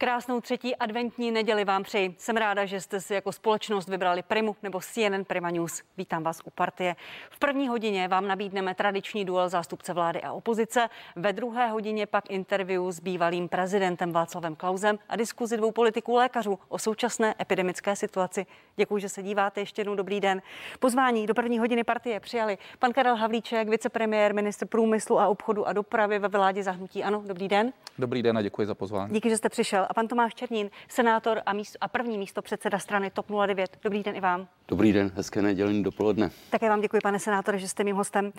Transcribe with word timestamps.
Krásnou 0.00 0.40
třetí 0.40 0.76
adventní 0.76 1.30
neděli 1.30 1.64
vám 1.64 1.82
přeji. 1.82 2.14
Jsem 2.18 2.36
ráda, 2.36 2.64
že 2.64 2.80
jste 2.80 3.00
si 3.00 3.14
jako 3.14 3.32
společnost 3.32 3.88
vybrali 3.88 4.22
Primu 4.22 4.56
nebo 4.62 4.80
CNN 4.80 5.24
Prima 5.26 5.50
News. 5.50 5.82
Vítám 5.96 6.22
vás 6.22 6.40
u 6.44 6.50
partie. 6.50 6.96
V 7.30 7.38
první 7.38 7.68
hodině 7.68 8.08
vám 8.08 8.28
nabídneme 8.28 8.74
tradiční 8.74 9.24
duel 9.24 9.48
zástupce 9.48 9.92
vlády 9.92 10.22
a 10.22 10.32
opozice. 10.32 10.88
Ve 11.16 11.32
druhé 11.32 11.68
hodině 11.68 12.06
pak 12.06 12.30
interview 12.30 12.90
s 12.90 13.00
bývalým 13.00 13.48
prezidentem 13.48 14.12
Václavem 14.12 14.56
Klausem 14.56 14.98
a 15.08 15.16
diskuzi 15.16 15.56
dvou 15.56 15.72
politiků 15.72 16.14
lékařů 16.14 16.58
o 16.68 16.78
současné 16.78 17.34
epidemické 17.40 17.96
situaci. 17.96 18.46
Děkuji, 18.76 18.98
že 18.98 19.08
se 19.08 19.22
díváte. 19.22 19.60
Ještě 19.60 19.80
jednou 19.80 19.94
dobrý 19.94 20.20
den. 20.20 20.42
Pozvání 20.78 21.26
do 21.26 21.34
první 21.34 21.58
hodiny 21.58 21.84
partie 21.84 22.20
přijali 22.20 22.58
pan 22.78 22.92
Karel 22.92 23.16
Havlíček, 23.16 23.68
vicepremiér, 23.68 24.34
ministr 24.34 24.66
průmyslu 24.66 25.20
a 25.20 25.28
obchodu 25.28 25.68
a 25.68 25.72
dopravy 25.72 26.18
ve 26.18 26.28
vládě 26.28 26.62
zahnutí. 26.62 27.04
Ano, 27.04 27.22
dobrý 27.26 27.48
den. 27.48 27.72
Dobrý 27.98 28.22
den 28.22 28.38
a 28.38 28.42
děkuji 28.42 28.66
za 28.66 28.74
pozvání. 28.74 29.12
Díky, 29.12 29.30
že 29.30 29.36
jste 29.36 29.48
přišel 29.48 29.87
a 29.88 29.94
pan 29.94 30.08
Tomáš 30.08 30.34
Černín, 30.34 30.70
senátor 30.88 31.42
a, 31.46 31.52
místo, 31.52 31.78
a 31.80 31.88
první 31.88 32.18
místo 32.18 32.42
předseda 32.42 32.78
strany 32.78 33.10
TOP 33.10 33.26
09. 33.46 33.78
Dobrý 33.82 34.02
den 34.02 34.16
i 34.16 34.20
vám. 34.20 34.48
Dobrý 34.68 34.92
den, 34.92 35.12
hezké 35.14 35.42
nedělní 35.42 35.82
dopoledne. 35.82 36.30
Také 36.50 36.68
vám 36.68 36.80
děkuji, 36.80 37.00
pane 37.02 37.18
senátore, 37.18 37.58
že 37.58 37.68
jste 37.68 37.84
mým 37.84 37.96
hostem. 37.96 38.24
Uh, 38.26 38.32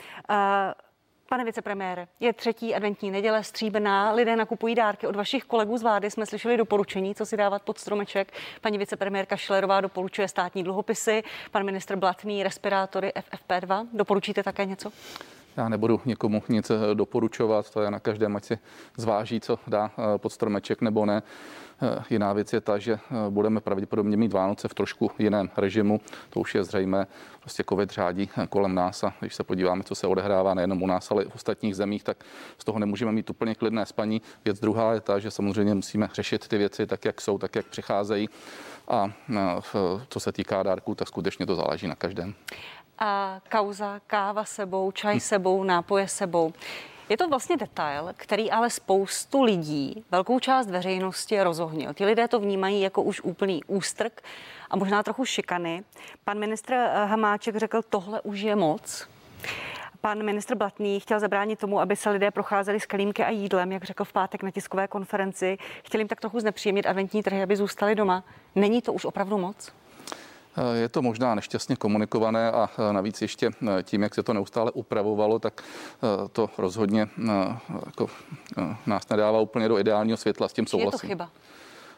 Pane 1.30 1.46
vicepremiére, 1.46 2.08
je 2.20 2.34
třetí 2.34 2.76
adventní 2.76 3.12
neděle 3.12 3.44
stříbrná, 3.44 4.12
lidé 4.12 4.36
nakupují 4.36 4.76
dárky. 4.76 5.08
Od 5.08 5.16
vašich 5.16 5.44
kolegů 5.44 5.78
z 5.78 5.82
vlády 5.82 6.12
jsme 6.12 6.26
slyšeli 6.26 6.58
doporučení, 6.58 7.16
co 7.16 7.26
si 7.26 7.38
dávat 7.38 7.62
pod 7.62 7.78
stromeček. 7.78 8.34
Paní 8.62 8.78
vicepremiérka 8.78 9.38
Šlerová 9.38 9.82
doporučuje 9.82 10.28
státní 10.28 10.64
dluhopisy, 10.64 11.24
pan 11.52 11.64
ministr 11.64 11.96
Blatný 11.96 12.44
respirátory 12.44 13.12
FFP2. 13.16 13.88
Doporučíte 13.94 14.44
také 14.44 14.66
něco? 14.66 14.92
Já 15.60 15.70
nebudu 15.70 16.02
nikomu 16.06 16.44
nic 16.50 16.70
eh, 16.70 16.96
doporučovat, 16.96 17.70
to 17.70 17.82
je 17.82 17.92
na 17.92 18.00
každém, 18.00 18.36
ať 18.36 18.46
si 18.46 18.60
zváží, 18.98 19.40
co 19.40 19.60
dá 19.68 19.92
eh, 19.92 20.18
pod 20.18 20.30
stromeček 20.30 20.82
nebo 20.82 21.06
ne. 21.06 21.24
Eh, 21.82 22.04
jiná 22.10 22.34
věc 22.34 22.54
je 22.54 22.62
ta, 22.62 22.78
že 22.78 23.00
budeme 23.30 23.62
pravděpodobně 23.62 24.18
mít 24.18 24.34
Vánoce 24.34 24.68
v 24.68 24.74
trošku 24.74 25.12
jiném 25.20 25.50
režimu. 25.58 26.02
To 26.30 26.40
už 26.40 26.56
je 26.56 26.64
zřejmé. 26.64 27.08
Prostě 27.40 27.64
covid 27.70 27.90
řádí 27.90 28.30
kolem 28.50 28.76
nás 28.76 29.04
a 29.04 29.14
když 29.20 29.36
se 29.36 29.44
podíváme, 29.44 29.84
co 29.84 29.96
se 29.96 30.08
odehrává 30.08 30.54
nejenom 30.54 30.84
u 30.84 30.88
nás, 30.88 31.12
ale 31.12 31.24
i 31.24 31.30
v 31.30 31.36
ostatních 31.36 31.76
zemích, 31.76 32.04
tak 32.04 32.24
z 32.58 32.66
toho 32.66 32.80
nemůžeme 32.80 33.12
mít 33.12 33.30
úplně 33.30 33.56
klidné 33.56 33.86
spaní. 33.86 34.22
Věc 34.46 34.60
druhá 34.60 34.94
je 34.94 35.02
ta, 35.02 35.20
že 35.20 35.32
samozřejmě 35.32 35.74
musíme 35.74 36.10
řešit 36.14 36.48
ty 36.48 36.58
věci 36.58 36.88
tak, 36.88 37.06
jak 37.06 37.22
jsou, 37.22 37.38
tak, 37.38 37.56
jak 37.56 37.66
přicházejí. 37.66 38.30
A 38.88 39.12
co 40.10 40.20
se 40.20 40.32
týká 40.32 40.64
dárků, 40.64 40.96
tak 40.96 41.08
skutečně 41.08 41.46
to 41.46 41.56
záleží 41.56 41.88
na 41.88 41.96
každém 41.96 42.34
a 43.00 43.42
kauza 43.50 44.02
káva 44.08 44.46
sebou, 44.46 44.92
čaj 44.92 45.20
sebou, 45.20 45.64
nápoje 45.64 46.08
sebou. 46.08 46.54
Je 47.10 47.18
to 47.18 47.28
vlastně 47.28 47.58
detail, 47.58 48.10
který 48.18 48.52
ale 48.52 48.70
spoustu 48.70 49.44
lidí, 49.44 50.04
velkou 50.12 50.40
část 50.40 50.70
veřejnosti 50.70 51.44
rozohnil. 51.44 51.94
Ti 51.94 52.06
lidé 52.06 52.28
to 52.28 52.40
vnímají 52.40 52.82
jako 52.82 53.02
už 53.02 53.22
úplný 53.22 53.64
ústrk 53.64 54.22
a 54.70 54.76
možná 54.76 55.04
trochu 55.04 55.26
šikany. 55.26 55.84
Pan 56.24 56.40
ministr 56.40 56.74
Hamáček 57.06 57.56
řekl, 57.56 57.82
tohle 57.90 58.22
už 58.22 58.40
je 58.40 58.56
moc. 58.56 59.08
Pan 60.02 60.24
ministr 60.24 60.56
Blatný 60.56 61.00
chtěl 61.00 61.20
zabránit 61.20 61.60
tomu, 61.60 61.80
aby 61.80 61.96
se 61.96 62.10
lidé 62.10 62.32
procházeli 62.32 62.80
s 62.80 62.86
kalímky 62.86 63.24
a 63.24 63.30
jídlem, 63.30 63.72
jak 63.72 63.84
řekl 63.84 64.04
v 64.04 64.14
pátek 64.14 64.44
na 64.44 64.52
tiskové 64.52 64.88
konferenci. 64.88 65.58
Chtěl 65.84 66.02
jim 66.02 66.08
tak 66.08 66.22
trochu 66.22 66.40
znepříjemnit 66.40 66.86
adventní 66.86 67.24
trhy, 67.24 67.44
aby 67.44 67.56
zůstali 67.56 67.96
doma. 67.96 68.24
Není 68.56 68.82
to 68.82 68.94
už 68.94 69.06
opravdu 69.06 69.38
moc? 69.38 69.72
Je 70.74 70.90
to 70.90 71.02
možná 71.02 71.36
nešťastně 71.36 71.76
komunikované 71.76 72.52
a 72.52 72.70
navíc 72.92 73.22
ještě 73.22 73.52
tím, 73.84 74.04
jak 74.04 74.16
se 74.16 74.24
to 74.24 74.34
neustále 74.34 74.72
upravovalo, 74.72 75.40
tak 75.40 75.64
to 76.32 76.50
rozhodně 76.58 77.08
jako, 77.86 78.08
nás 78.86 79.10
nedává 79.10 79.40
úplně 79.40 79.68
do 79.68 79.80
ideálního 79.80 80.18
světla. 80.18 80.48
S 80.48 80.54
tím 80.54 80.68
souhlasím. 80.68 81.10
Je 81.10 81.16
to 81.16 81.26
chyba? 81.26 81.30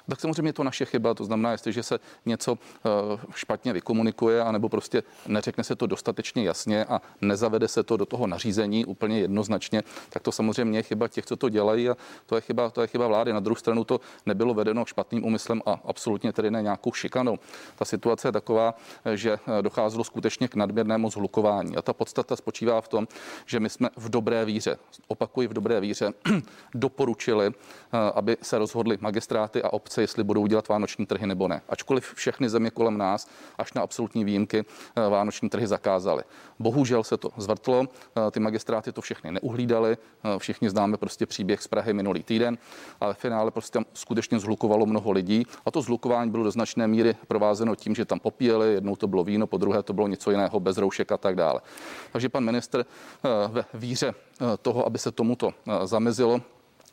Tak 0.10 0.20
samozřejmě 0.20 0.50
je 0.50 0.54
to 0.54 0.64
naše 0.64 0.86
chyba. 0.86 1.14
To 1.14 1.26
znamená, 1.26 1.52
jestliže 1.52 1.84
se 1.84 2.00
něco 2.26 2.58
eh, 2.58 2.90
špatně 3.36 3.74
vykomunikuje, 3.74 4.42
anebo 4.42 4.70
prostě 4.70 5.04
neřekne 5.28 5.64
se 5.64 5.76
to 5.76 5.88
dostatečně 5.88 6.44
jasně 6.44 6.86
a 6.86 7.02
nezavede 7.22 7.68
se 7.68 7.84
to 7.84 7.98
do 7.98 8.06
toho 8.06 8.28
nařízení 8.28 8.86
úplně 8.86 9.20
jednoznačně, 9.20 9.84
tak 10.10 10.24
to 10.24 10.32
samozřejmě 10.32 10.80
je 10.80 10.84
chyba 10.84 11.08
těch, 11.08 11.26
co 11.26 11.36
to 11.36 11.50
dělají 11.50 11.90
a 11.90 11.98
to 12.26 12.36
je 12.36 12.42
chyba, 12.42 12.70
to 12.70 12.82
je 12.82 12.88
chyba 12.88 13.08
vlády. 13.08 13.34
Na 13.34 13.40
druhou 13.40 13.56
stranu 13.56 13.84
to 13.84 14.00
nebylo 14.26 14.54
vedeno 14.54 14.86
špatným 14.86 15.26
úmyslem 15.26 15.62
a 15.66 15.80
absolutně 15.86 16.34
tedy 16.34 16.52
ne 16.52 16.62
nějakou 16.62 16.94
šikanou. 16.94 17.40
Ta 17.76 17.86
situace 17.86 18.28
je 18.28 18.32
taková, 18.32 18.74
že 19.14 19.32
eh, 19.34 19.62
docházelo 19.62 20.04
skutečně 20.04 20.48
k 20.48 20.56
nadměrnému 20.56 21.10
zhlukování. 21.10 21.78
A 21.78 21.82
ta 21.82 21.94
podstata 21.94 22.36
spočívá 22.36 22.82
v 22.82 22.88
tom, 22.88 23.08
že 23.46 23.60
my 23.60 23.70
jsme 23.70 23.90
v 23.96 24.10
dobré 24.10 24.46
víře, 24.46 24.78
opakuji 25.08 25.48
v 25.48 25.54
dobré 25.54 25.80
víře, 25.80 26.14
doporučili, 26.74 27.48
eh, 27.48 27.98
aby 28.16 28.38
se 28.42 28.58
rozhodli 28.58 28.98
magistráty 29.02 29.64
a 29.64 29.74
obce 29.74 30.01
jestli 30.02 30.24
budou 30.24 30.48
dělat 30.48 30.68
vánoční 30.68 31.06
trhy 31.06 31.28
nebo 31.28 31.48
ne. 31.48 31.62
Ačkoliv 31.70 32.14
všechny 32.14 32.50
země 32.50 32.72
kolem 32.72 32.98
nás, 32.98 33.28
až 33.58 33.74
na 33.74 33.82
absolutní 33.82 34.26
výjimky, 34.26 34.66
eh, 34.96 35.10
vánoční 35.10 35.50
trhy 35.50 35.68
zakázaly. 35.68 36.24
Bohužel 36.60 37.04
se 37.04 37.18
to 37.18 37.30
zvrtlo, 37.38 37.86
eh, 37.86 38.32
ty 38.32 38.40
magistráty 38.40 38.92
to 38.92 39.02
všechny 39.02 39.32
neuhlídali, 39.32 39.98
eh, 39.98 40.40
všichni 40.40 40.70
známe 40.70 40.98
prostě 40.98 41.26
příběh 41.26 41.62
z 41.62 41.68
Prahy 41.68 41.94
minulý 41.94 42.24
týden, 42.24 42.58
ale 43.00 43.14
v 43.14 43.18
finále 43.18 43.52
prostě 43.52 43.74
tam 43.74 43.86
skutečně 43.94 44.40
zhlukovalo 44.40 44.86
mnoho 44.86 45.12
lidí 45.12 45.46
a 45.66 45.72
to 45.72 45.82
zhlukování 45.82 46.32
bylo 46.32 46.44
do 46.44 46.52
značné 46.52 46.88
míry 46.88 47.16
provázeno 47.28 47.76
tím, 47.76 47.96
že 47.96 48.06
tam 48.06 48.20
popíjeli, 48.20 48.74
jednou 48.74 48.96
to 48.96 49.08
bylo 49.08 49.24
víno, 49.24 49.48
po 49.48 49.58
druhé 49.58 49.84
to 49.84 49.94
bylo 49.94 50.08
něco 50.08 50.32
jiného, 50.32 50.60
bez 50.60 50.78
roušek 50.78 51.12
a 51.12 51.18
tak 51.18 51.36
dále. 51.36 51.62
Takže 52.12 52.30
pan 52.30 52.44
ministr 52.44 52.86
ve 53.48 53.66
víře 53.74 54.14
toho, 54.62 54.86
aby 54.86 55.00
se 55.00 55.12
tomuto 55.12 55.54
zamezilo, 55.84 56.42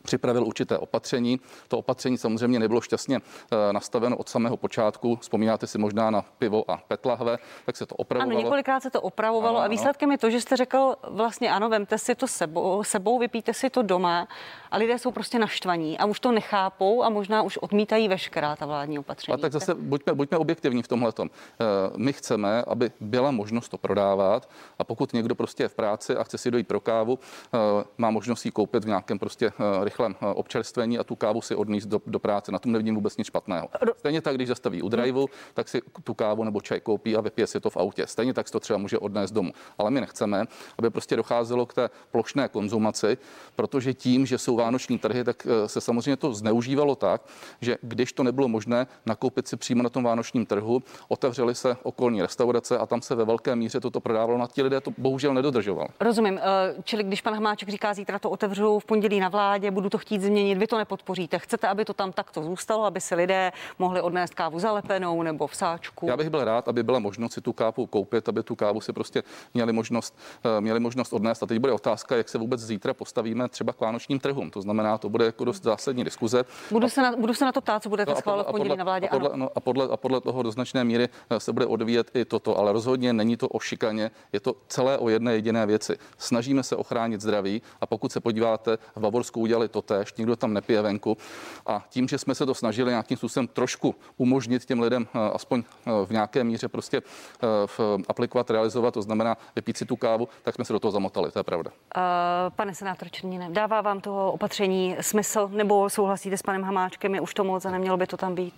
připravil 0.02 0.44
určité 0.44 0.78
opatření. 0.78 1.40
To 1.68 1.78
opatření 1.78 2.18
samozřejmě 2.18 2.58
nebylo 2.58 2.80
šťastně 2.80 3.16
eh, 3.16 3.72
nastaveno 3.72 4.16
od 4.16 4.28
samého 4.28 4.56
počátku. 4.56 5.16
Vzpomínáte 5.16 5.66
si 5.66 5.78
možná 5.78 6.10
na 6.10 6.22
pivo 6.38 6.70
a 6.70 6.76
petlahve, 6.88 7.38
tak 7.66 7.76
se 7.76 7.86
to 7.86 7.94
opravovalo. 7.94 8.30
Ano, 8.30 8.40
několikrát 8.40 8.82
se 8.82 8.90
to 8.90 9.00
opravovalo 9.00 9.58
ano, 9.58 9.64
a 9.64 9.68
výsledkem 9.68 10.08
ano. 10.08 10.14
je 10.14 10.18
to, 10.18 10.30
že 10.30 10.40
jste 10.40 10.56
řekl 10.56 10.94
vlastně 11.08 11.52
ano, 11.52 11.68
vemte 11.68 11.98
si 11.98 12.14
to 12.14 12.26
sebou, 12.26 12.84
sebou, 12.84 13.18
vypijte 13.18 13.54
si 13.54 13.70
to 13.70 13.82
doma 13.82 14.28
a 14.70 14.76
lidé 14.76 14.98
jsou 14.98 15.10
prostě 15.10 15.38
naštvaní 15.38 15.98
a 15.98 16.04
už 16.04 16.20
to 16.20 16.32
nechápou 16.32 17.02
a 17.02 17.08
možná 17.08 17.42
už 17.42 17.56
odmítají 17.56 18.08
veškerá 18.08 18.56
ta 18.56 18.66
vládní 18.66 18.98
opatření. 18.98 19.34
A 19.34 19.38
tak 19.38 19.52
zase 19.52 19.74
buďme, 19.74 20.14
buďme 20.14 20.38
objektivní 20.38 20.82
v 20.82 20.88
tomhle. 20.88 21.12
Eh, 21.20 21.64
my 21.96 22.12
chceme, 22.12 22.62
aby 22.66 22.90
byla 23.00 23.30
možnost 23.30 23.68
to 23.68 23.78
prodávat 23.78 24.50
a 24.78 24.84
pokud 24.84 25.12
někdo 25.12 25.34
prostě 25.34 25.62
je 25.62 25.68
v 25.68 25.74
práci 25.74 26.16
a 26.16 26.24
chce 26.24 26.38
si 26.38 26.50
dojít 26.50 26.68
pro 26.68 26.80
kávu, 26.80 27.18
eh, 27.18 27.58
má 27.98 28.10
možnost 28.10 28.44
ji 28.44 28.50
koupit 28.50 28.84
v 28.84 28.86
nějakém 28.86 29.18
prostě 29.18 29.52
rychlém 29.88 30.16
eh, 30.20 30.26
občerstvení 30.26 30.98
a 30.98 31.04
tu 31.04 31.16
kávu 31.16 31.42
si 31.42 31.54
odníst 31.54 31.88
do, 31.88 32.00
do 32.06 32.18
práce. 32.18 32.52
Na 32.52 32.58
tom 32.58 32.72
nevidím 32.72 32.94
vůbec 32.94 33.16
nic 33.16 33.26
špatného. 33.26 33.68
Stejně 33.96 34.20
tak, 34.20 34.34
když 34.34 34.48
zastaví 34.48 34.82
u 34.82 34.88
driveu, 34.88 35.28
tak 35.54 35.68
si 35.68 35.82
tu 36.04 36.14
kávu 36.14 36.44
nebo 36.44 36.60
čaj 36.60 36.80
koupí 36.80 37.16
a 37.16 37.20
vypije 37.20 37.46
si 37.46 37.60
to 37.60 37.70
v 37.70 37.76
autě. 37.76 38.06
Stejně 38.06 38.34
tak 38.34 38.48
si 38.48 38.52
to 38.52 38.60
třeba 38.60 38.78
může 38.78 38.98
odnést 38.98 39.30
domů. 39.30 39.52
Ale 39.78 39.90
my 39.90 40.00
nechceme, 40.00 40.44
aby 40.78 40.90
prostě 40.90 41.16
docházelo 41.16 41.66
k 41.66 41.74
té 41.74 41.90
plošné 42.10 42.48
konzumaci, 42.48 43.18
protože 43.56 43.94
tím, 43.94 44.26
že 44.26 44.38
jsou 44.38 44.56
vánoční 44.56 44.98
trhy, 44.98 45.24
tak 45.24 45.46
eh, 45.46 45.68
se 45.68 45.80
samozřejmě 45.80 46.16
to 46.16 46.34
zneužívalo 46.34 46.94
tak, 46.94 47.22
že 47.60 47.76
když 47.82 48.12
to 48.12 48.22
nebylo 48.22 48.48
možné 48.48 48.86
nakoupit 49.06 49.48
si 49.48 49.56
přímo 49.56 49.82
na 49.82 49.88
tom 49.88 50.04
vánočním 50.04 50.46
trhu, 50.46 50.82
otevřely 51.08 51.54
se 51.54 51.76
okolní 51.82 52.22
restaurace 52.22 52.78
a 52.78 52.86
tam 52.86 53.02
se 53.02 53.14
ve 53.14 53.24
velké 53.24 53.56
míře 53.56 53.80
toto 53.80 54.00
prodávalo. 54.00 54.38
Na 54.38 54.46
ti 54.46 54.62
lidé 54.62 54.80
to 54.80 54.90
bohužel 54.98 55.34
nedodržoval. 55.34 55.88
Rozumím. 56.00 56.38
Eh, 56.38 56.74
čili 56.84 57.04
když 57.04 57.20
pan 57.20 57.34
Hamáček 57.34 57.68
říká, 57.68 57.94
zítra 57.94 58.18
to 58.18 58.30
otevřu 58.30 58.78
v 58.78 58.84
pondělí 58.84 59.20
na 59.20 59.28
vládě, 59.28 59.70
budu 59.78 59.90
to 59.90 59.98
chtít 59.98 60.22
změnit, 60.22 60.58
vy 60.58 60.66
to 60.66 60.78
nepodpoříte. 60.78 61.38
Chcete, 61.38 61.68
aby 61.68 61.84
to 61.84 61.94
tam 61.94 62.12
takto 62.12 62.42
zůstalo, 62.42 62.84
aby 62.84 63.00
si 63.00 63.14
lidé 63.14 63.52
mohli 63.78 64.00
odnést 64.00 64.34
kávu 64.34 64.58
zalepenou 64.58 65.22
nebo 65.22 65.46
v 65.46 65.54
sáčku? 65.56 66.06
Já 66.06 66.16
bych 66.16 66.30
byl 66.30 66.44
rád, 66.44 66.68
aby 66.68 66.82
byla 66.82 66.98
možnost 66.98 67.32
si 67.32 67.40
tu 67.40 67.52
kávu 67.52 67.86
koupit, 67.86 68.28
aby 68.28 68.42
tu 68.42 68.56
kávu 68.56 68.80
si 68.80 68.92
prostě 68.92 69.22
měli 69.54 69.72
možnost, 69.72 70.18
eh, 70.44 70.60
měli 70.60 70.80
možnost 70.80 71.12
odnést. 71.12 71.42
A 71.42 71.46
teď 71.46 71.58
bude 71.58 71.72
otázka, 71.72 72.16
jak 72.16 72.28
se 72.28 72.38
vůbec 72.38 72.60
zítra 72.60 72.94
postavíme 72.94 73.48
třeba 73.48 73.72
k 73.72 73.80
vánočním 73.80 74.18
trhům. 74.18 74.50
To 74.50 74.62
znamená, 74.62 74.98
to 74.98 75.08
bude 75.08 75.24
jako 75.24 75.44
dost 75.44 75.62
zásadní 75.62 76.04
diskuze. 76.04 76.44
Budu, 76.70 76.86
a, 76.86 76.88
se, 76.88 77.02
na, 77.02 77.16
budu 77.16 77.34
se 77.34 77.44
na 77.44 77.52
to 77.52 77.60
ptát, 77.60 77.82
co 77.82 77.88
budete 77.88 78.10
no 78.10 78.16
schválit 78.16 78.42
v 78.42 78.50
pondělí 78.50 78.76
na 78.76 78.84
vládě. 78.84 79.08
A 79.08 79.10
podle, 79.10 79.30
no, 79.34 79.50
a, 79.54 79.60
podle, 79.60 79.88
a 79.88 79.96
podle 79.96 80.20
toho 80.20 80.42
do 80.42 80.50
značné 80.50 80.84
míry 80.84 81.08
eh, 81.30 81.40
se 81.40 81.52
bude 81.52 81.66
odvíjet 81.66 82.10
i 82.14 82.24
toto, 82.24 82.58
ale 82.58 82.72
rozhodně 82.72 83.12
není 83.12 83.36
to 83.36 83.48
o 83.48 83.60
šikaně, 83.60 84.10
je 84.32 84.40
to 84.40 84.56
celé 84.68 84.98
o 84.98 85.08
jedné 85.08 85.34
jediné 85.34 85.66
věci. 85.66 85.98
Snažíme 86.18 86.62
se 86.62 86.76
ochránit 86.76 87.20
zdraví 87.20 87.62
a 87.80 87.86
pokud 87.86 88.12
se 88.12 88.20
podíváte, 88.20 88.78
v 88.96 89.00
Bavorsku 89.00 89.40
udělali 89.40 89.67
to 89.68 89.82
tež, 89.82 90.14
nikdo 90.14 90.36
tam 90.36 90.54
nepije 90.54 90.82
venku. 90.82 91.16
A 91.66 91.84
tím, 91.88 92.08
že 92.08 92.18
jsme 92.18 92.34
se 92.34 92.46
to 92.46 92.54
snažili 92.54 92.90
nějakým 92.90 93.16
způsobem 93.16 93.48
trošku 93.48 93.94
umožnit 94.16 94.64
těm 94.64 94.80
lidem 94.80 95.06
eh, 95.14 95.18
aspoň 95.32 95.62
eh, 95.86 95.90
v 96.06 96.10
nějaké 96.10 96.44
míře 96.44 96.68
prostě 96.68 96.96
eh, 96.98 98.02
aplikovat, 98.08 98.50
realizovat, 98.50 98.94
to 98.94 99.02
znamená 99.02 99.36
vypít 99.56 99.76
si 99.76 99.84
tu 99.84 99.96
kávu, 99.96 100.28
tak 100.42 100.54
jsme 100.54 100.64
se 100.64 100.72
do 100.72 100.80
toho 100.80 100.92
zamotali, 100.92 101.30
to 101.30 101.38
je 101.38 101.42
pravda. 101.42 101.70
Uh, 101.70 102.02
pane 102.56 102.74
senátor 102.74 103.10
Černíne, 103.10 103.48
dává 103.50 103.80
vám 103.80 104.00
toho 104.00 104.32
opatření 104.32 104.96
smysl 105.00 105.48
nebo 105.52 105.90
souhlasíte 105.90 106.36
s 106.36 106.42
panem 106.42 106.62
Hamáčkem, 106.62 107.14
je 107.14 107.20
už 107.20 107.34
to 107.34 107.44
moc 107.44 107.64
a 107.64 107.70
nemělo 107.70 107.96
by 107.96 108.06
to 108.06 108.16
tam 108.16 108.34
být? 108.34 108.54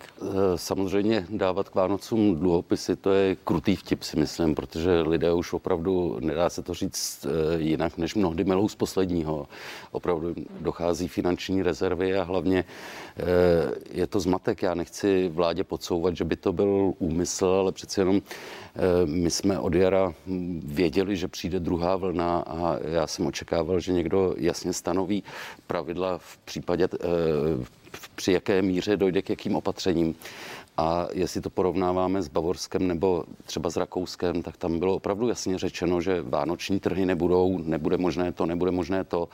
Samozřejmě 0.55 1.25
dávat 1.29 1.69
k 1.69 1.75
Vánocům 1.75 2.35
dluhopisy, 2.35 2.95
to 2.95 3.11
je 3.11 3.35
krutý 3.35 3.75
vtip, 3.75 4.03
si 4.03 4.19
myslím, 4.19 4.55
protože 4.55 5.01
lidé 5.01 5.33
už 5.33 5.53
opravdu, 5.53 6.17
nedá 6.19 6.49
se 6.49 6.61
to 6.61 6.73
říct 6.73 7.25
jinak, 7.57 7.97
než 7.97 8.15
mnohdy 8.15 8.43
melou 8.43 8.67
z 8.67 8.75
posledního. 8.75 9.47
Opravdu 9.91 10.35
dochází 10.59 11.00
schází 11.01 11.07
finanční 11.07 11.63
rezervy 11.63 12.15
a 12.15 12.23
hlavně 12.23 12.63
je 13.91 14.07
to 14.07 14.19
zmatek. 14.19 14.61
Já 14.63 14.75
nechci 14.75 15.29
vládě 15.29 15.63
podsouvat, 15.63 16.15
že 16.15 16.23
by 16.23 16.35
to 16.35 16.53
byl 16.53 16.93
úmysl, 16.99 17.45
ale 17.45 17.71
přeci 17.71 18.01
jenom 18.01 18.21
my 19.05 19.29
jsme 19.31 19.59
od 19.59 19.73
jara 19.73 20.13
věděli, 20.63 21.17
že 21.17 21.27
přijde 21.27 21.59
druhá 21.59 21.95
vlna 21.95 22.43
a 22.47 22.77
já 22.83 23.07
jsem 23.07 23.27
očekával, 23.27 23.79
že 23.79 23.93
někdo 23.93 24.35
jasně 24.37 24.73
stanoví 24.73 25.23
pravidla 25.67 26.17
v 26.17 26.37
případě, 26.37 26.87
při 28.15 28.31
jaké 28.31 28.61
míře 28.61 28.97
dojde 28.97 29.21
k 29.21 29.29
jakým 29.29 29.55
opatřením. 29.55 30.15
A 30.77 31.07
jestli 31.13 31.41
to 31.41 31.49
porovnáváme 31.49 32.21
s 32.21 32.27
Bavorskem 32.27 32.87
nebo 32.87 33.23
třeba 33.45 33.69
s 33.69 33.77
Rakouskem, 33.77 34.41
tak 34.41 34.57
tam 34.57 34.79
bylo 34.79 34.95
opravdu 34.95 35.27
jasně 35.27 35.57
řečeno, 35.57 36.01
že 36.01 36.21
vánoční 36.21 36.79
trhy 36.79 37.05
nebudou, 37.05 37.57
nebude 37.57 37.97
možné 37.97 38.31
to, 38.31 38.45
nebude 38.45 38.71
možné 38.71 39.03
to. 39.03 39.29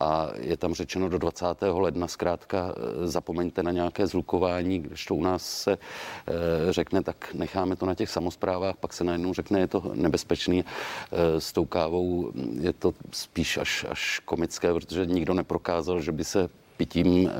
A 0.00 0.30
je 0.40 0.56
tam 0.56 0.74
řečeno 0.74 1.08
do 1.08 1.18
20. 1.18 1.46
ledna 1.62 2.08
zkrátka 2.08 2.74
e, 2.76 3.06
zapomeňte 3.06 3.62
na 3.62 3.72
nějaké 3.72 4.06
zlukování, 4.06 4.78
když 4.78 5.06
to 5.06 5.14
u 5.14 5.22
nás 5.22 5.62
se 5.62 5.72
e, 5.72 5.78
řekne, 6.72 7.02
tak 7.02 7.34
necháme 7.34 7.76
to 7.76 7.86
na 7.86 7.94
těch 7.94 8.10
samozprávách, 8.10 8.76
pak 8.76 8.92
se 8.92 9.04
najednou 9.04 9.34
řekne, 9.34 9.60
je 9.60 9.66
to 9.66 9.92
nebezpečný. 9.94 10.60
E, 10.60 11.40
s 11.40 11.52
tou 11.52 11.64
kávou 11.64 12.32
je 12.60 12.72
to 12.72 12.94
spíš 13.12 13.56
až, 13.56 13.86
až 13.90 14.20
komické, 14.24 14.72
protože 14.72 15.06
nikdo 15.06 15.34
neprokázal, 15.34 16.00
že 16.00 16.12
by 16.12 16.24
se 16.24 16.48
pitím 16.76 17.28
eh, 17.28 17.32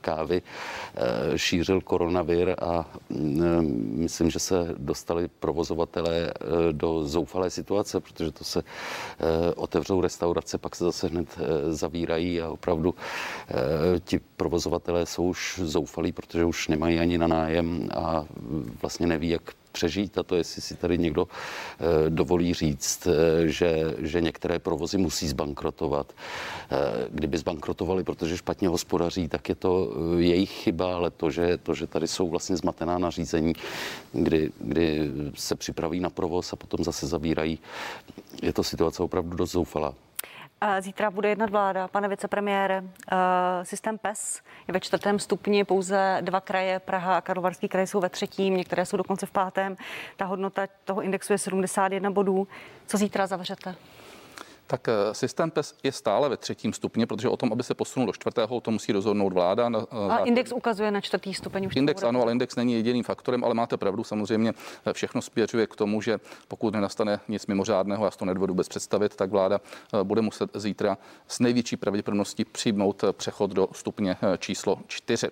kávy 0.00 0.42
eh, 0.42 1.38
šířil 1.38 1.80
koronavir 1.80 2.54
a 2.62 2.90
mm, 3.10 3.94
myslím, 3.96 4.30
že 4.30 4.38
se 4.38 4.74
dostali 4.78 5.28
provozovatelé 5.28 6.16
eh, 6.30 6.72
do 6.72 7.04
zoufalé 7.04 7.50
situace, 7.50 8.00
protože 8.00 8.32
to 8.32 8.44
se 8.44 8.62
otevřou 9.56 10.00
restaurace, 10.00 10.58
pak 10.58 10.76
se 10.76 10.84
zase 10.84 11.08
hned 11.08 11.38
zavírají 11.68 12.40
a 12.40 12.48
opravdu 12.50 12.94
ti 14.04 14.20
provozovatelé 14.36 15.06
jsou 15.06 15.24
už 15.24 15.60
zoufalí, 15.64 16.12
protože 16.12 16.44
už 16.44 16.68
nemají 16.68 16.98
ani 16.98 17.18
na 17.18 17.26
nájem 17.26 17.88
a 17.94 18.24
vlastně 18.82 19.06
neví, 19.06 19.28
jak 19.28 19.42
přežít 19.72 20.18
a 20.18 20.22
to, 20.22 20.36
jestli 20.36 20.62
si 20.62 20.76
tady 20.76 20.98
někdo 20.98 21.28
eh, 21.28 22.10
dovolí 22.10 22.54
říct, 22.54 23.06
eh, 23.06 23.48
že, 23.48 23.94
že 23.98 24.20
některé 24.20 24.58
provozy 24.58 24.98
musí 24.98 25.28
zbankrotovat. 25.28 26.12
Eh, 26.70 26.76
kdyby 27.10 27.38
zbankrotovali, 27.38 28.04
protože 28.04 28.36
špatně 28.36 28.68
hospodaří, 28.68 29.28
tak 29.28 29.48
je 29.48 29.54
to 29.54 29.92
jejich 30.18 30.50
chyba, 30.50 30.94
ale 30.94 31.10
to, 31.10 31.30
že, 31.30 31.58
to, 31.58 31.74
že 31.74 31.86
tady 31.86 32.08
jsou 32.08 32.28
vlastně 32.28 32.56
zmatená 32.56 32.98
nařízení, 32.98 33.52
kdy, 34.12 34.50
kdy 34.60 35.10
se 35.34 35.54
připraví 35.54 36.00
na 36.00 36.10
provoz 36.10 36.52
a 36.52 36.56
potom 36.56 36.84
zase 36.84 37.06
zavírají, 37.06 37.58
je 38.42 38.52
to 38.52 38.62
situace 38.62 39.02
opravdu 39.02 39.36
dost 39.36 39.52
zoufalá. 39.52 39.94
Zítra 40.80 41.10
bude 41.10 41.28
jednat 41.28 41.50
vláda, 41.50 41.88
pane 41.88 42.08
vicepremiére. 42.08 42.84
Eh, 43.12 43.64
systém 43.64 43.98
PES 43.98 44.40
je 44.68 44.72
ve 44.72 44.80
čtvrtém 44.80 45.18
stupni, 45.18 45.64
pouze 45.64 46.18
dva 46.20 46.40
kraje, 46.40 46.78
Praha 46.78 47.16
a 47.16 47.20
Karlovarský 47.20 47.68
kraj 47.68 47.86
jsou 47.86 48.00
ve 48.00 48.08
třetím, 48.08 48.56
některé 48.56 48.86
jsou 48.86 48.96
dokonce 48.96 49.26
v 49.26 49.30
pátém. 49.30 49.76
Ta 50.16 50.24
hodnota 50.24 50.66
toho 50.84 51.02
indexu 51.02 51.32
je 51.32 51.38
71 51.38 52.10
bodů. 52.10 52.48
Co 52.86 52.96
zítra 52.96 53.26
zavřete? 53.26 53.74
tak 54.66 54.88
eh, 54.88 55.14
systém 55.14 55.50
PES 55.50 55.74
je 55.82 55.92
stále 55.92 56.28
ve 56.28 56.36
třetím 56.36 56.72
stupni, 56.72 57.06
protože 57.06 57.28
o 57.28 57.36
tom, 57.36 57.52
aby 57.52 57.62
se 57.62 57.74
posunul 57.74 58.06
do 58.06 58.12
čtvrtého, 58.12 58.60
to 58.60 58.70
musí 58.70 58.92
rozhodnout 58.92 59.32
vláda. 59.32 59.68
Na, 59.68 59.78
eh, 59.78 60.12
a 60.12 60.18
index 60.18 60.52
ukazuje 60.52 60.90
na 60.90 61.00
čtvrtý 61.00 61.34
stupeň 61.34 61.66
už. 61.66 61.76
Index 61.76 62.02
ano, 62.02 62.22
ale 62.22 62.32
index 62.32 62.56
není 62.56 62.72
jediným 62.72 63.04
faktorem, 63.04 63.44
ale 63.44 63.54
máte 63.54 63.76
pravdu, 63.76 64.04
samozřejmě 64.04 64.52
eh, 64.86 64.92
všechno 64.92 65.22
spěřuje 65.22 65.66
k 65.66 65.76
tomu, 65.76 66.00
že 66.00 66.20
pokud 66.48 66.74
nenastane 66.74 67.20
nic 67.28 67.46
mimořádného, 67.46 68.04
já 68.04 68.10
si 68.10 68.18
to 68.18 68.24
nedovedu 68.24 68.54
bez 68.54 68.68
představit, 68.68 69.16
tak 69.16 69.30
vláda 69.30 69.60
bude 70.02 70.22
muset 70.22 70.50
zítra 70.54 70.98
s 71.28 71.40
největší 71.40 71.76
pravděpodobností 71.76 72.44
přijmout 72.44 73.04
přechod 73.12 73.50
do 73.50 73.68
stupně 73.72 74.16
číslo 74.38 74.78
čtyři 74.86 75.28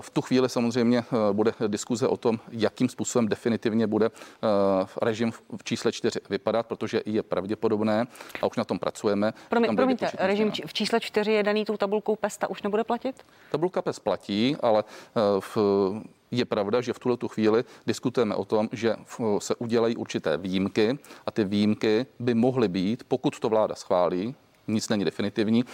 v 0.00 0.10
tu 0.10 0.20
chvíli 0.22 0.48
samozřejmě 0.48 0.98
eh, 0.98 1.32
bude 1.32 1.52
diskuze 1.66 2.08
o 2.08 2.16
tom, 2.16 2.38
jakým 2.50 2.88
způsobem 2.88 3.28
definitivně 3.28 3.86
bude 3.86 4.06
eh, 4.06 4.48
režim 5.02 5.32
v 5.56 5.64
čísle 5.64 5.92
4 5.92 6.20
vypadat, 6.30 6.66
protože 6.66 7.02
je 7.06 7.22
pravděpodobné 7.22 8.06
a 8.42 8.46
už 8.46 8.56
na 8.56 8.64
tom 8.64 8.78
pracujeme. 8.78 9.32
Promiň, 9.48 9.76
promiňte, 9.76 10.10
režim 10.18 10.52
v 10.66 10.74
čísle 10.74 11.00
4 11.00 11.32
je 11.32 11.42
daný 11.42 11.64
tou 11.64 11.76
tabulkou 11.76 12.16
PESTA, 12.16 12.50
už 12.50 12.62
nebude 12.62 12.84
platit? 12.84 13.26
Tabulka 13.50 13.82
PES 13.82 13.98
platí, 13.98 14.56
ale 14.60 14.84
v 15.40 15.58
je 16.30 16.44
pravda, 16.44 16.80
že 16.80 16.92
v 16.92 16.98
tuhle 16.98 17.16
tu 17.16 17.28
chvíli 17.28 17.64
diskutujeme 17.86 18.34
o 18.34 18.44
tom, 18.44 18.68
že 18.72 18.96
se 19.38 19.54
udělají 19.54 19.96
určité 19.96 20.36
výjimky 20.36 20.98
a 21.26 21.30
ty 21.30 21.44
výjimky 21.44 22.06
by 22.18 22.34
mohly 22.34 22.68
být, 22.68 23.04
pokud 23.08 23.38
to 23.38 23.48
vláda 23.48 23.74
schválí, 23.74 24.34
nic 24.68 24.88
není 24.88 25.04
definitivní, 25.04 25.64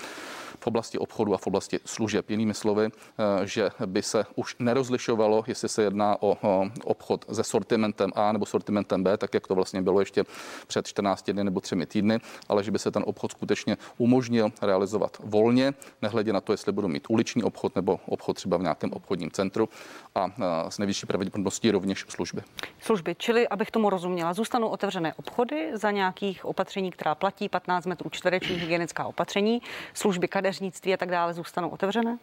v 0.63 0.67
oblasti 0.67 0.99
obchodu 0.99 1.35
a 1.35 1.39
v 1.39 1.47
oblasti 1.47 1.81
služeb. 1.85 2.31
Jinými 2.31 2.55
slovy, 2.55 2.89
eh, 2.89 3.47
že 3.47 3.71
by 3.87 4.03
se 4.03 4.25
už 4.35 4.57
nerozlišovalo, 4.59 5.45
jestli 5.47 5.69
se 5.69 5.83
jedná 5.83 6.23
o 6.23 6.39
obchod 6.85 7.25
se 7.33 7.45
sortimentem 7.45 8.11
A 8.15 8.33
nebo 8.33 8.47
sortimentem 8.47 9.03
B, 9.03 9.17
tak 9.17 9.35
jak 9.35 9.47
to 9.47 9.55
vlastně 9.55 9.83
bylo 9.83 10.01
ještě 10.01 10.25
před 10.67 10.87
14 10.87 11.33
dny 11.33 11.45
nebo 11.45 11.61
třemi 11.61 11.87
týdny, 11.87 12.19
ale 12.49 12.65
že 12.65 12.71
by 12.71 12.79
se 12.79 12.91
ten 12.91 13.03
obchod 13.07 13.31
skutečně 13.31 13.77
umožnil 13.99 14.53
realizovat 14.63 15.17
volně, 15.25 15.75
nehledě 16.03 16.33
na 16.33 16.41
to, 16.41 16.53
jestli 16.53 16.73
budu 16.73 16.89
mít 16.89 17.07
uliční 17.09 17.43
obchod 17.43 17.77
nebo 17.77 18.01
obchod 18.07 18.37
třeba 18.37 18.57
v 18.57 18.63
nějakém 18.63 18.93
obchodním 18.93 19.31
centru 19.31 19.69
a 20.15 20.27
eh, 20.27 20.71
s 20.71 20.79
nejvyšší 20.79 21.07
pravděpodobností 21.07 21.71
rovněž 21.71 22.05
služby. 22.09 22.43
Služby, 22.81 23.15
čili 23.19 23.49
abych 23.49 23.71
tomu 23.71 23.91
rozuměla, 23.91 24.33
zůstanou 24.35 24.69
otevřené 24.69 25.15
obchody 25.15 25.71
za 25.75 25.91
nějakých 25.91 26.45
opatření, 26.45 26.91
která 26.91 27.15
platí 27.15 27.49
15 27.49 27.87
metrů 27.87 28.11
čtverečních 28.11 28.61
hygienická 28.61 29.05
opatření, 29.05 29.63
služby 29.95 30.29
kade 30.29 30.52
kadeřnictví 30.53 30.95
a 30.95 30.97
tak 30.97 31.11
dále 31.11 31.35
zůstanou 31.35 31.69
otevřené? 31.69 32.19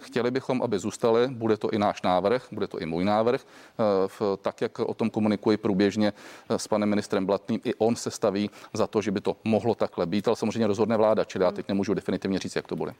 Chtěli 0.00 0.30
bychom, 0.30 0.62
aby 0.62 0.78
zůstaly, 0.78 1.28
bude 1.28 1.56
to 1.56 1.70
i 1.70 1.78
náš 1.78 2.02
návrh, 2.02 2.46
bude 2.52 2.66
to 2.66 2.78
i 2.78 2.86
můj 2.86 3.04
návrh, 3.04 3.40
eh, 3.44 4.36
tak 4.42 4.60
jak 4.60 4.78
o 4.78 4.94
tom 4.94 5.10
komunikuji 5.10 5.56
průběžně 5.56 6.12
eh, 6.12 6.58
s 6.58 6.68
panem 6.68 6.88
ministrem 6.88 7.26
Blatným, 7.26 7.60
i 7.64 7.74
on 7.74 7.96
se 7.96 8.10
staví 8.10 8.50
za 8.72 8.86
to, 8.86 9.02
že 9.02 9.10
by 9.10 9.20
to 9.20 9.36
mohlo 9.44 9.74
takhle 9.74 10.06
být, 10.06 10.28
ale 10.28 10.36
samozřejmě 10.36 10.66
rozhodne 10.66 10.96
vláda, 10.96 11.24
čili 11.24 11.44
já 11.44 11.50
teď 11.50 11.68
nemůžu 11.68 11.94
definitivně 11.94 12.38
říct, 12.38 12.56
jak 12.56 12.66
to 12.66 12.76
bude. 12.76 12.92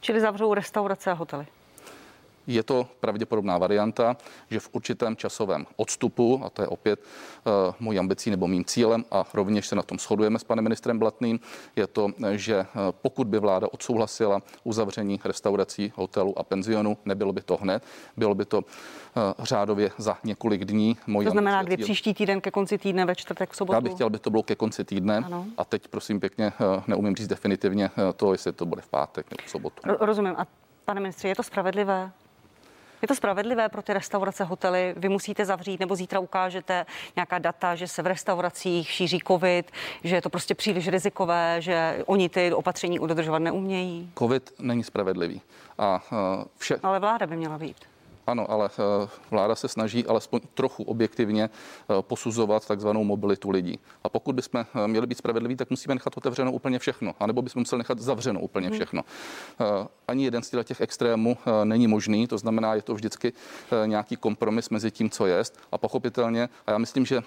Čili 0.00 0.20
zavřou 0.20 0.54
restaurace 0.54 1.10
a 1.10 1.14
hotely? 1.14 1.46
Je 2.48 2.62
to 2.62 2.86
pravděpodobná 3.00 3.58
varianta, 3.58 4.16
že 4.50 4.60
v 4.60 4.68
určitém 4.72 5.16
časovém 5.16 5.66
odstupu, 5.76 6.40
a 6.44 6.50
to 6.50 6.62
je 6.62 6.68
opět 6.68 7.00
uh, 7.00 7.74
můj 7.80 7.98
ambicí 7.98 8.30
nebo 8.30 8.48
mým 8.48 8.64
cílem, 8.64 9.04
a 9.10 9.24
rovněž 9.34 9.66
se 9.66 9.76
na 9.76 9.82
tom 9.82 9.98
shodujeme 9.98 10.38
s 10.38 10.44
panem 10.44 10.64
ministrem 10.64 10.98
Blatným, 10.98 11.40
je 11.76 11.86
to, 11.86 12.08
že 12.32 12.58
uh, 12.60 12.64
pokud 13.02 13.26
by 13.26 13.38
vláda 13.38 13.66
odsouhlasila 13.72 14.42
uzavření 14.64 15.20
restaurací, 15.24 15.92
hotelů 15.96 16.38
a 16.38 16.42
penzionů, 16.42 16.98
nebylo 17.04 17.32
by 17.32 17.40
to 17.40 17.56
hned, 17.56 17.82
bylo 18.16 18.34
by 18.34 18.44
to 18.44 18.58
uh, 18.58 18.64
řádově 19.38 19.90
za 19.98 20.18
několik 20.24 20.64
dní. 20.64 20.96
Mojí 21.06 21.24
to 21.24 21.30
znamená, 21.30 21.62
kdy 21.62 21.76
příští 21.76 22.14
týden 22.14 22.40
ke 22.40 22.50
konci 22.50 22.78
týdne 22.78 23.04
ve 23.04 23.14
čtvrtek, 23.14 23.50
v 23.50 23.56
sobotu? 23.56 23.74
Já 23.74 23.80
bych 23.80 23.92
chtěl, 23.92 24.06
aby 24.06 24.18
to 24.18 24.30
bylo 24.30 24.42
ke 24.42 24.54
konci 24.54 24.84
týdne. 24.84 25.16
Ano. 25.16 25.46
A 25.58 25.64
teď 25.64 25.88
prosím 25.88 26.20
pěkně, 26.20 26.52
neumím 26.86 27.16
říct 27.16 27.28
definitivně 27.28 27.90
to, 28.16 28.32
jestli 28.32 28.52
to 28.52 28.66
bude 28.66 28.82
v 28.82 28.88
pátek 28.88 29.26
nebo 29.30 29.42
v 29.46 29.50
sobotu. 29.50 29.82
Rozumím. 30.00 30.34
A 30.38 30.46
pane 30.84 31.00
ministře, 31.00 31.28
je 31.28 31.34
to 31.34 31.42
spravedlivé? 31.42 32.10
Je 33.02 33.08
to 33.08 33.14
spravedlivé 33.14 33.68
pro 33.68 33.82
ty 33.82 33.92
restaurace, 33.92 34.44
hotely? 34.44 34.94
Vy 34.96 35.08
musíte 35.08 35.44
zavřít 35.44 35.80
nebo 35.80 35.96
zítra 35.96 36.20
ukážete 36.20 36.86
nějaká 37.16 37.38
data, 37.38 37.74
že 37.74 37.88
se 37.88 38.02
v 38.02 38.06
restauracích 38.06 38.90
šíří 38.90 39.18
covid, 39.26 39.70
že 40.04 40.16
je 40.16 40.22
to 40.22 40.30
prostě 40.30 40.54
příliš 40.54 40.88
rizikové, 40.88 41.56
že 41.58 42.02
oni 42.06 42.28
ty 42.28 42.52
opatření 42.52 42.98
udržovat 42.98 43.38
neumějí? 43.38 44.12
Covid 44.18 44.52
není 44.58 44.84
spravedlivý. 44.84 45.40
A 45.78 46.02
vše... 46.56 46.76
Ale 46.82 47.00
vláda 47.00 47.26
by 47.26 47.36
měla 47.36 47.58
být. 47.58 47.76
Ano, 48.28 48.50
ale 48.50 48.70
eh, 48.78 49.08
vláda 49.30 49.54
se 49.54 49.68
snaží 49.68 50.06
alespoň 50.06 50.40
trochu 50.54 50.82
objektivně 50.82 51.44
eh, 51.44 51.94
posuzovat 52.00 52.66
takzvanou 52.66 53.04
mobilitu 53.04 53.50
lidí. 53.50 53.78
A 54.04 54.08
pokud 54.08 54.34
bychom 54.34 54.60
eh, 54.60 54.88
měli 54.88 55.06
být 55.06 55.18
spravedliví, 55.18 55.56
tak 55.56 55.70
musíme 55.70 55.94
nechat 55.94 56.16
otevřenou 56.16 56.52
úplně 56.52 56.78
všechno, 56.78 57.14
anebo 57.20 57.42
bychom 57.42 57.60
museli 57.60 57.78
nechat 57.78 57.98
zavřenou 57.98 58.40
úplně 58.40 58.68
mhm. 58.68 58.76
všechno. 58.76 59.02
Ani 60.08 60.24
jeden 60.24 60.42
z 60.42 60.50
těch 60.64 60.80
extrémů 60.80 61.36
není 61.64 61.86
možný, 61.86 62.26
to 62.26 62.38
znamená, 62.38 62.74
je 62.74 62.82
to 62.82 62.94
vždycky 62.94 63.32
nějaký 63.86 64.16
kompromis 64.16 64.70
mezi 64.70 64.90
tím, 64.90 65.10
co 65.10 65.26
je. 65.26 65.42
A 65.72 65.78
pochopitelně, 65.78 66.48
a 66.66 66.70
já 66.70 66.78
myslím, 66.78 67.06
že 67.06 67.22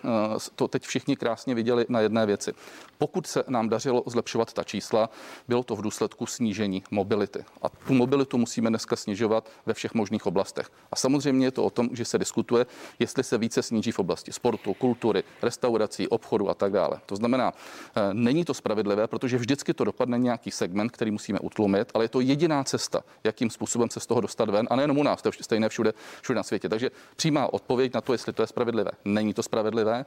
to 0.55 0.67
teď 0.67 0.83
všichni 0.83 1.15
krásně 1.15 1.55
viděli 1.55 1.85
na 1.89 1.99
jedné 1.99 2.25
věci. 2.25 2.53
Pokud 2.97 3.27
se 3.27 3.43
nám 3.47 3.69
dařilo 3.69 4.03
zlepšovat 4.05 4.53
ta 4.53 4.63
čísla, 4.63 5.09
bylo 5.47 5.63
to 5.63 5.75
v 5.75 5.81
důsledku 5.81 6.25
snížení 6.25 6.83
mobility. 6.91 7.45
A 7.61 7.69
tu 7.69 7.93
mobilitu 7.93 8.37
musíme 8.37 8.69
dneska 8.69 8.95
snižovat 8.95 9.49
ve 9.65 9.73
všech 9.73 9.93
možných 9.93 10.25
oblastech 10.25 10.69
A 10.91 10.95
samozřejmě 10.95 11.47
je 11.47 11.51
to 11.51 11.63
o 11.63 11.69
tom, 11.69 11.89
že 11.91 12.05
se 12.05 12.17
diskutuje, 12.17 12.65
jestli 12.99 13.23
se 13.23 13.37
více 13.37 13.63
sníží 13.63 13.91
v 13.91 13.99
oblasti 13.99 14.31
sportu, 14.31 14.73
kultury, 14.73 15.23
restaurací, 15.41 16.07
obchodu 16.07 16.49
a 16.49 16.53
tak 16.53 16.71
dále. 16.71 16.99
To 17.05 17.15
znamená, 17.15 17.53
eh, 17.95 18.13
není 18.13 18.45
to 18.45 18.53
spravedlivé, 18.53 19.07
protože 19.07 19.37
vždycky 19.37 19.73
to 19.73 19.83
dopadne 19.83 20.19
nějaký 20.19 20.51
segment, 20.51 20.91
který 20.91 21.11
musíme 21.11 21.39
utlumit, 21.39 21.91
ale 21.93 22.03
je 22.03 22.09
to 22.09 22.19
jediná 22.19 22.63
cesta, 22.63 23.03
jakým 23.23 23.49
způsobem 23.49 23.89
se 23.89 23.99
z 23.99 24.05
toho 24.05 24.21
dostat 24.21 24.49
ven. 24.49 24.67
A 24.69 24.75
nejenom 24.75 24.97
u 24.97 25.03
nás, 25.03 25.21
to 25.21 25.29
je 25.29 25.33
stejné 25.41 25.69
všude, 25.69 25.93
všude 26.21 26.37
na 26.37 26.43
světě. 26.43 26.69
Takže 26.69 26.91
přímá 27.15 27.53
odpověď 27.53 27.93
na 27.93 28.01
to, 28.01 28.13
jestli 28.13 28.33
to 28.33 28.43
je 28.43 28.47
spravedlivé. 28.47 28.91
Není 29.05 29.33
to 29.33 29.43
spravedlivé. 29.43 30.05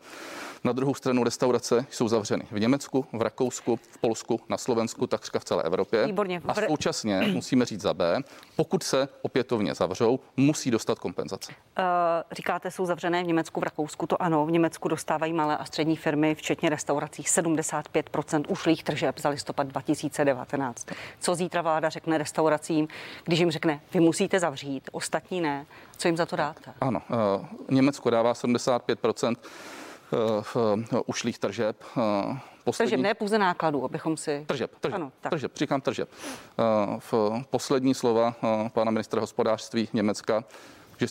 Na 0.64 0.72
druhou 0.72 0.94
stranu 0.94 1.24
restaurace 1.24 1.86
jsou 1.90 2.08
zavřeny 2.08 2.44
v 2.50 2.60
Německu, 2.60 3.06
v 3.12 3.22
Rakousku, 3.22 3.76
v 3.76 3.98
Polsku, 3.98 4.40
na 4.48 4.58
Slovensku, 4.58 5.06
takřka 5.06 5.38
v 5.38 5.44
celé 5.44 5.62
Evropě. 5.62 6.06
Výborně. 6.06 6.42
A 6.44 6.54
současně 6.54 7.20
musíme 7.20 7.64
říct 7.64 7.80
za 7.80 7.94
B, 7.94 8.20
pokud 8.56 8.82
se 8.82 9.08
opětovně 9.22 9.74
zavřou, 9.74 10.20
musí 10.36 10.70
dostat 10.74 10.98
kompenzace. 10.98 11.52
Uh, 11.52 11.84
říkáte, 12.32 12.70
jsou 12.70 12.86
zavřené 12.86 13.22
v 13.22 13.26
Německu, 13.26 13.60
v 13.60 13.62
Rakousku, 13.62 14.06
to 14.06 14.22
ano. 14.22 14.46
V 14.46 14.50
Německu 14.50 14.88
dostávají 14.88 15.32
malé 15.32 15.56
a 15.56 15.64
střední 15.64 15.96
firmy, 15.96 16.34
včetně 16.34 16.70
restaurací, 16.70 17.22
75% 17.22 18.44
ušlých 18.48 18.84
tržeb 18.84 19.18
za 19.18 19.28
listopad 19.28 19.66
2019. 19.66 20.86
Co 21.20 21.34
zítra 21.34 21.62
vláda 21.62 21.88
řekne 21.88 22.18
restauracím, 22.18 22.88
když 23.24 23.38
jim 23.38 23.50
řekne, 23.50 23.80
vy 23.94 24.00
musíte 24.00 24.40
zavřít, 24.40 24.90
ostatní 24.92 25.40
ne, 25.40 25.66
co 25.96 26.08
jim 26.08 26.16
za 26.16 26.26
to 26.26 26.36
dáte? 26.36 26.72
Ano, 26.80 27.02
uh, 27.10 27.46
Německo 27.70 28.10
dává 28.10 28.34
75 28.34 28.98
v 28.98 29.02
ušlých 31.06 31.38
tržeb. 31.38 31.76
Poslední... 32.64 32.90
Tržeb, 32.90 33.02
ne 33.02 33.14
pouze 33.14 33.38
nákladů, 33.38 33.84
abychom 33.84 34.16
si... 34.16 34.44
Tržeb, 34.46 34.70
tržeb, 34.80 34.94
ano, 34.94 35.12
tak. 35.20 35.30
tržeb, 35.30 35.56
říkám 35.56 35.80
tržeb. 35.80 36.08
V 36.98 37.42
poslední 37.50 37.94
slova 37.94 38.34
pana 38.68 38.90
ministra 38.90 39.20
hospodářství 39.20 39.88
Německa 39.92 40.44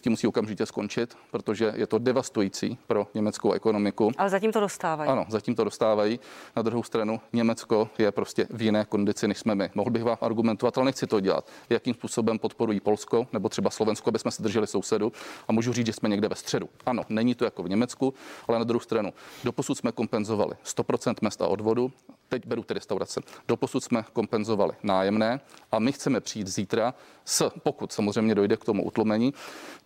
tím 0.01 0.11
musí 0.11 0.27
okamžitě 0.27 0.65
skončit, 0.65 1.17
protože 1.31 1.73
je 1.75 1.87
to 1.87 1.97
devastující 1.97 2.77
pro 2.87 3.07
německou 3.13 3.51
ekonomiku. 3.51 4.11
Ale 4.17 4.29
zatím 4.29 4.51
to 4.51 4.59
dostávají. 4.59 5.09
Ano, 5.09 5.25
zatím 5.29 5.55
to 5.55 5.63
dostávají. 5.63 6.19
Na 6.55 6.61
druhou 6.61 6.83
stranu 6.83 7.21
Německo 7.33 7.89
je 7.97 8.11
prostě 8.11 8.47
v 8.49 8.61
jiné 8.61 8.85
kondici, 8.85 9.27
než 9.27 9.37
jsme 9.37 9.55
my. 9.55 9.69
Mohl 9.75 9.91
bych 9.91 10.03
vám 10.03 10.17
argumentovat, 10.21 10.77
ale 10.77 10.85
nechci 10.85 11.07
to 11.07 11.19
dělat. 11.19 11.47
Jakým 11.69 11.93
způsobem 11.93 12.39
podporují 12.39 12.79
Polsko 12.79 13.27
nebo 13.33 13.49
třeba 13.49 13.69
Slovensko, 13.69 14.09
aby 14.09 14.19
jsme 14.19 14.31
se 14.31 14.43
drželi 14.43 14.67
sousedu. 14.67 15.11
A 15.47 15.51
můžu 15.51 15.73
říct, 15.73 15.85
že 15.85 15.93
jsme 15.93 16.09
někde 16.09 16.27
ve 16.27 16.35
středu. 16.35 16.69
Ano, 16.85 17.03
není 17.09 17.35
to 17.35 17.45
jako 17.45 17.63
v 17.63 17.69
Německu, 17.69 18.13
ale 18.47 18.57
na 18.59 18.63
druhou 18.63 18.79
stranu 18.79 19.13
doposud 19.43 19.77
jsme 19.77 19.91
kompenzovali 19.91 20.55
100% 20.65 21.15
mest 21.21 21.41
a 21.41 21.47
odvodu, 21.47 21.91
teď 22.33 22.47
beru 22.47 22.63
ty 22.63 22.73
restaurace. 22.73 23.21
Doposud 23.47 23.83
jsme 23.83 24.03
kompenzovali 24.13 24.73
nájemné 24.83 25.39
a 25.71 25.79
my 25.79 25.91
chceme 25.91 26.19
přijít 26.19 26.47
zítra 26.47 26.93
s, 27.25 27.49
pokud 27.63 27.93
samozřejmě 27.93 28.35
dojde 28.35 28.57
k 28.57 28.65
tomu 28.65 28.83
utlumení, 28.85 29.33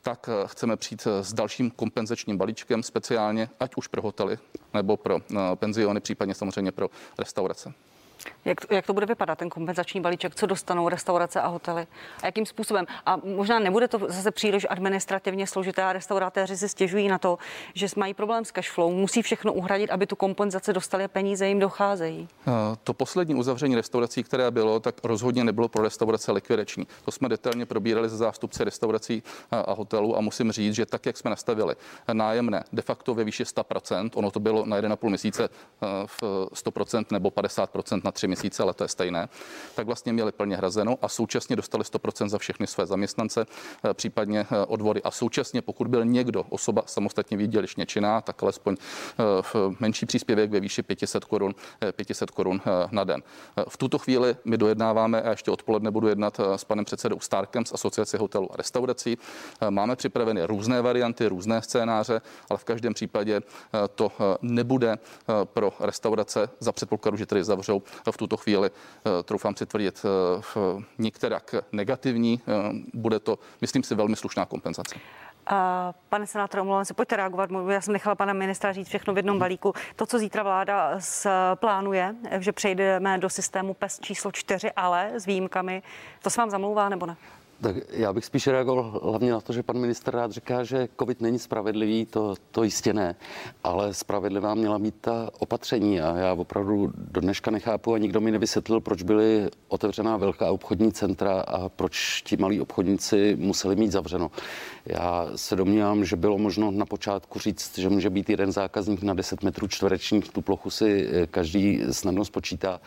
tak 0.01 0.29
eh, 0.29 0.47
chceme 0.47 0.77
přijít 0.77 1.07
eh, 1.07 1.23
s 1.23 1.33
dalším 1.33 1.71
kompenzačním 1.71 2.37
balíčkem 2.37 2.83
speciálně, 2.83 3.49
ať 3.59 3.75
už 3.75 3.87
pro 3.87 4.01
hotely 4.01 4.37
nebo 4.73 4.97
pro 4.97 5.17
eh, 5.19 5.35
penziony, 5.55 5.99
případně 5.99 6.33
samozřejmě 6.35 6.71
pro 6.71 6.89
restaurace. 7.19 7.73
Jak, 8.45 8.57
jak 8.71 8.85
to 8.85 8.93
bude 8.93 9.05
vypadat, 9.05 9.37
ten 9.37 9.49
kompenzační 9.49 10.01
balíček, 10.01 10.35
co 10.35 10.45
dostanou 10.45 10.89
restaurace 10.89 11.41
a 11.41 11.47
hotely 11.47 11.87
a 12.23 12.25
jakým 12.25 12.45
způsobem? 12.45 12.85
A 13.05 13.17
možná 13.23 13.59
nebude 13.59 13.87
to 13.87 13.99
zase 14.07 14.31
příliš 14.31 14.67
administrativně 14.69 15.47
složité 15.47 15.83
a 15.83 15.93
restauratéři 15.93 16.57
si 16.57 16.69
stěžují 16.69 17.07
na 17.07 17.17
to, 17.17 17.37
že 17.73 17.87
mají 17.95 18.13
problém 18.13 18.45
s 18.45 18.51
cashflow, 18.51 18.93
musí 18.93 19.21
všechno 19.21 19.53
uhradit, 19.53 19.91
aby 19.91 20.07
tu 20.07 20.15
kompenzaci 20.15 20.73
dostali 20.73 21.03
a 21.03 21.07
peníze 21.07 21.47
jim 21.47 21.59
docházejí. 21.59 22.27
To 22.83 22.93
poslední 22.93 23.35
uzavření 23.35 23.75
restaurací, 23.75 24.23
které 24.23 24.51
bylo, 24.51 24.79
tak 24.79 24.95
rozhodně 25.03 25.43
nebylo 25.43 25.67
pro 25.67 25.83
restaurace 25.83 26.31
likvidační. 26.31 26.87
To 27.05 27.11
jsme 27.11 27.29
detailně 27.29 27.65
probírali 27.65 28.09
ze 28.09 28.17
zástupce 28.17 28.63
restaurací 28.63 29.23
a 29.51 29.73
hotelů 29.73 30.17
a 30.17 30.21
musím 30.21 30.51
říct, 30.51 30.75
že 30.75 30.85
tak, 30.85 31.05
jak 31.05 31.17
jsme 31.17 31.29
nastavili 31.29 31.75
nájemné 32.13 32.63
de 32.73 32.81
facto 32.81 33.13
ve 33.13 33.23
výši 33.23 33.43
100%, 33.43 34.09
ono 34.15 34.31
to 34.31 34.39
bylo 34.39 34.65
na 34.65 34.81
1,5 34.81 35.09
měsíce 35.09 35.49
v 36.05 36.21
100% 36.53 37.05
nebo 37.11 37.29
50% 37.29 38.01
na 38.03 38.11
tři 38.17 38.27
měsíce, 38.27 38.63
ale 38.63 38.73
to 38.73 38.83
je 38.83 38.87
stejné, 38.87 39.29
tak 39.75 39.85
vlastně 39.85 40.13
měli 40.13 40.31
plně 40.31 40.57
hrazeno 40.57 40.97
a 41.01 41.07
současně 41.07 41.55
dostali 41.55 41.83
100% 41.83 42.29
za 42.29 42.37
všechny 42.37 42.67
své 42.67 42.85
zaměstnance, 42.85 43.45
eh, 43.45 43.93
případně 43.93 44.39
eh, 44.39 44.65
odvody. 44.65 45.01
A 45.03 45.11
současně, 45.11 45.61
pokud 45.61 45.87
byl 45.87 46.05
někdo, 46.05 46.43
osoba 46.49 46.83
samostatně 46.85 47.37
výdělečně 47.37 47.85
činná, 47.85 48.21
tak 48.21 48.43
alespoň 48.43 48.75
eh, 48.79 49.23
v 49.41 49.55
menší 49.79 50.05
příspěvek 50.05 50.51
ve 50.51 50.59
výši 50.59 50.83
500 50.83 51.25
korun, 51.25 51.55
500 51.91 52.31
korun 52.31 52.61
na 52.91 53.03
den. 53.03 53.21
V 53.69 53.77
tuto 53.77 53.97
chvíli 53.97 54.35
my 54.45 54.57
dojednáváme 54.57 55.21
a 55.21 55.29
ještě 55.29 55.51
odpoledne 55.51 55.91
budu 55.91 56.07
jednat 56.07 56.39
s 56.55 56.63
panem 56.63 56.85
předsedou 56.85 57.19
Starkem 57.19 57.65
z 57.65 57.73
Asociace 57.73 58.17
hotelů 58.17 58.53
a 58.53 58.57
restaurací. 58.57 59.17
Máme 59.69 59.95
připraveny 59.95 60.45
různé 60.45 60.81
varianty, 60.81 61.27
různé 61.27 61.61
scénáře, 61.61 62.21
ale 62.49 62.57
v 62.59 62.63
každém 62.63 62.93
případě 62.93 63.41
to 63.95 64.11
nebude 64.41 64.97
pro 65.43 65.73
restaurace 65.79 66.49
za 66.59 66.71
předpokladu, 66.71 67.17
že 67.17 67.25
tedy 67.25 67.43
zavřou 67.43 67.81
v 68.11 68.17
tuto 68.17 68.37
chvíli, 68.37 68.69
eh, 68.69 69.23
troufám 69.23 69.55
si 69.55 69.65
tvrdit, 69.65 70.05
eh, 70.05 70.83
některak 70.97 71.55
negativní. 71.71 72.41
Eh, 72.41 72.53
bude 72.93 73.19
to, 73.19 73.39
myslím 73.61 73.83
si, 73.83 73.95
velmi 73.95 74.15
slušná 74.15 74.45
kompenzace. 74.45 74.95
A 75.49 75.93
pane 76.09 76.27
senátor, 76.27 76.59
omlouvám 76.59 76.85
se, 76.85 76.93
pojďte 76.93 77.15
reagovat. 77.15 77.49
Já 77.69 77.81
jsem 77.81 77.93
nechala 77.93 78.15
pana 78.15 78.33
ministra 78.33 78.73
říct 78.73 78.87
všechno 78.87 79.13
v 79.13 79.17
jednom 79.17 79.39
balíku. 79.39 79.73
To, 79.95 80.05
co 80.05 80.19
zítra 80.19 80.43
vláda 80.43 80.99
plánuje, 81.55 82.15
že 82.39 82.51
přejdeme 82.51 83.17
do 83.17 83.29
systému 83.29 83.73
PES 83.73 83.99
číslo 83.99 84.31
4, 84.31 84.71
ale 84.71 85.11
s 85.13 85.25
výjimkami, 85.25 85.83
to 86.23 86.29
se 86.29 86.41
vám 86.41 86.49
zamlouvá 86.49 86.89
nebo 86.89 87.05
ne? 87.05 87.15
Tak 87.61 87.75
já 87.89 88.13
bych 88.13 88.25
spíš 88.25 88.47
reagoval 88.47 88.99
hlavně 89.03 89.31
na 89.31 89.41
to, 89.41 89.53
že 89.53 89.63
pan 89.63 89.77
minister 89.77 90.15
rád 90.15 90.31
říká, 90.31 90.63
že 90.63 90.87
COVID 90.99 91.21
není 91.21 91.39
spravedlivý, 91.39 92.05
to, 92.05 92.35
to 92.51 92.63
jistě 92.63 92.93
ne, 92.93 93.15
ale 93.63 93.93
spravedlivá 93.93 94.55
měla 94.55 94.79
být 94.79 94.95
ta 95.01 95.29
opatření 95.39 96.01
a 96.01 96.17
já 96.17 96.33
opravdu 96.33 96.91
do 96.95 97.21
dneška 97.21 97.51
nechápu 97.51 97.93
a 97.93 97.97
nikdo 97.97 98.21
mi 98.21 98.31
nevysvětlil, 98.31 98.81
proč 98.81 99.03
byly 99.03 99.49
otevřená 99.67 100.17
velká 100.17 100.51
obchodní 100.51 100.91
centra 100.91 101.41
a 101.41 101.69
proč 101.69 102.21
ti 102.21 102.37
malí 102.37 102.61
obchodníci 102.61 103.37
museli 103.39 103.75
mít 103.75 103.91
zavřeno. 103.91 104.31
Já 104.85 105.27
se 105.35 105.55
domnívám, 105.55 106.05
že 106.05 106.15
bylo 106.15 106.37
možno 106.37 106.71
na 106.71 106.85
počátku 106.85 107.39
říct, 107.39 107.77
že 107.77 107.89
může 107.89 108.09
být 108.09 108.29
jeden 108.29 108.51
zákazník 108.51 109.03
na 109.03 109.13
10 109.13 109.43
metrů 109.43 109.67
čtverečních, 109.67 110.29
tu 110.29 110.41
plochu 110.41 110.69
si 110.69 111.09
eh, 111.11 111.27
každý 111.27 111.81
snadno 111.91 112.25
spočítá 112.25 112.79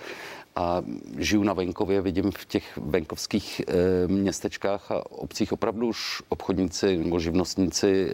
a 0.57 0.83
žiju 1.19 1.43
na 1.43 1.53
venkově, 1.53 2.01
vidím 2.01 2.31
v 2.31 2.47
těch 2.47 2.79
venkovských 2.79 3.61
e, 3.61 3.65
městečkách 4.09 4.91
a 4.93 5.11
obcích 5.11 5.53
opravdu 5.53 5.87
už 5.87 6.23
obchodníci 6.29 6.97
nebo 6.97 7.21
živnostníci 7.21 8.11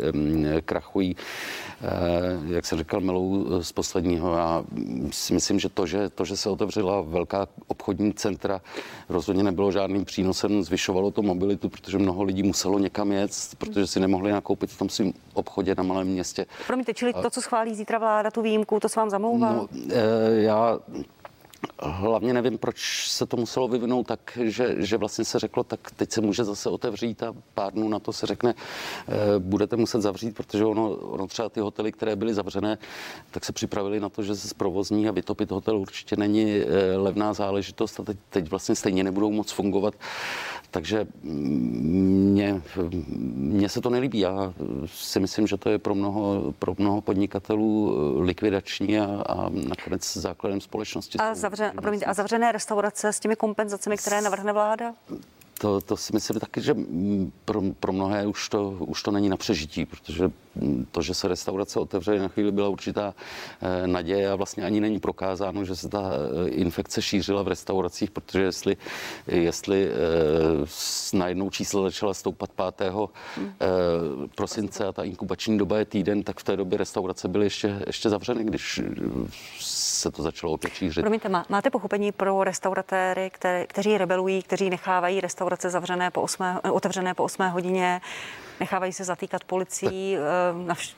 e, 0.57 0.61
krachují, 0.61 1.16
e, 1.16 2.55
jak 2.55 2.66
se 2.66 2.76
říkal, 2.76 3.00
melou 3.00 3.62
z 3.62 3.73
posledního. 3.73 4.37
Já 4.37 4.64
si 5.11 5.35
myslím, 5.35 5.59
že 5.59 5.69
to, 5.69 5.87
že 5.87 6.09
to, 6.09 6.25
že 6.25 6.37
se 6.37 6.50
otevřela 6.50 7.00
velká 7.00 7.49
obchodní 7.66 8.12
centra, 8.14 8.61
rozhodně 9.09 9.43
nebylo 9.43 9.73
žádným 9.73 10.05
přínosem, 10.05 10.62
zvyšovalo 10.62 11.11
to 11.11 11.23
mobilitu, 11.23 11.69
protože 11.69 11.99
mnoho 11.99 12.23
lidí 12.23 12.43
muselo 12.43 12.78
někam 12.78 13.12
jet, 13.12 13.31
protože 13.59 13.87
si 13.87 14.00
nemohli 14.00 14.33
nakoupit 14.33 14.71
v 14.71 14.78
tom 14.78 14.88
svém 14.88 15.12
obchodě 15.35 15.75
na 15.75 15.83
malém 15.83 16.07
městě. 16.07 16.47
Promiňte, 16.66 16.95
čili 16.95 17.12
to, 17.12 17.31
co 17.31 17.40
schválí 17.40 17.75
zítra 17.75 17.99
vláda, 17.99 18.31
tu 18.31 18.43
výjimku, 18.43 18.81
to 18.81 18.88
se 18.88 19.00
vám 19.00 19.11
zamlouvá? 19.11 19.52
No, 19.52 19.69
já 20.37 20.78
Hlavně 21.82 22.35
nevím, 22.35 22.58
proč 22.58 23.08
se 23.08 23.26
to 23.26 23.37
muselo 23.37 23.68
vyvinout 23.68 24.06
tak, 24.06 24.38
že, 24.42 24.75
že 24.78 24.96
vlastně 24.96 25.25
se 25.25 25.38
řeklo, 25.38 25.64
tak 25.64 25.80
teď 25.96 26.12
se 26.12 26.20
může 26.20 26.44
zase 26.44 26.70
otevřít 26.70 27.23
a 27.23 27.35
pár 27.54 27.73
dnů 27.73 27.88
na 27.88 27.99
to 27.99 28.12
se 28.12 28.26
řekne, 28.26 28.54
eh, 29.08 29.12
budete 29.38 29.76
muset 29.76 30.00
zavřít, 30.00 30.37
protože 30.37 30.64
ono, 30.64 30.90
ono 30.90 31.26
třeba 31.26 31.49
ty 31.49 31.61
hotely, 31.61 31.92
které 31.92 32.16
byly 32.16 32.35
zavřené, 32.35 32.78
tak 33.30 33.44
se 33.44 33.52
připravili 33.52 34.00
na 34.00 34.08
to, 34.08 34.23
že 34.23 34.37
se 34.37 34.49
zprovozní 34.49 35.08
a 35.08 35.12
vytopit 35.12 35.50
hotel 35.50 35.78
určitě 35.78 36.16
není 36.16 36.52
eh, 36.52 36.96
levná 36.96 37.32
záležitost 37.32 38.00
a 38.00 38.02
teď, 38.02 38.16
teď 38.30 38.50
vlastně 38.50 38.75
stejně 38.75 39.04
nebudou 39.04 39.30
moc 39.30 39.50
fungovat. 39.52 39.94
Takže 40.70 41.06
mně, 41.23 42.62
mně 43.35 43.68
se 43.68 43.80
to 43.80 43.90
nelíbí. 43.90 44.18
Já 44.18 44.52
si 44.87 45.20
myslím, 45.20 45.46
že 45.46 45.56
to 45.56 45.68
je 45.68 45.78
pro 45.78 45.94
mnoho, 45.94 46.54
pro 46.58 46.75
mnoho 46.78 47.00
podnikatelů 47.00 47.96
likvidační 48.20 48.99
a, 48.99 49.23
a 49.28 49.49
nakonec 49.49 50.16
základem 50.16 50.61
společnosti. 50.61 51.18
A, 51.18 51.35
zavře, 51.56 52.06
a 52.06 52.14
zavřené 52.14 52.52
restaurace 52.52 53.12
s 53.12 53.20
těmi 53.20 53.36
kompenzacemi, 53.36 53.96
které 53.96 54.20
navrhne 54.20 54.52
vláda? 54.52 54.94
To, 55.58 55.80
to 55.80 55.96
si 55.96 56.12
myslím 56.12 56.40
taky, 56.40 56.60
že 56.60 56.76
pro, 57.44 57.62
pro 57.80 57.92
mnohé 57.92 58.26
už 58.26 58.48
to, 58.48 58.70
už 58.70 59.02
to 59.02 59.10
není 59.10 59.28
na 59.28 59.36
přežití, 59.36 59.86
protože 59.86 60.30
to, 60.90 61.02
že 61.02 61.14
se 61.14 61.28
restaurace 61.28 61.80
otevře, 61.80 62.18
na 62.18 62.28
chvíli 62.28 62.52
byla 62.52 62.68
určitá 62.68 63.14
eh, 63.62 63.86
naděje 63.86 64.30
a 64.30 64.34
vlastně 64.34 64.64
ani 64.64 64.80
není 64.80 65.00
prokázáno, 65.00 65.64
že 65.64 65.76
se 65.76 65.88
ta 65.88 66.10
eh, 66.46 66.48
infekce 66.48 67.02
šířila 67.02 67.42
v 67.42 67.48
restauracích, 67.48 68.10
protože 68.10 68.42
jestli, 68.42 68.76
jestli 69.26 69.88
eh, 69.88 71.16
najednou 71.16 71.50
číslo 71.50 71.82
začala 71.82 72.14
stoupat 72.14 72.50
5. 72.78 72.92
prosince 74.34 74.86
a 74.86 74.92
ta 74.92 75.04
inkubační 75.04 75.58
doba 75.58 75.78
je 75.78 75.84
týden, 75.84 76.22
tak 76.22 76.40
v 76.40 76.44
té 76.44 76.56
době 76.56 76.78
restaurace 76.78 77.28
byly 77.28 77.46
ještě, 77.46 77.82
ještě 77.86 78.08
zavřeny, 78.08 78.44
když 78.44 78.80
se 79.60 80.10
to 80.10 80.22
začalo 80.22 80.52
opět 80.52 80.72
šířit. 80.72 81.02
Promiňte, 81.02 81.28
máte 81.48 81.70
pochopení 81.70 82.12
pro 82.12 82.44
restauratéry, 82.44 83.30
které, 83.30 83.66
kteří 83.66 83.98
rebelují, 83.98 84.42
kteří 84.42 84.70
nechávají 84.70 85.20
restaurace 85.20 85.45
restaurace 85.48 85.70
zavřené 85.70 86.10
po 86.10 86.22
8, 86.22 86.44
otevřené 86.72 87.14
po 87.14 87.24
8 87.24 87.48
hodině, 87.48 88.00
nechávají 88.60 88.92
se 88.92 89.04
zatýkat 89.04 89.44
policií, 89.44 90.16
navš- 90.66 90.94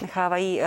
nechávají 0.00 0.60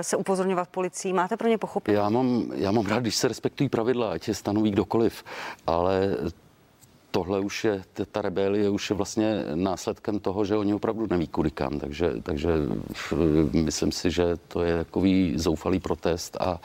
se 0.00 0.16
upozorňovat 0.16 0.68
policií. 0.68 1.12
Máte 1.12 1.36
pro 1.36 1.48
ně 1.48 1.58
pochopení? 1.58 1.96
Já 1.96 2.08
mám, 2.08 2.44
já 2.54 2.70
mám 2.70 2.86
rád, 2.86 3.00
když 3.00 3.16
se 3.16 3.28
respektují 3.28 3.68
pravidla, 3.68 4.12
ať 4.12 4.28
je 4.28 4.34
stanoví 4.34 4.70
kdokoliv, 4.70 5.24
ale 5.66 6.16
tohle 7.10 7.40
už 7.40 7.64
je, 7.64 7.82
ta 8.12 8.22
rebelie 8.22 8.70
už 8.70 8.90
je 8.90 8.96
vlastně 8.96 9.44
následkem 9.54 10.18
toho, 10.18 10.44
že 10.44 10.56
oni 10.56 10.74
opravdu 10.74 11.06
neví 11.10 11.26
kudy 11.26 11.50
kam, 11.50 11.78
takže, 11.78 12.12
takže 12.22 12.50
myslím 13.52 13.92
si, 13.92 14.10
že 14.10 14.36
to 14.48 14.62
je 14.62 14.84
takový 14.84 15.32
zoufalý 15.36 15.80
protest 15.80 16.36
a 16.40 16.60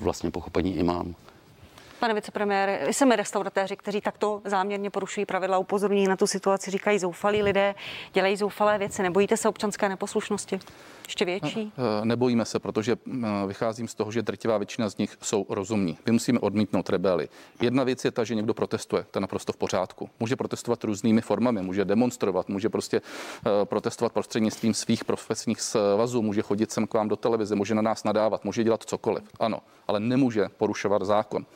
vlastně 0.00 0.30
pochopení 0.30 0.76
i 0.76 0.82
mám. 0.82 1.14
Pane 2.04 2.14
vicepremiére, 2.14 2.92
jsme 2.92 3.16
restauratéři, 3.16 3.76
kteří 3.76 4.00
takto 4.00 4.42
záměrně 4.44 4.90
porušují 4.90 5.26
pravidla, 5.26 5.58
upozorní 5.58 6.08
na 6.08 6.16
tu 6.16 6.26
situaci, 6.26 6.70
říkají 6.70 6.98
zoufalí 6.98 7.42
lidé, 7.42 7.74
dělají 8.12 8.36
zoufalé 8.36 8.78
věci. 8.78 9.02
Nebojíte 9.02 9.36
se 9.36 9.48
občanské 9.48 9.88
neposlušnosti? 9.88 10.60
Ještě 11.04 11.24
větší? 11.24 11.72
Eh, 11.78 12.04
nebojíme 12.04 12.44
se, 12.44 12.58
protože 12.58 12.96
eh, 13.06 13.46
vycházím 13.46 13.88
z 13.88 13.94
toho, 13.94 14.12
že 14.12 14.22
drtivá 14.22 14.58
většina 14.58 14.88
z 14.88 14.96
nich 14.96 15.16
jsou 15.22 15.46
rozumní. 15.48 15.98
My 16.06 16.12
musíme 16.12 16.38
odmítnout 16.38 16.90
rebeli. 16.90 17.28
Jedna 17.60 17.84
věc 17.84 18.04
je 18.04 18.10
ta, 18.10 18.24
že 18.24 18.34
někdo 18.34 18.54
protestuje, 18.54 19.06
to 19.10 19.18
je 19.18 19.20
naprosto 19.20 19.52
v 19.52 19.56
pořádku. 19.56 20.10
Může 20.20 20.36
protestovat 20.36 20.84
různými 20.84 21.20
formami, 21.20 21.62
může 21.62 21.84
demonstrovat, 21.84 22.48
může 22.48 22.68
prostě 22.68 22.96
eh, 23.46 23.64
protestovat 23.64 24.12
prostřednictvím 24.12 24.74
svých 24.74 25.04
profesních 25.04 25.60
svazů, 25.60 26.22
může 26.22 26.42
chodit 26.42 26.72
sem 26.72 26.86
k 26.86 26.94
vám 26.94 27.08
do 27.08 27.16
televize, 27.16 27.54
může 27.54 27.74
na 27.74 27.82
nás 27.82 28.04
nadávat, 28.04 28.44
může 28.44 28.64
dělat 28.64 28.82
cokoliv. 28.82 29.24
Ano, 29.40 29.58
ale 29.88 30.00
nemůže 30.00 30.48
porušovat 30.56 31.02
zákon. 31.02 31.46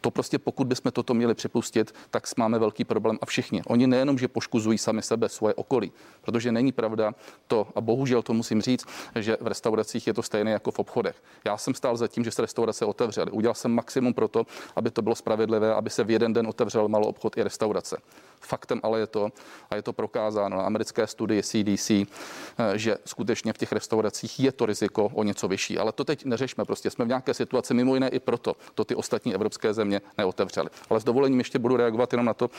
To 0.00 0.10
prostě 0.10 0.38
pokud 0.38 0.66
bychom 0.66 0.92
toto 0.92 1.14
měli 1.14 1.34
připustit, 1.34 1.94
tak 2.10 2.24
máme 2.36 2.58
velký 2.58 2.84
problém 2.84 3.18
a 3.20 3.26
všichni. 3.26 3.62
Oni 3.66 3.86
nejenom, 3.86 4.18
že 4.18 4.28
poškuzují 4.28 4.78
sami 4.78 5.02
sebe, 5.02 5.28
svoje 5.28 5.54
okolí, 5.54 5.92
protože 6.20 6.52
není 6.52 6.72
pravda 6.72 7.14
to, 7.46 7.66
a 7.74 7.80
bohužel 7.80 8.22
to 8.22 8.34
musím 8.34 8.62
říct, 8.62 8.86
že 9.14 9.36
v 9.40 9.46
restauracích 9.46 10.06
je 10.06 10.14
to 10.14 10.22
stejné 10.22 10.50
jako 10.50 10.70
v 10.70 10.78
obchodech. 10.78 11.22
Já 11.44 11.56
jsem 11.56 11.74
stál 11.74 11.96
za 11.96 12.08
tím, 12.08 12.24
že 12.24 12.30
se 12.30 12.42
restaurace 12.42 12.84
otevřely. 12.84 13.30
Udělal 13.30 13.54
jsem 13.54 13.74
maximum 13.74 14.14
pro 14.14 14.28
to, 14.28 14.46
aby 14.76 14.90
to 14.90 15.02
bylo 15.02 15.14
spravedlivé, 15.14 15.74
aby 15.74 15.90
se 15.90 16.04
v 16.04 16.10
jeden 16.10 16.32
den 16.32 16.46
otevřel 16.46 16.88
malou 16.88 17.06
obchod 17.06 17.36
i 17.36 17.42
restaurace. 17.42 17.96
Faktem 18.40 18.80
ale 18.82 19.00
je 19.00 19.06
to, 19.06 19.28
a 19.70 19.76
je 19.76 19.82
to 19.82 19.92
prokázáno 19.92 20.56
na 20.56 20.62
americké 20.62 21.06
studii 21.06 21.42
CDC, 21.42 21.90
eh, 21.90 22.78
že 22.78 22.96
skutečně 23.04 23.52
v 23.52 23.58
těch 23.58 23.72
restauracích 23.72 24.40
je 24.40 24.52
to 24.52 24.66
riziko 24.66 25.10
o 25.14 25.22
něco 25.22 25.48
vyšší. 25.48 25.78
Ale 25.78 25.92
to 25.92 26.04
teď 26.04 26.24
neřešme, 26.24 26.64
prostě 26.64 26.90
jsme 26.90 27.04
v 27.04 27.08
nějaké 27.08 27.34
situaci, 27.34 27.74
mimo 27.74 27.94
jiné 27.94 28.08
i 28.08 28.20
proto 28.20 28.56
to 28.74 28.84
ty 28.84 28.94
ostatní 28.94 29.34
evropské 29.34 29.74
země 29.74 30.00
neotevřely. 30.18 30.68
Ale 30.90 31.00
s 31.00 31.04
dovolením 31.04 31.38
ještě 31.38 31.58
budu 31.58 31.76
reagovat 31.76 32.12
jenom 32.12 32.26
na 32.26 32.34
to, 32.34 32.50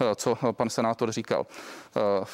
eh, 0.00 0.14
co 0.14 0.38
pan 0.52 0.70
senátor 0.70 1.12
říkal. 1.12 1.46
Eh, 1.96 2.24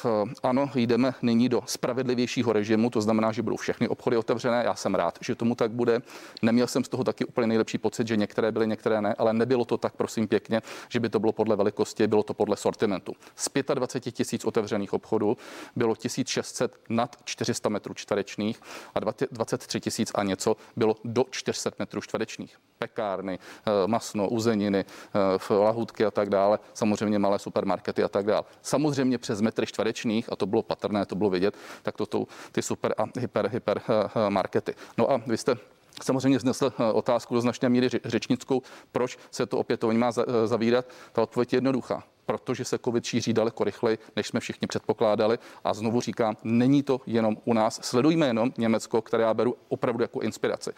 ano, 0.43 0.71
jdeme 0.75 1.15
nyní 1.23 1.49
do 1.49 1.63
spravedlivějšího 1.67 2.53
režimu, 2.53 2.91
to 2.91 3.01
znamená, 3.01 3.33
že 3.33 3.43
budou 3.43 3.57
všechny 3.57 3.89
obchody 3.89 4.17
otevřené. 4.17 4.63
Já 4.65 4.75
jsem 4.75 4.95
rád, 4.95 5.19
že 5.21 5.35
tomu 5.35 5.55
tak 5.55 5.71
bude. 5.71 6.03
Neměl 6.43 6.67
jsem 6.67 6.85
z 6.85 6.89
toho 6.89 7.05
taky 7.05 7.25
úplně 7.25 7.47
nejlepší 7.47 7.79
pocit, 7.79 8.09
že 8.09 8.17
některé 8.17 8.53
byly, 8.53 8.67
některé 8.67 9.01
ne, 9.01 9.15
ale 9.19 9.33
nebylo 9.33 9.65
to 9.65 9.79
tak, 9.79 9.97
prosím 9.97 10.29
pěkně, 10.29 10.63
že 10.89 11.01
by 11.01 11.09
to 11.09 11.21
bylo 11.21 11.33
podle 11.33 11.57
velikosti, 11.57 12.07
bylo 12.07 12.23
to 12.23 12.35
podle 12.35 12.57
sortimentu 12.57 12.92
segmentu. 12.93 13.13
Z 13.37 13.49
25 13.75 14.13
tisíc 14.13 14.45
otevřených 14.45 14.93
obchodů 14.93 15.37
bylo 15.77 15.97
1600 15.97 16.77
nad 16.89 17.17
400 17.25 17.69
metrů 17.69 17.95
čtverečných 17.95 18.61
a 18.95 19.01
23 19.31 19.81
tisíc 19.81 20.13
a 20.15 20.23
něco 20.23 20.57
bylo 20.77 20.97
do 21.05 21.25
400 21.31 21.71
metrů 21.79 22.01
čtverečných. 22.01 22.57
Pekárny, 22.79 23.39
eh, 23.39 23.71
masno, 23.87 24.29
uzeniny, 24.29 24.85
eh, 24.85 25.55
lahůdky 25.55 26.05
a 26.05 26.11
tak 26.11 26.31
dále, 26.31 26.59
samozřejmě 26.75 27.19
malé 27.19 27.39
supermarkety 27.39 28.03
a 28.03 28.09
tak 28.09 28.27
dále. 28.27 28.45
Samozřejmě 28.63 29.19
přes 29.19 29.41
metry 29.41 29.67
čtverečných, 29.67 30.33
a 30.33 30.37
to 30.37 30.47
bylo 30.47 30.63
patrné, 30.63 31.07
to 31.07 31.15
bylo 31.15 31.31
vidět, 31.31 31.55
tak 31.83 31.97
to 31.97 32.07
jsou 32.07 32.27
ty 32.53 32.63
super 32.63 32.95
a 32.99 33.05
hyper, 33.21 33.49
hyper 33.49 33.81
eh, 33.81 34.31
markety. 34.31 34.75
No 34.99 35.11
a 35.11 35.23
vy 35.27 35.37
jste 35.39 35.57
samozřejmě 36.03 36.39
znesl 36.39 36.73
otázku 36.93 37.35
do 37.35 37.41
značné 37.41 37.69
míry 37.69 37.89
řečnickou, 38.05 38.63
proč 38.93 39.19
se 39.31 39.47
to 39.47 39.59
opětovně 39.59 39.99
má 39.99 40.13
zavírat. 40.45 40.87
Ta 41.13 41.23
odpověď 41.23 41.53
je 41.53 41.57
jednoduchá 41.57 42.03
protože 42.27 42.65
se 42.65 42.79
COVID 42.79 43.05
šíří 43.05 43.33
daleko 43.33 43.65
rychleji, 43.65 43.99
než 44.17 44.27
jsme 44.27 44.41
všichni 44.41 44.67
předpokládali. 44.67 45.39
A 45.65 45.75
znovu 45.75 46.01
říkám, 46.01 46.37
není 46.45 46.83
to 46.83 47.01
jenom 47.07 47.37
u 47.45 47.55
nás. 47.55 47.81
Sledujme 47.83 48.27
jenom 48.27 48.53
Německo, 48.59 49.03
které 49.03 49.23
já 49.23 49.35
beru 49.35 49.57
opravdu 49.69 50.03
jako 50.03 50.21
inspiraci. 50.21 50.71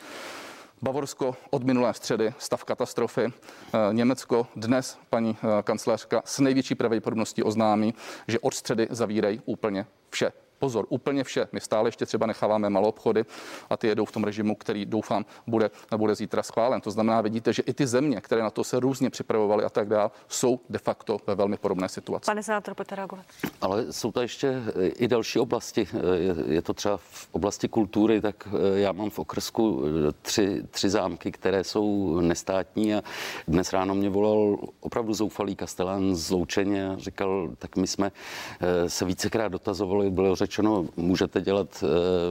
Bavorsko 0.83 1.37
od 1.50 1.64
minulé 1.64 1.94
středy, 1.94 2.35
stav 2.38 2.65
katastrofy. 2.65 3.25
Eh, 3.25 3.78
Německo 3.93 4.47
dnes, 4.56 4.99
paní 5.10 5.36
eh, 5.36 5.62
kancelářka, 5.62 6.23
s 6.25 6.38
největší 6.38 6.75
pravděpodobností 6.75 7.43
oznámí, 7.43 7.95
že 8.28 8.41
od 8.41 8.54
středy 8.54 8.88
zavírají 8.91 9.43
úplně 9.45 9.86
vše. 10.10 10.32
Pozor, 10.64 10.86
úplně 10.88 11.24
vše. 11.24 11.48
My 11.52 11.60
stále 11.60 11.88
ještě 11.88 12.06
třeba 12.06 12.26
necháváme 12.26 12.70
malou 12.70 12.88
obchody 12.88 13.24
a 13.70 13.76
ty 13.76 13.86
jedou 13.86 14.04
v 14.04 14.12
tom 14.12 14.24
režimu, 14.24 14.54
který 14.54 14.86
doufám 14.86 15.24
bude, 15.46 15.70
bude 15.96 16.14
zítra 16.14 16.42
schválen. 16.42 16.80
To 16.80 16.90
znamená, 16.90 17.20
vidíte, 17.20 17.52
že 17.52 17.62
i 17.62 17.72
ty 17.74 17.86
země, 17.86 18.20
které 18.20 18.42
na 18.42 18.50
to 18.50 18.64
se 18.64 18.80
různě 18.80 19.10
připravovaly 19.10 19.64
a 19.64 19.68
tak 19.68 19.88
dále, 19.88 20.10
jsou 20.28 20.60
de 20.70 20.78
facto 20.78 21.18
ve 21.26 21.34
velmi 21.34 21.56
podobné 21.56 21.88
situaci. 21.88 22.26
Pane 22.26 22.42
senátor, 22.42 22.74
pojďte 22.74 22.94
reagovat. 22.94 23.24
Ale 23.60 23.92
jsou 23.92 24.12
to 24.12 24.20
ještě 24.20 24.62
i 24.96 25.08
další 25.08 25.38
oblasti. 25.38 25.88
Je, 26.14 26.54
je 26.54 26.62
to 26.62 26.74
třeba 26.74 26.96
v 26.96 27.28
oblasti 27.32 27.68
kultury, 27.68 28.20
tak 28.20 28.48
eh, 28.48 28.80
já 28.80 28.92
mám 28.92 29.10
v 29.10 29.18
okrsku 29.18 29.82
eh, 29.84 30.12
tři, 30.22 30.62
tři 30.70 30.90
zámky, 30.90 31.32
které 31.32 31.64
jsou 31.64 32.20
nestátní 32.20 32.94
a 32.94 33.02
dnes 33.48 33.72
ráno 33.72 33.94
mě 33.94 34.10
volal 34.10 34.58
opravdu 34.80 35.14
zoufalý 35.14 35.56
kastelán 35.56 36.14
z 36.14 36.30
Loučeně 36.30 36.88
a 36.88 36.96
říkal, 36.98 37.50
tak 37.58 37.76
my 37.76 37.86
jsme 37.86 38.12
eh, 38.60 38.90
se 38.90 39.04
vícekrát 39.04 39.52
dotazovali, 39.52 40.10
bylo 40.10 40.36
řeč 40.36 40.53
řečeno, 40.54 40.86
můžete 40.97 41.40
dělat 41.40 41.84
eh, 41.84 41.86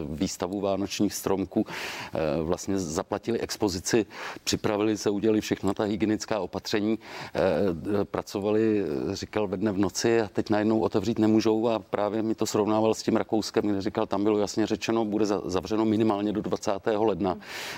výstavu 0.09 0.61
vánočních 0.61 1.13
stromků. 1.13 1.65
Eh, 1.67 2.41
vlastně 2.43 2.79
zaplatili 2.79 3.39
expozici, 3.39 4.05
připravili 4.43 4.97
se, 4.97 5.09
udělali 5.09 5.41
všechno 5.41 5.73
ta 5.73 5.83
hygienická 5.83 6.39
opatření, 6.39 6.99
eh, 7.35 8.05
pracovali, 8.05 8.85
říkal 9.11 9.47
ve 9.47 9.57
dne 9.57 9.71
v 9.71 9.77
noci 9.77 10.21
a 10.21 10.27
teď 10.27 10.49
najednou 10.49 10.79
otevřít 10.79 11.19
nemůžou 11.19 11.67
a 11.67 11.79
právě 11.79 12.23
mi 12.23 12.35
to 12.35 12.45
srovnával 12.45 12.93
s 12.93 13.03
tím 13.03 13.15
Rakouskem, 13.15 13.63
kde 13.63 13.81
říkal, 13.81 14.07
tam 14.07 14.23
bylo 14.23 14.39
jasně 14.39 14.67
řečeno, 14.67 15.05
bude 15.05 15.25
zavřeno 15.25 15.85
minimálně 15.85 16.31
do 16.31 16.41
20. 16.41 16.71
ledna. 16.85 17.37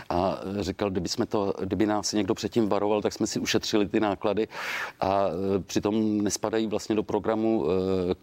A 0.09 0.39
říkal, 0.59 0.89
kdyby, 0.89 1.09
jsme 1.09 1.25
to, 1.25 1.53
kdyby 1.59 1.85
nás 1.85 2.13
někdo 2.13 2.33
předtím 2.33 2.69
varoval, 2.69 3.01
tak 3.01 3.13
jsme 3.13 3.27
si 3.27 3.39
ušetřili 3.39 3.87
ty 3.87 3.99
náklady 3.99 4.47
a 5.01 5.25
přitom 5.65 6.21
nespadají 6.21 6.67
vlastně 6.67 6.95
do 6.95 7.03
programu 7.03 7.65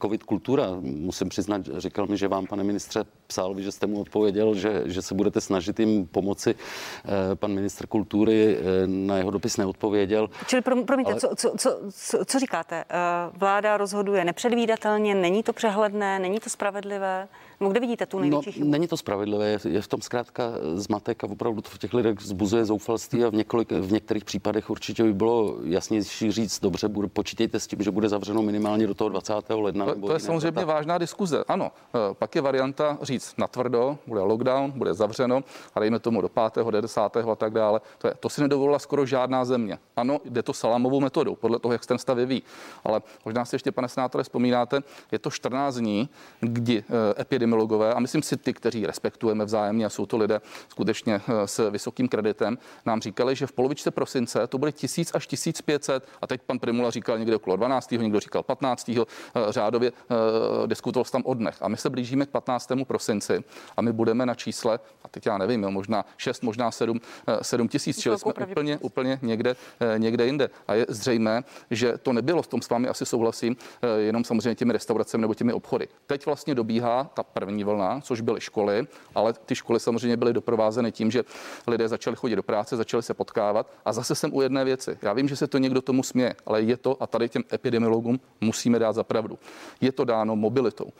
COVID 0.02 0.22
kultura. 0.22 0.66
Musím 0.80 1.28
přiznat, 1.28 1.62
říkal 1.76 2.06
mi, 2.12 2.18
že 2.18 2.28
vám, 2.28 2.46
pane 2.46 2.64
ministře, 2.64 3.04
psal, 3.26 3.60
že 3.60 3.72
jste 3.72 3.86
mu 3.86 4.00
odpověděl, 4.00 4.54
že, 4.54 4.82
že 4.84 5.02
se 5.02 5.14
budete 5.14 5.40
snažit 5.40 5.80
jim 5.80 6.06
pomoci. 6.06 6.54
Eh, 6.54 7.34
pan 7.34 7.52
ministr 7.52 7.86
kultury 7.86 8.56
eh, 8.56 8.62
na 8.86 9.16
jeho 9.16 9.30
dopis 9.30 9.56
neodpověděl. 9.56 10.30
Čili 10.46 10.62
pro, 10.62 10.84
promiňte, 10.84 11.12
ale... 11.12 11.20
co, 11.20 11.28
co, 11.36 11.52
co, 11.58 11.80
co, 11.90 12.24
co 12.24 12.38
říkáte? 12.38 12.84
Eh, 12.90 12.94
vláda 13.32 13.76
rozhoduje 13.76 14.24
nepředvídatelně, 14.24 15.14
není 15.14 15.42
to 15.42 15.52
přehledné, 15.52 16.18
není 16.18 16.40
to 16.40 16.50
spravedlivé? 16.50 17.28
No, 17.62 17.70
kde 17.70 17.80
vidíte 17.80 18.06
tu 18.06 18.18
největší 18.18 18.48
no, 18.48 18.52
chybu? 18.52 18.70
Není 18.70 18.88
to 18.88 18.96
spravedlivé, 18.96 19.58
je 19.68 19.80
v 19.80 19.88
tom 19.88 20.00
zkrátka 20.00 20.42
zmatek 20.74 21.24
a 21.24 21.26
opravdu 21.26 21.60
to 21.62 21.70
v 21.70 21.78
těch 21.78 21.94
lidech 21.94 22.20
zbuzuje 22.20 22.64
zoufalství 22.64 23.24
a 23.24 23.28
v, 23.28 23.34
několik, 23.34 23.72
v 23.72 23.92
některých 23.92 24.24
případech 24.24 24.70
určitě 24.70 25.02
by 25.02 25.12
bylo 25.12 25.56
jasnější 25.64 26.32
říct, 26.32 26.60
dobře, 26.60 26.88
bude, 26.88 27.08
počítejte 27.08 27.60
s 27.60 27.66
tím, 27.66 27.82
že 27.82 27.90
bude 27.90 28.08
zavřeno 28.08 28.42
minimálně 28.42 28.86
do 28.86 28.94
toho 28.94 29.08
20. 29.08 29.34
ledna. 29.50 29.86
To, 29.86 29.94
to 29.94 30.12
je 30.12 30.20
samozřejmě 30.20 30.50
data. 30.50 30.66
vážná 30.66 30.98
diskuze. 30.98 31.44
Ano, 31.48 31.70
e, 32.10 32.14
pak 32.14 32.34
je 32.34 32.42
varianta 32.42 32.98
říct 33.02 33.34
natvrdo, 33.38 33.98
bude 34.06 34.20
lockdown, 34.20 34.70
bude 34.70 34.94
zavřeno 34.94 35.44
a 35.74 35.80
dejme 35.80 35.98
tomu 35.98 36.20
do 36.20 36.28
5., 36.28 36.66
10. 36.80 37.00
a 37.00 37.34
tak 37.36 37.52
dále. 37.52 37.80
To, 37.98 38.08
je, 38.08 38.14
to 38.20 38.28
si 38.28 38.40
nedovolila 38.40 38.78
skoro 38.78 39.06
žádná 39.06 39.44
země. 39.44 39.78
Ano, 39.96 40.18
jde 40.24 40.42
to 40.42 40.52
salamovou 40.52 41.00
metodou, 41.00 41.34
podle 41.34 41.58
toho, 41.58 41.72
jak 41.72 41.82
se 41.82 41.88
ten 41.88 41.98
stav 41.98 42.16
vyvíjí. 42.16 42.42
Ale 42.84 43.02
možná 43.24 43.44
si 43.44 43.54
ještě, 43.54 43.72
pane 43.72 43.88
senátore, 43.88 44.24
vzpomínáte, 44.24 44.80
je 45.12 45.18
to 45.18 45.30
14 45.30 45.76
dní, 45.76 46.08
kdy 46.40 46.84
epidemie 47.18 47.51
epidemiologové 47.52 47.94
a 47.94 48.00
myslím 48.00 48.22
si 48.22 48.36
ty, 48.36 48.52
kteří 48.52 48.86
respektujeme 48.86 49.44
vzájemně 49.44 49.86
a 49.86 49.90
jsou 49.90 50.06
to 50.06 50.16
lidé 50.16 50.40
skutečně 50.68 51.14
eh, 51.14 51.46
s 51.46 51.70
vysokým 51.70 52.08
kreditem, 52.08 52.58
nám 52.86 53.00
říkali, 53.00 53.36
že 53.36 53.46
v 53.46 53.52
polovičce 53.52 53.90
prosince 53.90 54.46
to 54.46 54.58
bude 54.58 54.72
1000 54.72 55.14
až 55.14 55.26
1500 55.26 56.08
a 56.22 56.26
teď 56.26 56.40
pan 56.42 56.58
Primula 56.58 56.90
říkal 56.90 57.18
někde 57.18 57.36
okolo 57.36 57.56
12. 57.56 57.90
někdo 57.90 58.20
říkal 58.20 58.42
15. 58.42 58.88
Eh, 58.88 59.04
řádově 59.48 59.92
eh, 59.92 60.66
diskutoval 60.66 61.04
tam 61.04 61.22
o 61.24 61.34
dnech. 61.34 61.56
A 61.60 61.68
my 61.68 61.76
se 61.76 61.90
blížíme 61.90 62.26
k 62.26 62.30
15. 62.30 62.72
prosinci 62.86 63.44
a 63.76 63.82
my 63.82 63.92
budeme 63.92 64.26
na 64.26 64.34
čísle, 64.34 64.78
a 65.04 65.08
teď 65.08 65.26
já 65.26 65.38
nevím, 65.38 65.62
jo, 65.62 65.70
možná 65.70 66.04
6, 66.16 66.42
možná 66.42 66.70
7, 66.70 67.00
7 67.42 67.68
tisíc, 67.68 68.00
čili 68.00 68.18
jsme 68.18 68.32
úplně, 68.50 68.78
úplně 68.78 69.18
někde, 69.22 69.56
někde 69.98 70.26
jinde. 70.26 70.50
A 70.68 70.74
je 70.74 70.86
zřejmé, 70.88 71.44
že 71.70 71.98
to 71.98 72.12
nebylo, 72.12 72.42
v 72.42 72.46
tom 72.46 72.62
s 72.62 72.68
vámi 72.68 72.88
asi 72.88 73.06
souhlasím, 73.06 73.56
jenom 73.98 74.24
samozřejmě 74.24 74.54
těmi 74.54 74.72
restauracemi 74.72 75.20
nebo 75.20 75.34
těmi 75.34 75.52
obchody. 75.52 75.88
Teď 76.06 76.26
vlastně 76.26 76.54
dobíhá 76.54 77.10
ta 77.14 77.22
první 77.44 77.64
vlna, 77.64 78.00
což 78.00 78.20
byly 78.20 78.40
školy, 78.40 78.86
ale 79.14 79.32
ty 79.32 79.54
školy 79.54 79.80
samozřejmě 79.80 80.16
byly 80.16 80.32
doprovázeny 80.32 80.92
tím, 80.92 81.10
že 81.10 81.24
lidé 81.66 81.88
začali 81.88 82.16
chodit 82.16 82.36
do 82.36 82.42
práce, 82.42 82.76
začali 82.76 83.02
se 83.02 83.14
potkávat. 83.14 83.66
A 83.84 83.92
zase 83.92 84.14
jsem 84.14 84.34
u 84.34 84.42
jedné 84.42 84.64
věci. 84.64 84.98
Já 85.02 85.12
vím, 85.12 85.28
že 85.28 85.36
se 85.36 85.46
to 85.46 85.58
někdo 85.58 85.82
tomu 85.82 86.02
směje, 86.02 86.34
ale 86.46 86.62
je 86.62 86.76
to, 86.76 87.02
a 87.02 87.06
tady 87.06 87.28
těm 87.28 87.42
epidemiologům 87.52 88.20
musíme 88.40 88.78
dát 88.78 88.92
za 88.92 89.04
pravdu, 89.04 89.38
je 89.80 89.92
to 89.92 90.04
dáno 90.04 90.36
mobilitou. 90.36 90.92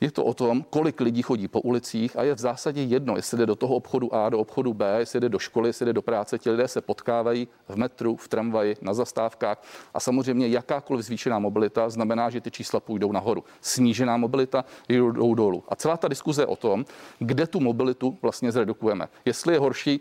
Je 0.00 0.10
to 0.10 0.24
o 0.24 0.34
tom, 0.34 0.64
kolik 0.70 1.00
lidí 1.00 1.22
chodí 1.22 1.48
po 1.48 1.60
ulicích 1.60 2.16
a 2.16 2.22
je 2.22 2.34
v 2.34 2.38
zásadě 2.38 2.82
jedno, 2.82 3.16
jestli 3.16 3.38
jde 3.38 3.46
do 3.46 3.56
toho 3.56 3.74
obchodu 3.74 4.14
A, 4.14 4.28
do 4.28 4.38
obchodu 4.38 4.74
B, 4.74 4.96
jestli 4.98 5.20
jde 5.20 5.28
do 5.28 5.38
školy, 5.38 5.68
jestli 5.68 5.86
jde 5.86 5.92
do 5.92 6.02
práce. 6.02 6.38
Ti 6.38 6.50
lidé 6.50 6.68
se 6.68 6.80
potkávají 6.80 7.48
v 7.68 7.76
metru, 7.76 8.16
v 8.16 8.28
tramvaji, 8.28 8.76
na 8.82 8.94
zastávkách 8.94 9.62
a 9.94 10.00
samozřejmě 10.00 10.48
jakákoliv 10.48 11.06
zvýšená 11.06 11.38
mobilita 11.38 11.90
znamená, 11.90 12.30
že 12.30 12.40
ty 12.40 12.50
čísla 12.50 12.80
půjdou 12.80 13.12
nahoru. 13.12 13.44
Snížená 13.60 14.16
mobilita 14.16 14.64
jdou 14.88 15.34
dolů. 15.34 15.64
A 15.68 15.76
celá 15.76 15.96
ta 15.96 16.08
diskuze 16.08 16.42
je 16.42 16.46
o 16.46 16.56
tom, 16.56 16.84
kde 17.18 17.46
tu 17.46 17.60
mobilitu 17.60 18.18
vlastně 18.22 18.52
zredukujeme. 18.52 19.08
Jestli 19.24 19.54
je 19.54 19.58
horší 19.58 20.00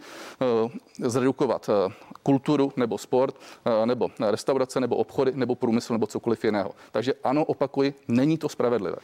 uh, 0.63 0.71
zredukovat 1.10 1.69
uh, 1.69 1.93
kulturu 2.23 2.71
nebo 2.77 2.97
sport, 2.97 3.36
uh, 3.36 3.86
nebo 3.86 4.10
restaurace, 4.19 4.79
nebo 4.79 4.95
obchody, 4.95 5.32
nebo 5.36 5.56
průmysl, 5.56 5.93
nebo 5.93 6.08
cokoliv 6.08 6.43
jiného. 6.43 6.71
Takže 6.91 7.13
ano, 7.23 7.45
opakuji, 7.45 7.93
není 8.08 8.38
to 8.38 8.49
spravedlivé. 8.49 8.97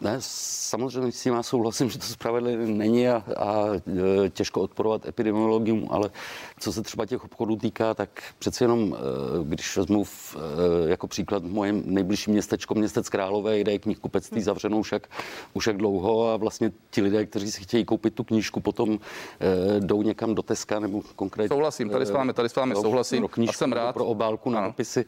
Ne, 0.00 0.16
samozřejmě 0.20 1.12
s 1.12 1.22
tím 1.22 1.42
souhlasím, 1.42 1.90
že 1.90 1.98
to 1.98 2.06
spravedlivé 2.06 2.66
není 2.66 3.08
a, 3.08 3.24
a 3.36 3.66
e, 4.24 4.30
těžko 4.30 4.60
odporovat 4.60 5.06
epidemiologům, 5.06 5.88
ale 5.90 6.10
co 6.60 6.72
se 6.72 6.82
třeba 6.82 7.06
těch 7.06 7.24
obchodů 7.24 7.56
týká, 7.56 7.94
tak 7.94 8.22
přeci 8.38 8.64
jenom, 8.64 8.94
e, 8.94 9.44
když 9.44 9.76
vezmu 9.76 10.04
v, 10.04 10.36
e, 10.36 10.90
jako 10.90 11.06
příklad 11.06 11.44
moje 11.44 11.72
nejbližší 11.72 12.30
městečko, 12.30 12.74
městec 12.74 13.08
Králové, 13.08 13.60
kde 13.60 13.72
je 13.72 13.78
knihkupectví 13.78 14.42
zavřenou 14.42 14.82
jak, 14.92 15.08
už 15.54 15.66
jak 15.66 15.76
dlouho 15.76 16.30
a 16.30 16.36
vlastně 16.36 16.72
ti 16.90 17.02
lidé, 17.02 17.26
kteří 17.26 17.52
si 17.52 17.62
chtějí 17.62 17.84
koupit 17.84 18.14
tu 18.14 18.24
knížku, 18.24 18.60
potom 18.60 18.98
jdou 19.78 20.02
někam 20.02 20.34
do 20.34 20.42
Teska 20.42 20.80
nebo 20.80 21.02
konkrétně. 21.16 21.48
Souhlasím, 21.48 21.90
tady 21.90 22.06
s 22.06 22.10
vámi, 22.10 22.32
tady 22.32 22.48
s 22.48 22.56
vámi 22.56 22.74
souhlasím 22.74 23.18
pro 23.18 23.28
knížku, 23.28 23.54
a 23.54 23.58
jsem 23.58 23.72
rád. 23.72 23.92
Pro 23.92 24.04
obálku 24.04 24.50
na 24.50 24.60
napisy, 24.60 25.04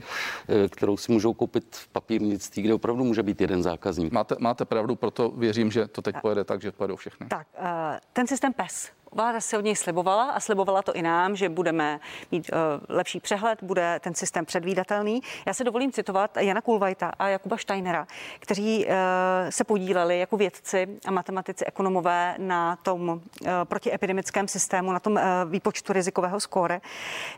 kterou 0.70 0.96
si 0.96 1.12
můžou 1.12 1.32
koupit 1.32 1.64
v 1.70 1.88
papírnictví, 1.88 2.62
kde 2.62 2.74
opravdu 2.74 3.04
může 3.04 3.22
být 3.22 3.40
jeden 3.40 3.62
zákazník. 3.62 4.12
Máte, 4.12 4.36
máte 4.38 4.64
pravdu, 4.64 4.77
proto 4.96 5.30
věřím, 5.30 5.70
že 5.70 5.86
to 5.88 6.02
teď 6.02 6.16
pojede 6.22 6.44
tak, 6.44 6.62
že 6.62 6.72
pojedou 6.72 6.96
všechny. 6.96 7.26
Tak, 7.26 7.46
eh, 7.54 8.00
ten 8.12 8.26
systém 8.26 8.52
PES, 8.52 8.90
Vláda 9.18 9.40
se 9.40 9.58
od 9.58 9.64
něj 9.64 9.76
slibovala 9.76 10.30
a 10.30 10.40
slibovala 10.40 10.82
to 10.82 10.92
i 10.92 11.02
nám, 11.02 11.36
že 11.36 11.48
budeme 11.48 12.00
mít 12.32 12.50
uh, 12.52 12.58
lepší 12.88 13.20
přehled, 13.20 13.62
bude 13.62 14.00
ten 14.00 14.14
systém 14.14 14.44
předvídatelný. 14.44 15.20
Já 15.46 15.54
se 15.54 15.64
dovolím 15.64 15.92
citovat 15.92 16.36
Jana 16.36 16.60
Kulvajta 16.60 17.12
a 17.18 17.28
Jakuba 17.28 17.56
Steinera, 17.56 18.06
kteří 18.38 18.86
uh, 18.86 18.92
se 19.50 19.64
podíleli 19.64 20.18
jako 20.18 20.36
vědci 20.36 20.88
a 21.06 21.10
matematici, 21.10 21.64
ekonomové 21.64 22.34
na 22.38 22.76
tom 22.76 23.08
uh, 23.08 23.18
protiepidemickém 23.64 24.48
systému, 24.48 24.92
na 24.92 25.00
tom 25.00 25.12
uh, 25.12 25.20
výpočtu 25.50 25.92
rizikového 25.92 26.40
skóre. 26.40 26.80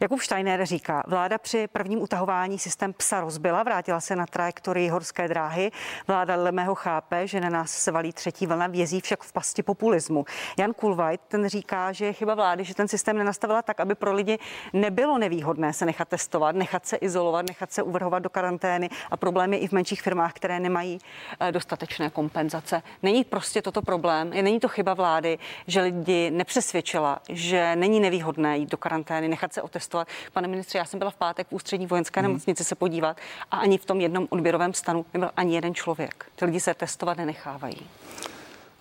Jakub 0.00 0.20
Steiner 0.20 0.66
říká, 0.66 1.02
vláda 1.06 1.38
při 1.38 1.68
prvním 1.68 2.02
utahování 2.02 2.58
systém 2.58 2.92
psa 2.92 3.20
rozbila, 3.20 3.62
vrátila 3.62 4.00
se 4.00 4.16
na 4.16 4.26
trajektorii 4.26 4.88
horské 4.88 5.28
dráhy. 5.28 5.70
Vláda 6.06 6.36
Lemého 6.36 6.74
chápe, 6.74 7.26
že 7.26 7.40
na 7.40 7.48
nás 7.48 7.70
se 7.70 7.92
valí 7.92 8.12
třetí 8.12 8.46
vlna, 8.46 8.66
vězí 8.66 9.00
však 9.00 9.22
v 9.22 9.32
pasti 9.32 9.62
populismu. 9.62 10.24
Jan 10.58 10.72
Kulvajt 10.72 11.20
ten 11.28 11.48
říká, 11.48 11.69
říká, 11.70 11.92
že 11.92 12.04
je 12.04 12.12
chyba 12.12 12.34
vlády, 12.34 12.64
že 12.64 12.74
ten 12.74 12.88
systém 12.88 13.18
nenastavila 13.18 13.62
tak, 13.62 13.80
aby 13.80 13.94
pro 13.94 14.12
lidi 14.12 14.38
nebylo 14.72 15.18
nevýhodné 15.18 15.72
se 15.72 15.86
nechat 15.86 16.08
testovat, 16.08 16.56
nechat 16.56 16.86
se 16.86 16.96
izolovat, 16.96 17.46
nechat 17.48 17.72
se 17.72 17.82
uvrhovat 17.82 18.22
do 18.22 18.30
karantény 18.30 18.90
a 19.10 19.16
problém 19.16 19.52
je 19.52 19.58
i 19.58 19.68
v 19.68 19.72
menších 19.72 20.02
firmách, 20.02 20.32
které 20.32 20.60
nemají 20.60 20.98
eh, 21.40 21.52
dostatečné 21.52 22.10
kompenzace. 22.10 22.82
Není 23.02 23.24
prostě 23.24 23.62
toto 23.62 23.82
problém, 23.82 24.30
není 24.30 24.60
to 24.60 24.68
chyba 24.68 24.94
vlády, 24.94 25.38
že 25.66 25.80
lidi 25.80 26.30
nepřesvědčila, 26.30 27.20
že 27.28 27.76
není 27.76 28.00
nevýhodné 28.00 28.58
jít 28.58 28.70
do 28.70 28.76
karantény, 28.76 29.28
nechat 29.28 29.52
se 29.52 29.62
otestovat. 29.62 30.08
Pane 30.32 30.48
ministře, 30.48 30.78
já 30.78 30.84
jsem 30.84 30.98
byla 30.98 31.10
v 31.10 31.16
pátek 31.16 31.46
v 31.48 31.52
ústřední 31.52 31.86
vojenské 31.86 32.20
hmm. 32.20 32.28
nemocnici 32.28 32.64
se 32.64 32.74
podívat 32.74 33.16
a 33.50 33.56
ani 33.56 33.78
v 33.78 33.84
tom 33.84 34.00
jednom 34.00 34.26
odběrovém 34.30 34.74
stanu 34.74 35.06
nebyl 35.14 35.30
ani 35.36 35.54
jeden 35.54 35.74
člověk. 35.74 36.26
Ty 36.34 36.44
lidi 36.44 36.60
se 36.60 36.74
testovat 36.74 37.16
nenechávají. 37.16 37.86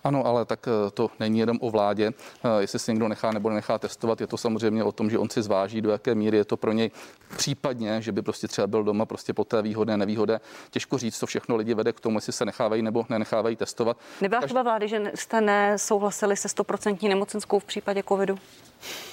Ano, 0.04 0.26
ale 0.26 0.44
tak 0.44 0.68
eh, 0.68 0.90
to 0.90 1.10
není 1.20 1.38
jenom 1.38 1.58
o 1.60 1.70
vládě. 1.70 2.12
Eh, 2.44 2.60
jestli 2.60 2.78
si 2.78 2.92
někdo 2.92 3.08
nechá 3.08 3.32
nebo 3.32 3.50
nechá 3.50 3.78
testovat, 3.78 4.20
je 4.20 4.26
to 4.26 4.36
samozřejmě 4.36 4.84
o 4.84 4.92
tom, 4.92 5.10
že 5.10 5.18
on 5.18 5.30
si 5.30 5.42
zváží, 5.42 5.80
do 5.80 5.90
jaké 5.90 6.14
míry 6.14 6.36
je 6.36 6.44
to 6.44 6.56
pro 6.56 6.72
něj 6.72 6.90
případně, 7.36 8.02
že 8.02 8.12
by 8.12 8.22
prostě 8.22 8.48
třeba 8.48 8.66
byl 8.66 8.84
doma 8.84 9.06
prostě 9.06 9.32
po 9.32 9.44
té 9.44 9.62
výhodné, 9.62 9.96
nevýhodné. 9.96 10.40
Těžko 10.70 10.98
říct, 10.98 11.18
co 11.18 11.26
všechno 11.26 11.56
lidi 11.56 11.74
vede 11.74 11.92
k 11.92 12.00
tomu, 12.00 12.18
jestli 12.18 12.32
se 12.32 12.44
nechávají 12.44 12.82
nebo 12.82 13.06
nenechávají 13.08 13.56
testovat. 13.56 13.96
Nebyla 14.20 14.40
chyba 14.40 14.62
vlády, 14.62 14.88
že 14.88 15.12
jste 15.14 15.40
nesouhlasili 15.40 16.36
se 16.36 16.48
100% 16.48 17.08
nemocenskou 17.08 17.58
v 17.58 17.64
případě 17.64 18.02
covidu? 18.08 18.38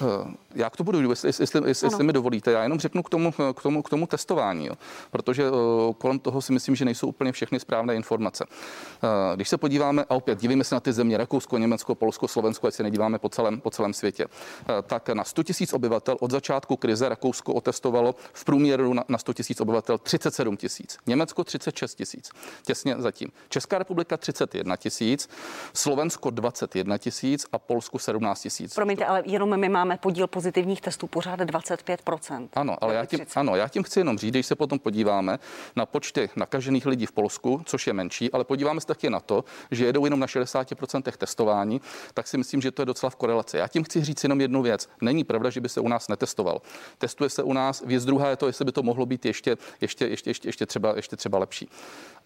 Eh, 0.02 0.34
já 0.54 0.70
k 0.70 0.76
to 0.76 0.84
budu, 0.84 1.10
jestli, 1.10 1.28
jestli, 1.28 1.44
jestli, 1.44 1.86
jestli 1.86 2.04
mi 2.04 2.12
dovolíte. 2.12 2.52
Já 2.52 2.62
jenom 2.62 2.80
řeknu 2.80 3.02
k 3.02 3.10
tomu, 3.10 3.32
k 3.32 3.62
tomu, 3.62 3.82
k 3.82 3.90
tomu 3.90 4.06
testování, 4.06 4.66
jo. 4.66 4.74
protože 5.10 5.50
uh, 5.50 5.58
kolem 5.98 6.18
toho 6.18 6.42
si 6.42 6.52
myslím, 6.52 6.76
že 6.76 6.84
nejsou 6.84 7.08
úplně 7.08 7.32
všechny 7.32 7.60
správné 7.60 7.94
informace. 7.94 8.44
Když 9.34 9.48
se 9.48 9.56
podíváme, 9.56 10.04
a 10.04 10.14
opět 10.14 10.40
dívíme 10.40 10.64
se 10.64 10.74
na 10.74 10.80
ty 10.80 10.92
země 10.92 11.16
Rakousko, 11.16 11.58
Německo, 11.58 11.94
Polsko, 11.94 12.28
Slovensko, 12.28 12.66
ať 12.66 12.74
se 12.74 12.82
nedíváme 12.82 13.18
po 13.18 13.28
celém, 13.28 13.60
po 13.60 13.70
celém 13.70 13.94
světě, 13.94 14.26
tak 14.86 15.08
na 15.08 15.24
100 15.24 15.42
000 15.60 15.72
obyvatel 15.72 16.16
od 16.20 16.30
začátku 16.30 16.76
krize 16.76 17.08
Rakousko 17.08 17.54
otestovalo 17.54 18.14
v 18.32 18.44
průměru 18.44 18.94
na, 18.94 19.04
na 19.08 19.18
100 19.18 19.32
000 19.50 19.62
obyvatel 19.62 19.98
37 19.98 20.56
tisíc, 20.56 20.98
Německo 21.06 21.44
36 21.44 21.94
tisíc, 21.94 22.30
těsně 22.62 22.96
zatím. 22.98 23.28
Česká 23.48 23.78
republika 23.78 24.16
31 24.16 24.76
tisíc, 24.76 25.28
Slovensko 25.72 26.30
21 26.30 26.98
tisíc 26.98 27.46
a 27.52 27.58
Polsku 27.58 27.98
17 27.98 28.42
tisíc. 28.42 28.74
Promiňte, 28.74 29.04
ale 29.06 29.22
jenom 29.26 29.57
my 29.58 29.68
máme 29.68 29.96
podíl 29.96 30.26
pozitivních 30.26 30.80
testů 30.80 31.06
pořád 31.06 31.40
25%. 31.40 32.48
Ano, 32.54 32.76
ale 32.80 32.94
já 32.94 33.04
tím, 33.04 33.20
ano, 33.36 33.56
já 33.56 33.68
tím 33.68 33.82
chci 33.82 34.00
jenom 34.00 34.18
říct, 34.18 34.30
když 34.30 34.46
se 34.46 34.54
potom 34.54 34.78
podíváme 34.78 35.38
na 35.76 35.86
počty 35.86 36.30
nakažených 36.36 36.86
lidí 36.86 37.06
v 37.06 37.12
Polsku, 37.12 37.62
což 37.64 37.86
je 37.86 37.92
menší, 37.92 38.32
ale 38.32 38.44
podíváme 38.44 38.80
se 38.80 38.86
taky 38.86 39.10
na 39.10 39.20
to, 39.20 39.44
že 39.70 39.86
jedou 39.86 40.04
jenom 40.04 40.20
na 40.20 40.26
60% 40.26 41.12
testování, 41.12 41.80
tak 42.14 42.26
si 42.26 42.38
myslím, 42.38 42.60
že 42.60 42.70
to 42.70 42.82
je 42.82 42.86
docela 42.86 43.10
v 43.10 43.16
korelaci. 43.16 43.56
Já 43.56 43.68
tím 43.68 43.84
chci 43.84 44.04
říct 44.04 44.22
jenom 44.22 44.40
jednu 44.40 44.62
věc. 44.62 44.88
Není 45.00 45.24
pravda, 45.24 45.50
že 45.50 45.60
by 45.60 45.68
se 45.68 45.80
u 45.80 45.88
nás 45.88 46.08
netestoval. 46.08 46.62
Testuje 46.98 47.30
se 47.30 47.42
u 47.42 47.52
nás, 47.52 47.82
věc 47.86 48.04
druhá 48.04 48.30
je 48.30 48.36
to, 48.36 48.46
jestli 48.46 48.64
by 48.64 48.72
to 48.72 48.82
mohlo 48.82 49.06
být 49.06 49.26
ještě, 49.26 49.56
ještě, 49.80 50.06
ještě, 50.06 50.30
ještě, 50.30 50.48
ještě, 50.48 50.66
třeba, 50.66 50.96
ještě 50.96 51.16
třeba 51.16 51.38
lepší. 51.38 51.68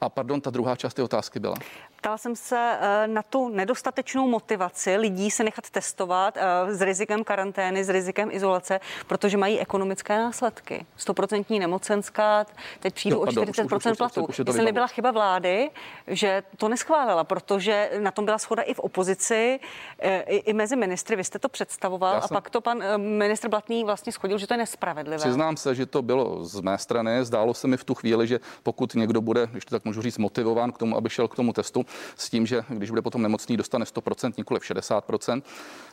A 0.01 0.09
pardon, 0.09 0.41
ta 0.41 0.51
druhá 0.51 0.77
část 0.77 0.95
té 0.95 1.03
otázky 1.03 1.41
byla. 1.41 1.55
Ptala 1.97 2.19
jsem 2.19 2.37
se 2.37 2.79
eh, 2.81 3.07
na 3.07 3.23
tu 3.23 3.49
nedostatečnou 3.49 4.29
motivaci 4.29 4.97
lidí 4.97 5.31
se 5.31 5.45
nechat 5.45 5.71
testovat 5.71 6.37
eh, 6.37 6.75
s 6.75 6.81
rizikem 6.81 7.22
karantény, 7.25 7.85
s 7.85 7.89
rizikem 7.89 8.29
izolace, 8.33 8.81
protože 9.07 9.37
mají 9.37 9.61
ekonomické 9.61 10.19
následky. 10.19 10.87
100% 10.99 11.59
nemocenská, 11.59 12.47
teď 12.81 12.95
přijdu 12.95 13.17
jo, 13.17 13.23
o 13.23 13.25
40% 13.25 13.97
platů. 13.97 14.27
Jestli 14.47 14.65
nebyla 14.65 14.87
chyba 14.87 15.11
vlády, 15.11 15.71
že 16.07 16.43
to 16.57 16.69
neschválila, 16.69 17.25
protože 17.25 17.91
na 18.01 18.11
tom 18.11 18.25
byla 18.25 18.39
schoda 18.39 18.63
i 18.63 18.75
v 18.75 18.79
opozici, 18.79 19.61
eh, 19.99 20.21
i, 20.21 20.37
i 20.37 20.53
mezi 20.53 20.77
ministry. 20.77 21.17
Vy 21.17 21.25
jste 21.25 21.39
to 21.39 21.49
představoval 21.49 22.21
jsem... 22.21 22.37
a 22.37 22.41
pak 22.41 22.51
to 22.51 22.61
pan 22.61 22.83
ministr 22.97 23.49
Blatný 23.49 23.85
vlastně 23.85 24.13
schodil, 24.13 24.39
že 24.39 24.47
to 24.47 24.55
je 24.55 24.59
nespravedlivé. 24.59 25.19
Přiznám 25.19 25.57
se, 25.57 25.75
že 25.75 25.87
to 25.87 26.03
bylo 26.03 26.45
z 26.45 26.61
mé 26.61 26.79
strany. 26.79 27.25
Zdálo 27.25 27.55
se 27.55 27.69
mi 27.69 27.77
v 27.77 27.85
tu 27.85 27.95
chvíli, 27.95 28.27
že 28.27 28.41
pokud 28.63 28.95
někdo 28.95 29.21
bude, 29.21 29.47
když 29.53 29.65
to 29.65 29.75
tak 29.75 29.85
můžu 29.85 30.03
říct, 30.03 30.19
motivován 30.19 30.73
k 30.73 30.79
tomu, 30.79 30.97
aby 30.97 31.11
šel 31.11 31.29
k 31.29 31.37
tomu 31.37 31.53
testu, 31.53 31.87
s 32.17 32.31
tím, 32.31 32.47
že 32.47 32.63
když 32.69 32.91
bude 32.91 33.03
potom 33.03 33.23
nemocný, 33.23 33.57
dostane 33.57 33.85
100%, 33.85 34.33
nikoli 34.39 34.61
60%. 34.61 35.43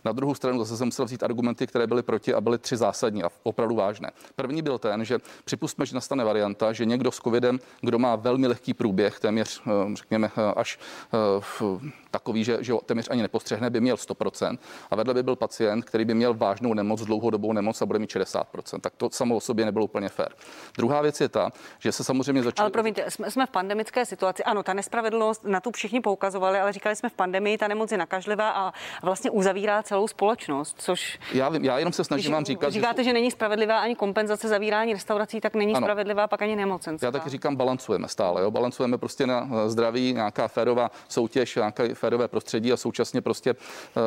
Na 0.05 0.11
druhou 0.11 0.35
stranu 0.35 0.59
zase 0.59 0.77
jsem 0.77 0.87
musel 0.87 1.05
vzít 1.05 1.18
argumenty, 1.23 1.67
které 1.67 1.88
byly 1.88 2.03
proti 2.03 2.34
a 2.34 2.41
byly 2.41 2.58
tři 2.58 2.77
zásadní 2.77 3.23
a 3.23 3.29
opravdu 3.43 3.75
vážné. 3.75 4.12
První 4.36 4.62
byl 4.62 4.77
ten, 4.77 5.05
že 5.05 5.17
připustme, 5.45 5.86
že 5.86 5.95
nastane 5.95 6.23
varianta, 6.23 6.73
že 6.73 6.86
někdo 6.86 7.12
s 7.12 7.17
covidem, 7.17 7.60
kdo 7.82 7.99
má 7.99 8.15
velmi 8.15 8.47
lehký 8.47 8.73
průběh, 8.73 9.19
téměř, 9.19 9.62
eh, 9.67 9.95
řekněme, 9.95 10.32
eh, 10.38 10.53
až 10.55 10.79
eh, 11.13 11.17
takový, 12.11 12.43
že, 12.43 12.57
že 12.61 12.73
téměř 12.85 13.07
ani 13.11 13.21
nepostřehne, 13.21 13.69
by 13.69 13.81
měl 13.81 13.95
100%. 13.95 14.57
A 14.91 14.95
vedle 14.95 15.13
by 15.13 15.23
byl 15.23 15.35
pacient, 15.35 15.85
který 15.85 16.05
by 16.05 16.13
měl 16.13 16.33
vážnou 16.33 16.73
nemoc, 16.73 17.01
dlouhodobou 17.01 17.53
nemoc 17.53 17.81
a 17.81 17.85
bude 17.85 17.99
mít 17.99 18.09
60%. 18.09 18.79
Tak 18.81 18.93
to 18.97 19.09
samo 19.09 19.35
o 19.35 19.39
sobě 19.39 19.65
nebylo 19.65 19.85
úplně 19.85 20.09
fér. 20.09 20.29
Druhá 20.77 21.01
věc 21.01 21.21
je 21.21 21.29
ta, 21.29 21.51
že 21.79 21.91
se 21.91 22.03
samozřejmě 22.03 22.43
začalo. 22.43 22.63
Ale 22.63 22.71
promiňte, 22.71 23.11
jsme, 23.11 23.31
jsme 23.31 23.45
v 23.45 23.49
pandemické 23.49 24.05
situaci. 24.05 24.43
Ano, 24.43 24.63
ta 24.63 24.73
nespravedlnost, 24.73 25.43
na 25.43 25.59
tu 25.59 25.71
všichni 25.71 26.01
poukazovali, 26.01 26.59
ale 26.59 26.73
říkali 26.73 26.95
jsme 26.95 27.09
v 27.09 27.13
pandemii, 27.13 27.57
ta 27.57 27.67
nemoc 27.67 27.91
je 27.91 27.97
nakažlivá 27.97 28.49
a 28.49 28.73
vlastně 29.03 29.31
uzavírá 29.31 29.83
celou 29.83 30.07
společnost, 30.07 30.75
což. 30.79 31.19
Já, 31.33 31.49
vím, 31.49 31.65
já 31.65 31.79
jenom 31.79 31.93
se 31.93 32.03
snažím 32.03 32.31
vám 32.31 32.45
říkat. 32.45 32.73
Říkáte, 32.73 33.03
že, 33.03 33.09
že 33.09 33.13
není 33.13 33.31
spravedlivá 33.31 33.79
ani 33.79 33.95
kompenzace 33.95 34.47
zavírání 34.47 34.93
restaurací, 34.93 35.41
tak 35.41 35.55
není 35.55 35.75
ano. 35.75 35.85
spravedlivá 35.85 36.27
pak 36.27 36.41
ani 36.41 36.55
nemocenská. 36.55 37.07
Já 37.07 37.11
taky 37.11 37.29
říkám, 37.29 37.55
balancujeme 37.55 38.07
stále. 38.07 38.41
Jo? 38.41 38.51
Balancujeme 38.51 38.97
prostě 38.97 39.27
na 39.27 39.49
zdraví, 39.67 40.13
nějaká 40.13 40.47
férová 40.47 40.91
soutěž, 41.07 41.55
nějaký 41.55 41.93
férové 41.99 42.27
prostředí 42.27 42.73
a 42.73 42.77
současně 42.77 43.21
prostě 43.21 43.55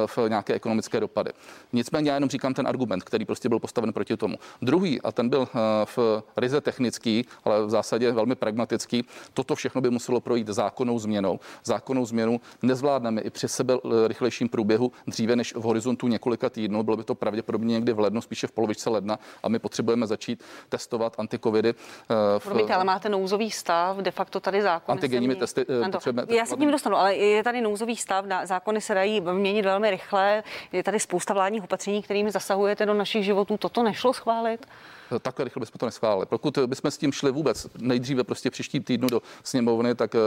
v 0.06 0.18
nějaké 0.28 0.54
ekonomické 0.54 1.00
dopady. 1.00 1.30
Nicméně 1.72 2.10
já 2.10 2.14
jenom 2.14 2.30
říkám 2.30 2.54
ten 2.54 2.66
argument, 2.66 3.04
který 3.04 3.24
prostě 3.24 3.48
byl 3.48 3.58
postaven 3.58 3.92
proti 3.92 4.16
tomu. 4.16 4.36
Druhý, 4.62 5.00
a 5.00 5.12
ten 5.12 5.28
byl 5.28 5.48
v 5.84 6.22
ryze 6.36 6.60
technický, 6.60 7.26
ale 7.44 7.66
v 7.66 7.70
zásadě 7.70 8.12
velmi 8.12 8.34
pragmatický, 8.34 9.04
toto 9.34 9.54
všechno 9.54 9.80
by 9.80 9.90
muselo 9.90 10.20
projít 10.20 10.48
zákonnou 10.48 10.98
změnou. 10.98 11.40
Zákonnou 11.64 12.06
změnu 12.06 12.40
nezvládneme 12.62 13.20
i 13.20 13.30
při 13.30 13.48
sebe 13.48 13.74
rychlejším 14.06 14.48
průběhu 14.48 14.92
dříve 15.06 15.36
než 15.36 15.54
v 15.54 15.60
horizontu 15.60 16.08
několika 16.08 16.50
týdnů. 16.50 16.82
Bylo 16.82 16.96
by 16.96 17.04
to 17.04 17.14
pravděpodobně 17.14 17.72
někdy 17.72 17.92
v 17.92 18.00
lednu, 18.00 18.20
spíše 18.20 18.46
v 18.46 18.52
polovičce 18.52 18.90
ledna 18.90 19.18
a 19.42 19.48
my 19.48 19.58
potřebujeme 19.58 20.06
začít 20.06 20.42
testovat 20.68 21.14
antikovidy. 21.18 21.74
V... 22.38 22.44
Promiňte, 22.44 22.74
ale 22.74 22.84
máte 22.84 23.08
nouzový 23.08 23.50
stav, 23.50 23.96
de 23.96 24.10
facto 24.10 24.40
tady 24.40 24.62
zákon. 24.62 24.92
Antigenními 24.92 25.36
testy 25.36 25.66
eh, 25.86 25.90
potřebujeme. 25.90 26.36
Já 26.36 26.46
se 26.46 26.56
tím 26.56 26.70
dostanu, 26.70 26.96
ale 26.96 27.14
je 27.14 27.42
tady 27.42 27.60
nouzový 27.60 27.81
stav, 28.00 28.24
zákony 28.44 28.80
se 28.80 28.94
dají 28.94 29.20
měnit 29.20 29.64
velmi 29.64 29.90
rychle, 29.90 30.42
je 30.72 30.82
tady 30.82 31.00
spousta 31.00 31.34
vládních 31.34 31.64
opatření, 31.64 32.02
kterými 32.02 32.30
zasahujete 32.30 32.86
do 32.86 32.94
našich 32.94 33.24
životů. 33.24 33.56
Toto 33.56 33.82
nešlo 33.82 34.12
schválit? 34.12 34.66
Eh, 35.16 35.18
takhle 35.18 35.44
rychle 35.44 35.60
bychom 35.60 35.78
to 35.78 35.86
neschválili. 35.86 36.26
Pokud 36.26 36.58
bychom 36.66 36.90
s 36.90 36.98
tím 36.98 37.12
šli 37.12 37.30
vůbec 37.30 37.66
nejdříve 37.78 38.24
prostě 38.24 38.50
příští 38.50 38.80
týdnu 38.80 39.08
do 39.08 39.22
sněmovny, 39.44 39.94
tak 39.94 40.14
eh, 40.14 40.18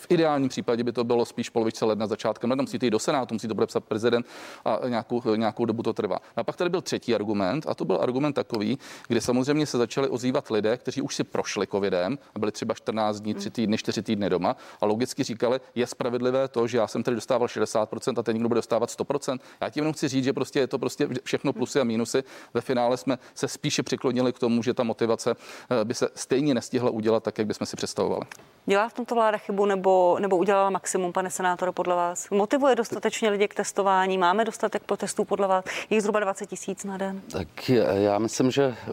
v 0.00 0.06
ideálním 0.08 0.48
případě 0.48 0.84
by 0.84 0.92
to 0.92 1.04
bylo 1.04 1.24
spíš 1.24 1.50
polovičce 1.50 1.84
ledna, 1.84 2.06
začátkem 2.06 2.50
ledna. 2.50 2.62
Musíte 2.62 2.86
jít 2.86 2.90
do 2.90 2.98
Senátu, 2.98 3.34
musí 3.34 3.48
to 3.48 3.54
podepsat 3.54 3.84
prezident 3.84 4.26
a 4.64 4.78
nějakou, 4.88 5.34
nějakou 5.34 5.64
dobu 5.64 5.82
to 5.82 5.92
trvá. 5.92 6.18
A 6.36 6.44
pak 6.44 6.56
tady 6.56 6.70
byl 6.70 6.80
třetí 6.80 7.14
argument, 7.14 7.66
a 7.68 7.74
to 7.74 7.84
byl 7.84 7.98
argument 8.02 8.32
takový, 8.32 8.78
kdy 9.08 9.20
samozřejmě 9.20 9.66
se 9.66 9.78
začali 9.78 10.08
ozývat 10.08 10.50
lidé, 10.50 10.76
kteří 10.76 11.02
už 11.02 11.14
si 11.14 11.24
prošli 11.24 11.66
covidem, 11.66 12.18
byli 12.38 12.52
třeba 12.52 12.74
14 12.74 13.20
dní, 13.20 13.34
3 13.34 13.50
týdny, 13.50 13.78
4 13.78 14.02
týdny 14.02 14.30
doma 14.30 14.56
a 14.80 14.86
logicky 14.86 15.22
říkali, 15.22 15.60
je 15.74 15.86
spravedlivé 15.86 16.48
to, 16.48 16.66
že 16.66 16.78
já 16.78 16.86
jsem 16.86 17.02
tady 17.02 17.14
dostával 17.14 17.48
60% 17.48 18.18
a 18.18 18.22
teď 18.22 18.34
někdo 18.34 18.48
bude 18.48 18.58
dostávat 18.58 18.90
100%. 18.90 19.38
Já 19.60 19.70
tím 19.70 19.80
jenom 19.80 19.92
chci 19.92 20.08
říct, 20.08 20.24
že 20.24 20.32
prostě 20.32 20.58
je 20.58 20.66
to 20.66 20.78
prostě 20.78 21.08
všechno 21.24 21.52
plusy 21.52 21.80
a 21.80 21.84
mínusy. 21.84 22.22
Ve 22.54 22.60
finále 22.60 22.96
jsme 22.96 23.18
se 23.34 23.48
spíše 23.48 23.82
přiklonili 23.82 24.32
k 24.32 24.38
tomu, 24.38 24.62
že 24.62 24.74
ta 24.74 24.82
motivace 24.82 25.34
eh, 25.70 25.84
by 25.84 25.94
se 25.94 26.08
stejně 26.14 26.54
nestihla 26.54 26.90
udělat 26.90 27.22
tak, 27.22 27.38
jak 27.38 27.46
bychom 27.46 27.66
si 27.66 27.76
představovali. 27.76 28.24
Dělá 28.66 28.88
v 28.88 28.94
tomto 28.94 29.14
vláda 29.14 29.38
chybu 29.38 29.66
nebo, 29.66 29.89
nebo 30.18 30.36
udělala 30.36 30.70
maximum, 30.70 31.12
pane 31.12 31.30
senátore, 31.30 31.72
podle 31.72 31.94
vás? 31.94 32.30
Motivuje 32.30 32.76
dostatečně 32.76 33.30
lidi 33.30 33.48
k 33.48 33.54
testování? 33.54 34.18
Máme 34.18 34.44
dostatek 34.44 34.82
testů 34.96 35.24
podle 35.24 35.48
vás? 35.48 35.64
Je 35.90 36.00
zhruba 36.00 36.20
20 36.20 36.46
tisíc 36.46 36.84
na 36.84 36.96
den. 36.96 37.20
Tak 37.32 37.68
já 37.94 38.18
myslím, 38.18 38.50
že 38.50 38.62
eh, 38.64 38.92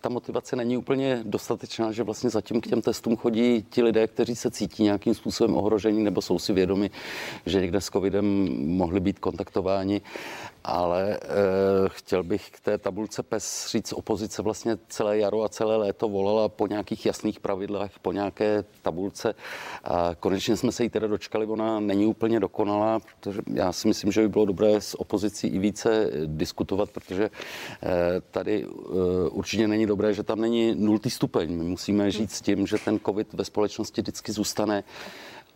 ta 0.00 0.08
motivace 0.08 0.56
není 0.56 0.76
úplně 0.76 1.20
dostatečná, 1.24 1.92
že 1.92 2.02
vlastně 2.02 2.30
zatím 2.30 2.60
k 2.60 2.66
těm 2.66 2.82
testům 2.82 3.16
chodí 3.16 3.66
ti 3.70 3.82
lidé, 3.82 4.06
kteří 4.06 4.36
se 4.36 4.50
cítí 4.50 4.82
nějakým 4.82 5.14
způsobem 5.14 5.56
ohrožení 5.56 6.04
nebo 6.04 6.22
jsou 6.22 6.38
si 6.38 6.52
vědomi, 6.52 6.90
že 7.46 7.60
někde 7.60 7.80
s 7.80 7.86
covidem 7.86 8.48
mohli 8.76 9.00
být 9.00 9.18
kontaktováni 9.18 10.00
ale 10.64 11.16
e, 11.16 11.18
chtěl 11.88 12.22
bych 12.22 12.50
k 12.50 12.60
té 12.60 12.78
tabulce 12.78 13.22
PES 13.22 13.68
říct, 13.70 13.92
opozice 13.92 14.42
vlastně 14.42 14.78
celé 14.88 15.18
jaro 15.18 15.42
a 15.42 15.48
celé 15.48 15.76
léto 15.76 16.08
volala 16.08 16.48
po 16.48 16.66
nějakých 16.66 17.06
jasných 17.06 17.40
pravidlech, 17.40 17.98
po 18.02 18.12
nějaké 18.12 18.64
tabulce. 18.82 19.34
A 19.84 20.14
konečně 20.20 20.56
jsme 20.56 20.72
se 20.72 20.82
jí 20.82 20.90
teda 20.90 21.06
dočkali, 21.06 21.46
ona 21.46 21.80
není 21.80 22.06
úplně 22.06 22.40
dokonalá, 22.40 23.00
protože 23.00 23.40
já 23.54 23.72
si 23.72 23.88
myslím, 23.88 24.12
že 24.12 24.20
by 24.20 24.28
bylo 24.28 24.44
dobré 24.44 24.80
s 24.80 25.00
opozicí 25.00 25.46
i 25.46 25.58
více 25.58 26.10
diskutovat, 26.26 26.90
protože 26.90 27.24
e, 27.24 27.30
tady 28.30 28.64
e, 28.64 28.66
určitě 29.28 29.68
není 29.68 29.86
dobré, 29.86 30.14
že 30.14 30.22
tam 30.22 30.40
není 30.40 30.74
nultý 30.74 31.10
stupeň. 31.10 31.56
My 31.56 31.64
musíme 31.64 32.10
žít 32.10 32.32
s 32.32 32.40
tím, 32.40 32.66
že 32.66 32.78
ten 32.78 33.00
covid 33.06 33.32
ve 33.32 33.44
společnosti 33.44 34.00
vždycky 34.02 34.32
zůstane 34.32 34.84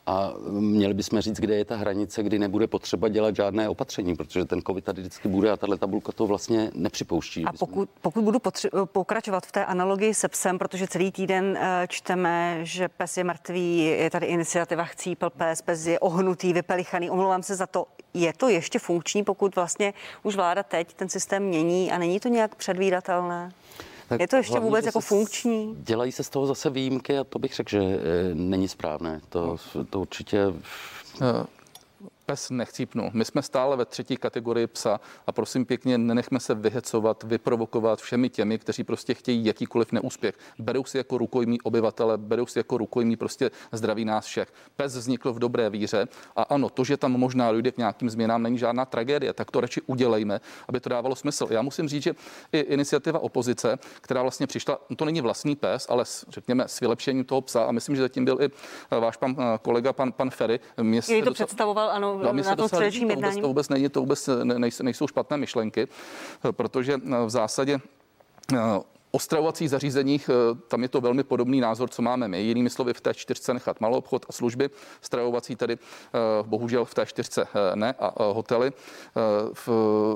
a 0.07 0.33
měli 0.51 0.95
bychom 0.95 1.21
říct, 1.21 1.41
kde 1.41 1.57
je 1.57 1.65
ta 1.65 1.77
hranice, 1.77 2.23
kdy 2.23 2.39
nebude 2.39 2.67
potřeba 2.67 3.09
dělat 3.09 3.37
žádné 3.37 3.69
opatření, 3.69 4.17
protože 4.17 4.45
ten 4.45 4.63
COVID 4.63 4.85
tady 4.85 5.01
vždycky 5.01 5.29
bude 5.29 5.51
a 5.51 5.57
tahle 5.57 5.79
tabulka 5.79 6.13
to 6.13 6.27
vlastně 6.27 6.71
nepřipouští. 6.75 7.45
A 7.45 7.53
pokud, 7.53 7.89
pokud 8.03 8.25
budu 8.25 8.39
potře- 8.39 8.87
pokračovat 8.87 9.47
v 9.47 9.53
té 9.53 9.65
analogii 9.65 10.15
se 10.15 10.29
psem, 10.29 10.59
protože 10.59 10.87
celý 10.87 11.13
týden 11.13 11.59
eh, 11.61 11.87
čteme, 11.89 12.59
že 12.63 12.89
pes 12.89 13.17
je 13.17 13.25
mrtvý, 13.25 13.79
je 13.79 14.11
tady 14.11 14.27
iniciativa 14.27 14.85
Chcípl 14.85 15.31
pes, 15.31 15.63
pes 15.63 15.87
je 15.87 15.99
ohnutý, 15.99 16.53
vypelichaný, 16.53 17.11
omlouvám 17.11 17.43
se 17.43 17.55
za 17.55 17.67
to. 17.67 17.87
Je 18.15 18.33
to 18.33 18.49
ještě 18.49 18.79
funkční, 18.79 19.25
pokud 19.25 19.57
vlastně 19.57 19.95
už 20.23 20.37
vláda 20.37 20.63
teď 20.63 20.95
ten 20.95 21.09
systém 21.09 21.43
mění 21.43 21.93
a 21.93 21.99
není 21.99 22.21
to 22.21 22.29
nějak 22.29 22.55
předvídatelné? 22.55 23.53
Tak 24.09 24.21
je 24.21 24.29
to 24.29 24.37
ještě 24.37 24.53
hlavně, 24.53 24.69
vůbec 24.69 24.87
jako 24.87 25.01
funkční? 25.01 25.77
Dělají 25.79 26.13
se 26.13 26.25
z 26.25 26.31
toho 26.31 26.47
zase 26.47 26.71
výjimky 26.71 27.19
a 27.19 27.25
to 27.25 27.39
bych 27.39 27.55
řekl, 27.55 27.71
že 27.71 27.79
e, 27.79 28.01
není 28.35 28.69
správné. 28.69 29.21
To, 29.29 29.57
to 29.91 30.01
určitě... 30.01 30.53
Eh, 32.29 32.33
pes 32.37 32.51
nechcípnu. 32.51 33.11
My 33.13 33.25
jsme 33.25 33.43
stále 33.43 33.77
ve 33.77 33.85
třetí 33.85 34.17
kategorii 34.17 34.67
psa 34.67 35.01
a 35.27 35.33
prosím 35.33 35.67
pěkně, 35.67 35.99
nenechme 35.99 36.41
se 36.41 36.55
vyhecovat, 36.55 37.23
vyprovokovat 37.23 38.01
všemi 38.01 38.29
těmi, 38.29 38.59
kteří 38.59 38.85
prostě 38.85 39.15
chtějí 39.15 39.45
jakýkoliv 39.45 39.93
neúspěch. 39.93 40.35
Berou 40.59 40.85
si 40.85 40.99
jako 40.99 41.19
rukojmí 41.19 41.61
obyvatele, 41.61 42.19
berou 42.19 42.47
si 42.47 42.59
jako 42.59 42.79
rukojmí 42.79 43.17
prostě 43.17 43.51
zdraví 43.73 44.05
nás 44.05 44.27
všech. 44.27 44.53
Pes 44.77 44.97
vznikl 44.97 45.33
v 45.33 45.39
dobré 45.39 45.71
víře 45.71 46.09
a 46.37 46.43
ano, 46.43 46.69
to, 46.69 46.85
že 46.85 46.97
tam 46.97 47.13
možná 47.13 47.53
dojde 47.53 47.73
k 47.73 47.79
nějakým 47.79 48.11
změnám, 48.11 48.43
není 48.43 48.59
žádná 48.59 48.85
tragédie, 48.85 49.33
tak 49.33 49.51
to 49.51 49.61
radši 49.61 49.81
udělejme, 49.87 50.41
aby 50.69 50.81
to 50.81 50.89
dávalo 50.89 51.17
smysl. 51.17 51.49
Já 51.51 51.63
musím 51.63 51.89
říct, 51.89 52.03
že 52.03 52.15
i 52.53 52.59
iniciativa 52.59 53.19
opozice, 53.19 53.79
která 54.01 54.23
vlastně 54.23 54.47
přišla, 54.47 54.79
to 54.97 55.05
není 55.05 55.21
vlastní 55.21 55.57
pes, 55.57 55.87
ale 55.89 56.05
řekněme 56.29 56.65
s 56.69 56.81
vylepšením 56.81 57.25
toho 57.25 57.41
psa 57.41 57.65
a 57.65 57.73
myslím, 57.73 57.97
že 57.97 58.03
zatím 58.03 58.25
byl 58.25 58.39
i 58.43 58.49
váš 59.01 59.17
pan 59.17 59.37
kolega, 59.63 59.93
pan, 59.93 60.13
pan 60.13 60.31
Ferry. 60.31 60.61
Mě 60.83 61.03
to 61.03 61.21
docela... 61.21 61.33
představoval, 61.33 61.91
ano, 61.91 62.16
no, 62.23 62.33
na 62.33 62.57
tom 62.57 62.69
středečním 62.69 63.11
jednání. 63.11 63.41
To 63.41 63.49
vůbec, 63.49 63.67
to 63.67 63.71
vůbec 63.71 63.81
není, 63.81 63.89
to 63.89 64.01
vůbec 64.01 64.29
nejsou, 64.43 64.83
nejsou 64.83 65.09
špatné 65.09 65.37
myšlenky, 65.37 65.89
protože 66.53 66.97
v 67.27 67.31
zásadě 67.31 67.79
O 69.17 69.53
zařízeních, 69.67 70.31
tam 70.69 70.83
je 70.83 70.89
to 70.89 71.01
velmi 71.01 71.25
podobný 71.25 71.61
názor, 71.61 71.89
co 71.89 72.03
máme 72.03 72.29
my. 72.29 72.43
Jinými 72.43 72.71
slovy, 72.71 72.95
v 72.95 73.01
té 73.01 73.15
čtyřce 73.15 73.55
nechat 73.55 73.81
malou 73.81 73.99
obchod 73.99 74.27
a 74.29 74.33
služby, 74.33 74.71
stravovací 75.01 75.57
tedy 75.57 75.79
bohužel 76.43 76.85
v 76.85 76.95
té 76.95 77.07
čtyřce 77.07 77.47
ne 77.75 77.95
a 77.99 78.25
hotely. 78.33 78.73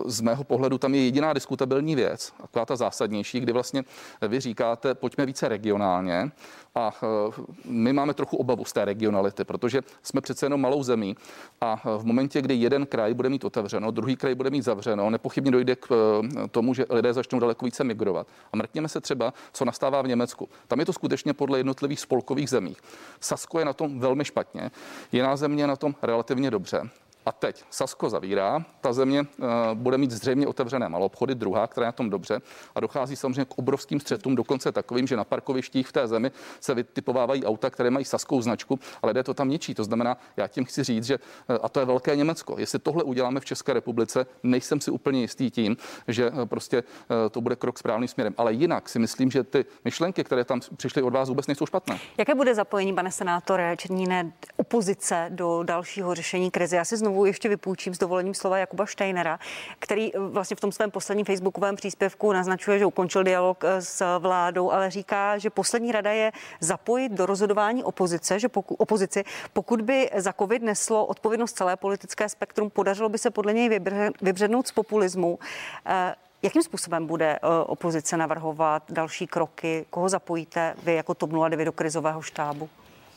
Z 0.07 0.21
mého 0.21 0.45
pohledu 0.45 0.79
tam 0.79 0.95
je 0.95 1.05
jediná 1.05 1.33
diskutabilní 1.33 1.95
věc, 1.95 2.33
taková 2.41 2.67
ta 2.67 2.77
zásadnější, 2.77 3.41
kdy 3.41 3.53
vlastně 3.53 3.83
vy 4.29 4.41
říkáte, 4.41 4.95
pojďme 4.95 5.27
více 5.27 5.49
regionálně, 5.49 6.31
a 6.75 6.91
eh, 7.03 7.43
my 7.65 7.93
máme 7.93 8.15
trochu 8.15 8.37
obavu 8.37 8.65
z 8.65 8.73
té 8.73 8.85
regionality, 8.85 9.45
protože 9.45 9.81
jsme 10.03 10.21
přece 10.21 10.47
jenom 10.47 10.61
malou 10.61 10.83
zemí 10.83 11.17
a 11.61 11.83
eh, 11.85 11.99
v 11.99 12.05
momentě, 12.05 12.43
kdy 12.43 12.55
jeden 12.55 12.87
kraj 12.87 13.15
bude 13.15 13.29
mít 13.29 13.45
otevřeno, 13.45 13.91
druhý 13.91 14.17
kraj 14.17 14.35
bude 14.35 14.51
mít 14.51 14.63
zavřeno, 14.63 15.11
nepochybně 15.11 15.51
dojde 15.51 15.77
k 15.77 15.89
eh, 15.91 16.49
tomu, 16.49 16.75
že 16.75 16.85
lidé 16.91 17.13
začnou 17.13 17.39
daleko 17.39 17.65
více 17.65 17.85
migrovat. 17.85 18.27
A 18.53 18.57
mrkněme 18.57 18.89
se 18.91 19.01
třeba, 19.01 19.35
co 19.53 19.65
nastává 19.65 20.03
v 20.03 20.09
Německu. 20.09 20.49
Tam 20.69 20.81
je 20.81 20.87
to 20.87 20.93
skutečně 20.93 21.33
podle 21.33 21.59
jednotlivých 21.59 22.01
spolkových 22.01 22.51
zemí. 22.51 22.77
Sasko 23.21 23.59
je 23.59 23.65
na 23.65 23.73
tom 23.73 24.01
velmi 24.01 24.25
špatně, 24.25 24.71
jiná 25.13 25.37
země 25.37 25.63
je 25.63 25.67
na 25.67 25.77
tom 25.77 25.95
relativně 26.03 26.51
dobře. 26.51 26.91
A 27.27 27.33
teď 27.33 27.65
Sasko 27.71 28.11
zavírá, 28.11 28.65
ta 28.81 28.93
země 28.93 29.21
uh, 29.21 29.47
bude 29.75 29.99
mít 29.99 30.11
zřejmě 30.11 30.47
otevřené 30.47 30.89
malobchody, 30.89 31.35
druhá, 31.35 31.67
která 31.67 31.85
je 31.85 31.89
na 31.89 31.93
tom 31.93 32.11
dobře, 32.11 32.41
a 32.75 32.81
dochází 32.81 33.17
samozřejmě 33.17 33.45
k 33.45 33.59
obrovským 33.59 34.01
střetům, 34.01 34.35
dokonce 34.35 34.73
takovým, 34.73 35.07
že 35.07 35.17
na 35.17 35.25
parkovištích 35.25 35.89
v 35.89 35.93
té 35.93 36.09
zemi 36.09 36.31
se 36.61 36.75
vytipovávají 36.75 37.45
auta, 37.45 37.71
které 37.71 37.91
mají 37.91 38.05
saskou 38.05 38.43
značku, 38.43 38.79
ale 39.03 39.11
lidé 39.11 39.23
to 39.23 39.35
tam 39.35 39.49
ničí. 39.49 39.75
To 39.75 39.85
znamená, 39.85 40.17
já 40.37 40.49
tím 40.49 40.65
chci 40.65 40.85
říct, 40.85 41.05
že, 41.05 41.19
uh, 41.19 41.57
a 41.63 41.69
to 41.69 41.81
je 41.81 41.87
velké 41.87 42.17
Německo, 42.17 42.55
jestli 42.59 42.79
tohle 42.79 43.03
uděláme 43.05 43.41
v 43.41 43.45
České 43.45 43.73
republice, 43.73 44.27
nejsem 44.43 44.81
si 44.81 44.91
úplně 44.91 45.21
jistý 45.21 45.51
tím, 45.51 45.77
že 46.09 46.31
uh, 46.31 46.45
prostě 46.45 46.83
to 47.31 47.41
bude 47.41 47.57
krok 47.57 47.79
správným 47.79 48.09
směrem. 48.09 48.35
Ale 48.37 48.53
jinak 48.53 48.89
si 48.89 48.99
myslím, 48.99 49.31
že 49.31 49.45
ty 49.45 49.65
myšlenky, 49.85 50.25
které 50.25 50.45
tam 50.45 50.61
přišly 50.77 51.03
od 51.03 51.13
vás, 51.13 51.29
vůbec 51.29 51.47
nejsou 51.47 51.67
špatné. 51.67 51.99
Jaké 52.19 52.35
bude 52.35 52.55
zapojení, 52.55 52.95
pane 52.95 53.11
senátore 53.11 53.77
Černíne, 53.77 54.33
opozice 54.57 55.27
do 55.29 55.63
dalšího 55.63 56.15
řešení 56.15 56.51
krize? 56.51 56.77
Já 56.77 56.85
si 56.85 56.97
znovu 56.97 57.10
znovu 57.11 57.25
ještě 57.25 57.49
vypůjčím 57.49 57.95
s 57.95 57.99
dovolením 57.99 58.35
slova 58.35 58.59
Jakuba 58.59 58.87
Steinera, 58.87 59.39
který 59.79 60.15
eh, 60.15 60.19
vlastně 60.19 60.57
v 60.57 60.61
tom 60.61 60.73
svém 60.73 60.91
posledním 60.91 61.27
facebookovém 61.27 61.77
příspěvku 61.77 62.33
naznačuje, 62.33 62.79
že 62.79 62.87
ukončil 62.87 63.23
dialog 63.25 63.65
eh, 63.65 63.83
s 63.83 64.19
vládou, 64.19 64.71
ale 64.71 64.91
říká, 64.91 65.39
že 65.39 65.51
poslední 65.51 65.93
rada 65.93 66.13
je 66.13 66.33
zapojit 66.61 67.13
do 67.13 67.27
rozhodování 67.27 67.85
opozice, 67.85 68.39
že 68.39 68.49
pokud, 68.49 68.75
opozici, 68.79 69.25
pokud 69.53 69.83
by 69.83 70.11
za 70.17 70.33
covid 70.33 70.63
neslo 70.63 71.07
odpovědnost 71.07 71.53
celé 71.53 71.77
politické 71.77 72.29
spektrum, 72.29 72.71
podařilo 72.71 73.09
by 73.09 73.19
se 73.19 73.31
podle 73.31 73.53
něj 73.53 73.81
vybřednout 74.23 74.67
z 74.67 74.73
populismu. 74.73 75.39
Eh, 75.87 76.15
jakým 76.43 76.63
způsobem 76.63 77.07
bude 77.07 77.39
opozice 77.67 78.17
navrhovat 78.17 78.83
další 78.93 79.27
kroky? 79.27 79.87
Koho 79.91 80.09
zapojíte 80.09 80.75
vy 80.83 80.95
jako 80.95 81.15
TOP 81.15 81.31
09 81.31 81.65
do 81.65 81.73
krizového 81.73 82.23
štábu? 82.23 82.69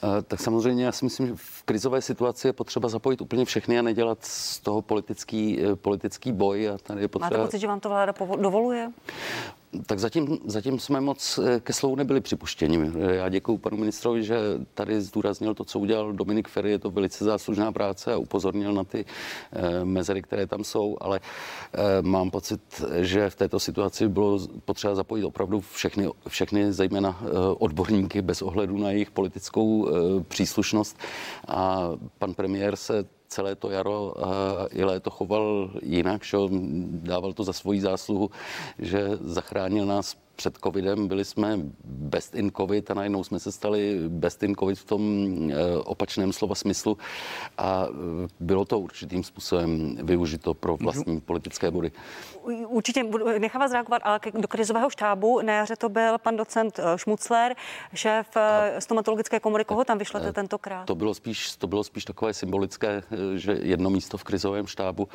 Eh, 0.03 0.21
tak 0.21 0.39
samozřejmě 0.39 0.85
já 0.85 0.91
si 0.91 1.05
myslím, 1.05 1.27
že 1.27 1.33
v 1.35 1.63
krizové 1.63 2.01
situaci 2.01 2.47
je 2.47 2.53
potřeba 2.53 2.89
zapojit 2.89 3.21
úplně 3.21 3.45
všechny 3.45 3.79
a 3.79 3.81
nedělat 3.81 4.17
z 4.21 4.59
toho 4.59 4.81
politický, 4.81 5.61
eh, 5.61 5.75
politický 5.75 6.31
boj. 6.31 6.69
A 6.69 6.77
tady 6.77 7.01
je 7.01 7.07
potřeba... 7.07 7.37
Máte 7.37 7.45
pocit, 7.45 7.59
že 7.59 7.67
vám 7.67 7.79
to 7.79 7.89
vláda 7.89 8.13
dovoluje? 8.35 8.91
Tak 9.85 9.99
zatím, 9.99 10.37
zatím 10.45 10.79
jsme 10.79 11.01
moc 11.01 11.39
eh, 11.43 11.59
ke 11.59 11.73
slovu 11.73 11.95
nebyli 11.95 12.21
připuštěni. 12.21 12.91
Já 12.97 13.29
děkuji 13.29 13.57
panu 13.57 13.77
ministrovi, 13.77 14.23
že 14.23 14.37
tady 14.73 15.01
zdůraznil 15.01 15.53
to, 15.53 15.63
co 15.65 15.79
udělal 15.79 16.13
Dominik 16.13 16.47
Ferry. 16.47 16.71
Je 16.71 16.79
to 16.79 16.91
velice 16.91 17.25
záslužná 17.25 17.71
práce 17.71 18.13
a 18.13 18.17
upozornil 18.17 18.73
na 18.73 18.83
ty 18.83 19.05
eh, 19.51 19.85
mezery, 19.85 20.21
které 20.21 20.47
tam 20.47 20.63
jsou, 20.63 20.97
ale 21.01 21.19
eh, 21.73 22.01
mám 22.01 22.31
pocit, 22.31 22.61
že 22.99 23.29
v 23.29 23.35
této 23.35 23.59
situaci 23.59 24.07
bylo 24.07 24.39
potřeba 24.65 24.95
zapojit 24.95 25.23
opravdu 25.23 25.59
všechny, 25.59 26.09
všechny 26.27 26.73
zejména 26.73 27.23
odborníky 27.57 28.21
bez 28.21 28.41
ohledu 28.41 28.77
na 28.77 28.91
jejich 28.91 29.11
politickou 29.11 29.89
příslušnost. 30.27 30.97
A 31.47 31.89
pan 32.19 32.33
premiér 32.33 32.75
se 32.75 33.05
celé 33.33 33.57
to 33.57 33.73
jaro 33.73 34.13
i 34.69 34.83
léto 34.85 35.09
choval 35.09 35.73
jinak, 35.81 36.21
že 36.21 36.37
dával 37.01 37.33
to 37.33 37.43
za 37.43 37.53
svoji 37.53 37.81
zásluhu, 37.81 38.29
že 38.77 39.17
zachránil 39.25 39.85
nás 39.85 40.13
před 40.35 40.57
covidem 40.57 41.07
byli 41.07 41.25
jsme 41.25 41.59
best 41.83 42.35
in 42.35 42.51
covid 42.51 42.91
a 42.91 42.93
najednou 42.93 43.23
jsme 43.23 43.39
se 43.39 43.51
stali 43.51 43.99
best 44.07 44.43
in 44.43 44.55
covid 44.55 44.79
v 44.79 44.85
tom 44.85 45.01
eh, 45.51 45.55
opačném 45.77 46.33
slova 46.33 46.55
smyslu 46.55 46.97
a 47.57 47.87
eh, 47.89 48.27
bylo 48.39 48.65
to 48.65 48.79
určitým 48.79 49.23
způsobem 49.23 49.95
využito 50.03 50.53
pro 50.53 50.77
vlastní 50.77 51.21
politické 51.21 51.71
body. 51.71 51.91
Určitě 52.67 53.03
nechám 53.39 53.59
vás 53.59 53.71
reagovat, 53.71 54.01
ale 54.05 54.19
do 54.33 54.47
krizového 54.47 54.89
štábu 54.89 55.41
na 55.41 55.53
jaře 55.53 55.75
to 55.75 55.89
byl 55.89 56.17
pan 56.17 56.37
docent 56.37 56.79
eh, 56.79 56.83
Šmucler, 56.97 57.55
šéf 57.93 58.27
stomatologické 58.79 59.39
komory. 59.39 59.65
Koho 59.65 59.85
tam 59.85 59.97
vyšlete 59.97 60.33
tentokrát? 60.33 60.85
To 60.85 60.95
bylo 60.95 61.13
spíš, 61.13 61.55
to 61.55 61.67
bylo 61.67 61.83
spíš 61.83 62.05
takové 62.05 62.33
symbolické, 62.33 63.03
že 63.35 63.57
jedno 63.61 63.89
místo 63.89 64.17
v 64.17 64.23
krizovém 64.23 64.67
štábu. 64.67 65.07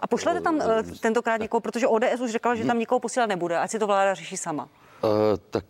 A 0.00 0.06
pošlete 0.06 0.40
tam 0.40 0.60
tentokrát 1.00 1.40
někoho, 1.40 1.60
protože 1.60 1.86
ODS 1.86 2.20
už 2.20 2.30
řekla, 2.30 2.54
že 2.54 2.64
tam 2.64 2.78
nikoho 2.78 3.00
posílat 3.00 3.26
nebude, 3.26 3.58
ať 3.58 3.70
si 3.70 3.78
to 3.78 3.86
vláda 3.86 4.14
řeší 4.14 4.23
sama? 4.36 4.68
Uh, 5.02 5.10
tak 5.50 5.64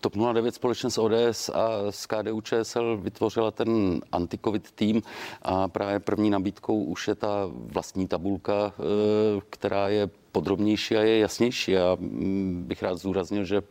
TOP 0.00 0.16
09 0.16 0.54
společně 0.54 0.90
s 0.90 0.98
ODS 0.98 1.48
a 1.48 1.68
s 1.90 2.06
KDU 2.06 2.40
ČSL 2.40 2.96
vytvořila 2.96 3.50
ten 3.50 4.00
anti-covid 4.12 4.70
tým 4.72 5.02
a 5.42 5.68
právě 5.68 6.00
první 6.00 6.30
nabídkou 6.30 6.84
už 6.84 7.08
je 7.08 7.14
ta 7.14 7.50
vlastní 7.52 8.08
tabulka, 8.08 8.72
eh, 8.78 9.40
která 9.50 9.88
je 9.88 10.10
podrobnější 10.32 10.96
a 10.96 11.00
je 11.00 11.18
jasnější. 11.18 11.76
A 11.76 11.96
mm, 12.00 12.64
bych 12.66 12.82
rád 12.82 12.96
zdůraznil, 12.98 13.44
že 13.44 13.62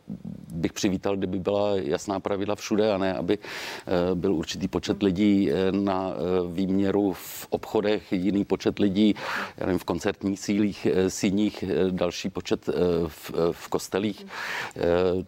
bych 0.52 0.72
přivítal, 0.72 1.16
kdyby 1.16 1.38
byla 1.38 1.76
jasná 1.76 2.20
pravidla 2.20 2.54
všude 2.54 2.92
a 2.92 2.98
ne, 2.98 3.14
aby 3.14 3.38
eh, 3.38 4.14
byl 4.14 4.34
určitý 4.34 4.68
počet 4.68 5.02
lidí 5.02 5.50
eh, 5.50 5.72
na 5.72 6.10
eh, 6.10 6.52
výměru 6.52 7.12
v 7.12 7.46
obchodech, 7.50 8.12
jiný 8.12 8.44
počet 8.44 8.78
lidí 8.78 9.14
já 9.56 9.66
nevím, 9.66 9.78
v 9.78 9.84
koncertních 9.84 10.40
sílích, 10.40 10.86
síních, 11.08 11.64
další 11.90 12.30
počet 12.30 12.66
v, 13.06 13.30
v 13.52 13.68
kostelích. 13.68 14.26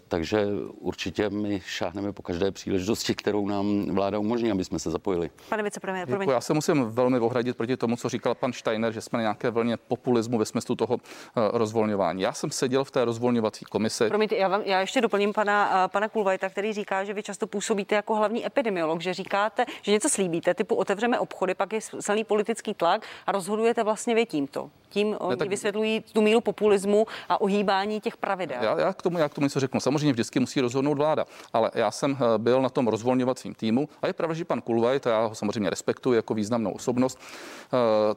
Takže 0.08 0.46
určitě 0.80 1.30
my 1.30 1.60
šáhneme 1.66 2.12
po 2.12 2.22
každé 2.22 2.50
příležitosti, 2.50 3.14
kterou 3.14 3.48
nám 3.48 3.86
vláda 3.86 4.18
umožní, 4.18 4.50
aby 4.50 4.64
jsme 4.64 4.78
se 4.78 4.90
zapojili. 4.90 5.30
Pane 5.48 5.62
vicepremiér, 5.62 6.08
Já 6.30 6.40
se 6.40 6.54
musím 6.54 6.84
velmi 6.84 7.18
ohradit 7.18 7.56
proti 7.56 7.76
tomu, 7.76 7.96
co 7.96 8.08
říkal 8.08 8.34
pan 8.34 8.52
Steiner, 8.52 8.92
že 8.92 9.00
jsme 9.00 9.16
na 9.16 9.22
nějaké 9.22 9.50
vlně 9.50 9.76
populismu 9.76 10.38
ve 10.38 10.44
smyslu 10.44 10.74
toho 10.74 10.98
rozvolňování. 11.36 12.22
Já 12.22 12.32
jsem 12.32 12.50
seděl 12.50 12.84
v 12.84 12.90
té 12.90 13.04
rozvolňovací 13.04 13.64
komisi. 13.64 14.08
Promiňte, 14.08 14.36
já, 14.36 14.48
vám, 14.48 14.62
já 14.64 14.80
ještě 14.80 15.00
doplním 15.00 15.32
pana, 15.32 15.84
eh, 15.84 15.88
pana 15.88 16.08
Kulvajta, 16.08 16.48
který 16.48 16.72
říká, 16.72 17.04
že 17.04 17.14
vy 17.14 17.22
často 17.22 17.46
působíte 17.46 17.94
jako 17.94 18.14
hlavní 18.14 18.46
epidemiolog, 18.46 19.00
že 19.00 19.14
říkáte, 19.14 19.66
že 19.82 19.92
něco 19.92 20.08
slíbíte, 20.08 20.54
typu 20.54 20.74
otevřeme 20.74 21.18
obchody, 21.18 21.54
pak 21.54 21.72
je 21.72 21.80
silný 22.00 22.24
politický 22.24 22.74
tlak 22.74 23.06
a 23.26 23.32
rozhodujete 23.32 23.82
vlastně 23.82 24.14
vy 24.14 24.26
tímto. 24.26 24.70
Tím 24.94 25.16
oni 25.20 25.30
ne, 25.30 25.36
tak... 25.36 25.48
vysvětlují 25.48 26.00
tu 26.12 26.22
míru 26.22 26.40
populismu 26.40 27.06
a 27.28 27.40
ohýbání 27.40 28.00
těch 28.00 28.16
pravidel. 28.16 28.58
Já, 28.62 28.80
já, 28.80 28.92
k 28.92 29.02
tomu, 29.02 29.18
já 29.18 29.28
k 29.28 29.34
tomu 29.34 29.44
něco 29.44 29.60
řeknu. 29.60 29.80
Samozřejmě 29.80 30.12
vždycky 30.12 30.40
musí 30.40 30.60
rozhodnout 30.60 30.94
vláda, 30.94 31.24
ale 31.52 31.70
já 31.74 31.90
jsem 31.90 32.16
eh, 32.20 32.38
byl 32.38 32.62
na 32.62 32.68
tom 32.68 32.88
rozvolňovacím 32.88 33.54
týmu 33.54 33.88
a 34.02 34.06
je 34.06 34.12
pravda, 34.12 34.34
že 34.34 34.44
pan 34.44 34.60
Kulvajt, 34.60 35.06
já 35.06 35.26
ho 35.26 35.34
samozřejmě 35.34 35.70
respektuji 35.70 36.12
jako 36.12 36.34
významnou 36.34 36.70
osobnost, 36.70 37.18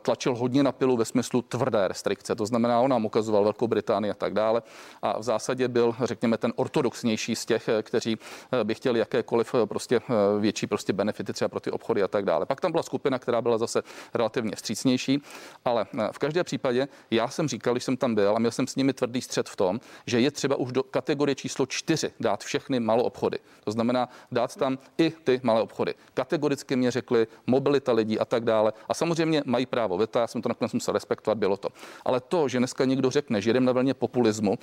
tlačil 0.01 0.35
hodně 0.35 0.63
na 0.63 0.71
pilu 0.71 0.97
ve 0.97 1.05
smyslu 1.05 1.41
tvrdé 1.41 1.87
restrikce. 1.87 2.35
To 2.35 2.45
znamená, 2.45 2.79
on 2.79 2.91
nám 2.91 3.05
ukazoval 3.05 3.43
Velkou 3.43 3.67
Británii 3.67 4.11
a 4.11 4.13
tak 4.13 4.33
dále. 4.33 4.61
A 5.01 5.19
v 5.19 5.23
zásadě 5.23 5.67
byl, 5.67 5.95
řekněme, 6.03 6.37
ten 6.37 6.53
ortodoxnější 6.55 7.35
z 7.35 7.45
těch, 7.45 7.69
eh, 7.69 7.83
kteří 7.83 8.17
eh, 8.51 8.63
by 8.63 8.75
chtěli 8.75 8.99
jakékoliv 8.99 9.55
eh, 9.55 9.65
prostě 9.65 10.01
větší 10.39 10.67
prostě 10.67 10.93
benefity 10.93 11.33
třeba 11.33 11.49
pro 11.49 11.59
ty 11.59 11.71
obchody 11.71 12.03
a 12.03 12.07
tak 12.07 12.25
dále. 12.25 12.45
Pak 12.45 12.61
tam 12.61 12.71
byla 12.71 12.83
skupina, 12.83 13.19
která 13.19 13.41
byla 13.41 13.57
zase 13.57 13.83
relativně 14.13 14.55
vstřícnější, 14.55 15.21
ale 15.65 15.85
v 16.11 16.19
každém 16.19 16.45
případě 16.45 16.66
já 17.11 17.27
jsem 17.27 17.47
říkal, 17.47 17.73
když 17.73 17.83
jsem 17.83 17.97
tam 17.97 18.15
byl 18.15 18.35
a 18.35 18.39
měl 18.39 18.51
jsem 18.51 18.67
s 18.67 18.75
nimi 18.75 18.93
tvrdý 18.93 19.21
střed 19.21 19.49
v 19.49 19.55
tom, 19.55 19.79
že 20.05 20.19
je 20.19 20.31
třeba 20.31 20.55
už 20.55 20.71
do 20.71 20.83
kategorie 20.83 21.35
číslo 21.35 21.65
čtyři 21.65 22.11
dát 22.19 22.43
všechny 22.43 22.79
malou 22.79 23.03
obchody. 23.03 23.39
To 23.63 23.71
znamená 23.71 24.09
dát 24.31 24.55
tam 24.55 24.77
i 24.97 25.09
ty 25.23 25.39
malé 25.43 25.61
obchody. 25.61 25.93
Kategoricky 26.13 26.75
mě 26.75 26.91
řekli 26.91 27.27
mobilita 27.47 27.91
lidí 27.91 28.19
a 28.19 28.25
tak 28.25 28.43
dále. 28.43 28.73
A 28.89 28.93
samozřejmě 28.93 29.43
mají 29.45 29.65
právo 29.65 29.97
veta, 29.97 30.19
já 30.19 30.27
jsem 30.27 30.41
to 30.41 30.49
nakonec 30.49 30.73
musel 30.73 30.93
respektovat, 30.93 31.37
bylo 31.37 31.57
to. 31.57 31.69
Ale 32.05 32.19
to, 32.19 32.47
že 32.47 32.57
dneska 32.57 32.85
někdo 32.85 33.09
řekne, 33.09 33.41
že 33.41 33.49
jdem 33.49 33.65
na 33.65 33.71
vlně 33.71 33.93
populismu, 33.93 34.57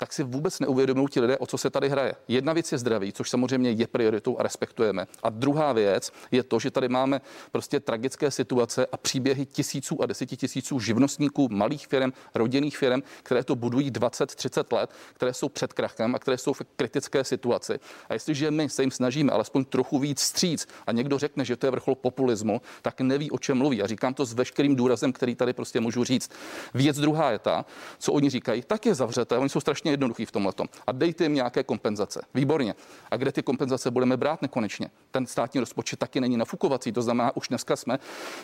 tak 0.00 0.12
si 0.12 0.22
vůbec 0.22 0.60
neuvědomují 0.60 1.08
ti 1.08 1.20
lidé, 1.20 1.38
o 1.38 1.46
co 1.46 1.58
se 1.58 1.70
tady 1.70 1.88
hraje. 1.88 2.14
Jedna 2.28 2.52
věc 2.52 2.72
je 2.72 2.78
zdraví, 2.78 3.12
což 3.12 3.30
samozřejmě 3.30 3.70
je 3.70 3.86
prioritou 3.86 4.38
a 4.38 4.42
respektujeme. 4.42 5.06
A 5.22 5.30
druhá 5.30 5.72
věc 5.72 6.12
je 6.30 6.42
to, 6.42 6.58
že 6.58 6.70
tady 6.70 6.88
máme 6.88 7.20
prostě 7.52 7.80
tragické 7.80 8.30
situace 8.30 8.86
a 8.92 8.96
příběhy 8.96 9.46
tisíců 9.46 10.02
a 10.02 10.06
desetitisíců 10.06 10.80
živnostníků, 10.80 11.48
malých 11.50 11.86
firm, 11.86 12.12
rodinných 12.34 12.78
firm, 12.78 13.02
které 13.22 13.44
to 13.44 13.54
budují 13.54 13.90
20-30 13.90 14.76
let, 14.76 14.90
které 15.12 15.34
jsou 15.34 15.48
před 15.48 15.72
krachem 15.72 16.14
a 16.14 16.18
které 16.18 16.38
jsou 16.38 16.52
v 16.52 16.62
kritické 16.76 17.24
situaci. 17.24 17.80
A 18.08 18.12
jestliže 18.12 18.50
my 18.50 18.68
se 18.68 18.82
jim 18.82 18.90
snažíme 18.90 19.32
alespoň 19.32 19.64
trochu 19.64 19.98
víc 19.98 20.20
stříc 20.20 20.66
a 20.86 20.92
někdo 20.92 21.18
řekne, 21.18 21.44
že 21.44 21.56
to 21.56 21.66
je 21.66 21.70
vrchol 21.70 21.94
populismu, 21.94 22.60
tak 22.82 23.00
neví, 23.00 23.30
o 23.30 23.38
čem 23.38 23.58
mluví. 23.58 23.82
A 23.82 23.86
říkám 23.86 24.14
to 24.14 24.24
s 24.24 24.32
veškerým 24.32 24.76
důrazem, 24.76 25.12
který 25.12 25.34
tady 25.34 25.52
prostě 25.52 25.80
můžu 25.80 26.04
říct. 26.04 26.30
Věc 26.74 26.96
druhá 26.96 27.30
je 27.30 27.38
ta, 27.38 27.64
co 27.98 28.12
oni 28.12 28.30
říkají, 28.30 28.62
tak 28.66 28.86
je 28.86 28.94
zavřete. 28.94 29.38
Oni 29.38 29.48
jsou 29.48 29.60
strašně 29.60 29.89
jednoduchý 29.90 30.26
v 30.26 30.32
tomhle. 30.32 30.52
A 30.86 30.92
dejte 30.92 31.24
jim 31.24 31.34
nějaké 31.34 31.62
kompenzace. 31.62 32.22
Výborně. 32.34 32.74
A 33.10 33.16
kde 33.16 33.32
ty 33.32 33.42
kompenzace 33.42 33.90
budeme 33.90 34.16
brát 34.16 34.42
nekonečně? 34.42 34.90
Ten 35.10 35.26
státní 35.26 35.60
rozpočet 35.60 35.98
taky 35.98 36.20
není 36.20 36.36
nafukovací, 36.36 36.92
to 36.92 37.02
znamená, 37.02 37.36
už 37.36 37.48
dneska 37.48 37.76
jsme 37.76 37.98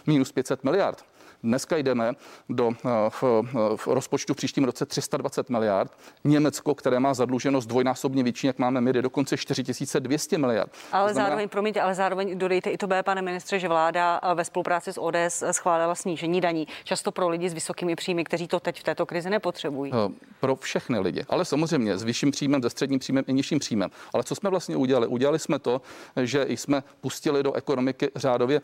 minus 0.07 0.33
500 0.33 0.65
miliard. 0.65 1.05
Dneska 1.42 1.77
jdeme 1.77 2.12
do 2.49 2.70
eh, 2.70 2.88
v, 3.09 3.25
eh, 3.25 3.77
v 3.77 3.87
rozpočtu 3.87 4.35
v 4.35 4.37
příštím 4.37 4.64
roce 4.64 4.87
320 4.87 5.51
miliard. 5.51 5.92
Německo, 6.25 6.75
které 6.75 7.01
má 7.01 7.14
zadluženost 7.14 7.68
dvojnásobně 7.68 8.22
větší, 8.22 8.46
jak 8.46 8.59
máme 8.59 8.81
my, 8.81 8.92
jde 8.92 9.03
dokonce 9.03 9.37
4200 9.37 10.38
miliard. 10.38 10.72
Ale 10.92 11.12
znamená... 11.12 11.29
zároveň, 11.29 11.49
promiňte, 11.49 11.81
ale 11.81 11.94
zároveň 11.94 12.38
dodejte 12.38 12.70
i 12.70 12.79
to 12.79 12.87
B, 12.87 13.03
pane 13.03 13.22
ministře, 13.22 13.59
že 13.59 13.68
vláda 13.68 14.20
eh, 14.22 14.35
ve 14.35 14.44
spolupráci 14.44 14.92
s 14.92 15.01
ODS 15.01 15.42
schválila 15.51 15.94
snížení 15.94 16.40
daní, 16.40 16.66
často 16.85 17.12
pro 17.12 17.29
lidi 17.29 17.49
s 17.49 17.55
vysokými 17.55 17.96
příjmy, 17.96 18.25
kteří 18.25 18.49
to 18.49 18.61
teď 18.61 18.81
v 18.81 18.83
této 18.83 19.07
krizi 19.07 19.31
nepotřebují. 19.31 19.92
Pro 20.40 20.57
všechny 20.57 20.99
lidi, 20.99 21.25
ale 21.29 21.44
samozřejmě 21.44 21.99
s 21.99 22.03
vyšším 22.03 22.31
příjmem, 22.31 22.62
se 22.62 22.70
středním 22.70 22.99
příjmem 22.99 23.25
i 23.27 23.33
nižším 23.33 23.59
příjmem. 23.59 23.90
Ale 24.14 24.25
co 24.25 24.35
jsme 24.35 24.51
vlastně 24.51 24.77
udělali? 24.77 25.07
Udělali 25.07 25.38
jsme 25.38 25.59
to, 25.59 25.81
že 26.22 26.46
jsme 26.49 26.83
pustili 27.01 27.42
do 27.42 27.53
ekonomiky 27.53 28.11
řádově 28.16 28.61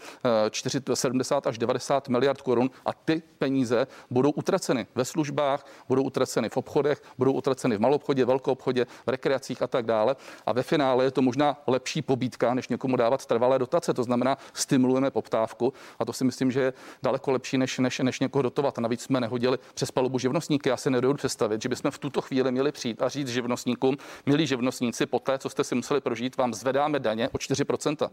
70 0.94 1.46
až 1.46 1.58
90 1.58 2.08
miliard 2.08 2.42
korun 2.42 2.61
a 2.86 2.92
ty 2.92 3.22
peníze 3.38 3.86
budou 4.10 4.30
utraceny 4.30 4.86
ve 4.94 5.04
službách, 5.04 5.66
budou 5.88 6.02
utraceny 6.02 6.48
v 6.48 6.56
obchodech, 6.56 7.02
budou 7.18 7.32
utraceny 7.32 7.76
v 7.76 7.80
malobchodě, 7.80 8.24
velkoobchodě, 8.24 8.84
v 8.84 9.08
rekreacích 9.08 9.62
a 9.62 9.66
tak 9.66 9.86
dále. 9.86 10.16
A 10.46 10.52
ve 10.52 10.62
finále 10.62 11.04
je 11.04 11.10
to 11.10 11.22
možná 11.22 11.56
lepší 11.66 12.02
pobídka, 12.02 12.54
než 12.54 12.68
někomu 12.68 12.96
dávat 12.96 13.26
trvalé 13.26 13.58
dotace. 13.58 13.94
To 13.94 14.04
znamená, 14.04 14.38
stimulujeme 14.54 15.10
poptávku 15.10 15.72
a 15.98 16.04
to 16.04 16.12
si 16.12 16.24
myslím, 16.24 16.50
že 16.50 16.60
je 16.60 16.72
daleko 17.02 17.32
lepší, 17.32 17.58
než, 17.58 17.78
než, 17.78 17.98
než 17.98 18.20
někoho 18.20 18.42
dotovat. 18.42 18.78
Navíc 18.78 19.02
jsme 19.02 19.20
nehodili 19.20 19.58
přes 19.74 19.90
palubu 19.90 20.18
živnostníky. 20.18 20.68
Já 20.68 20.76
si 20.76 20.90
nedovedu 20.90 21.16
představit, 21.16 21.62
že 21.62 21.68
bychom 21.68 21.90
v 21.90 21.98
tuto 21.98 22.20
chvíli 22.20 22.52
měli 22.52 22.72
přijít 22.72 23.02
a 23.02 23.08
říct 23.08 23.28
živnostníkům, 23.28 23.96
milí 24.26 24.46
živnostníci, 24.46 25.06
po 25.06 25.18
té, 25.18 25.38
co 25.38 25.48
jste 25.48 25.64
si 25.64 25.74
museli 25.74 26.00
prožít, 26.00 26.36
vám 26.36 26.54
zvedáme 26.54 26.98
daně 26.98 27.28
o 27.28 27.38
4%. 27.38 28.10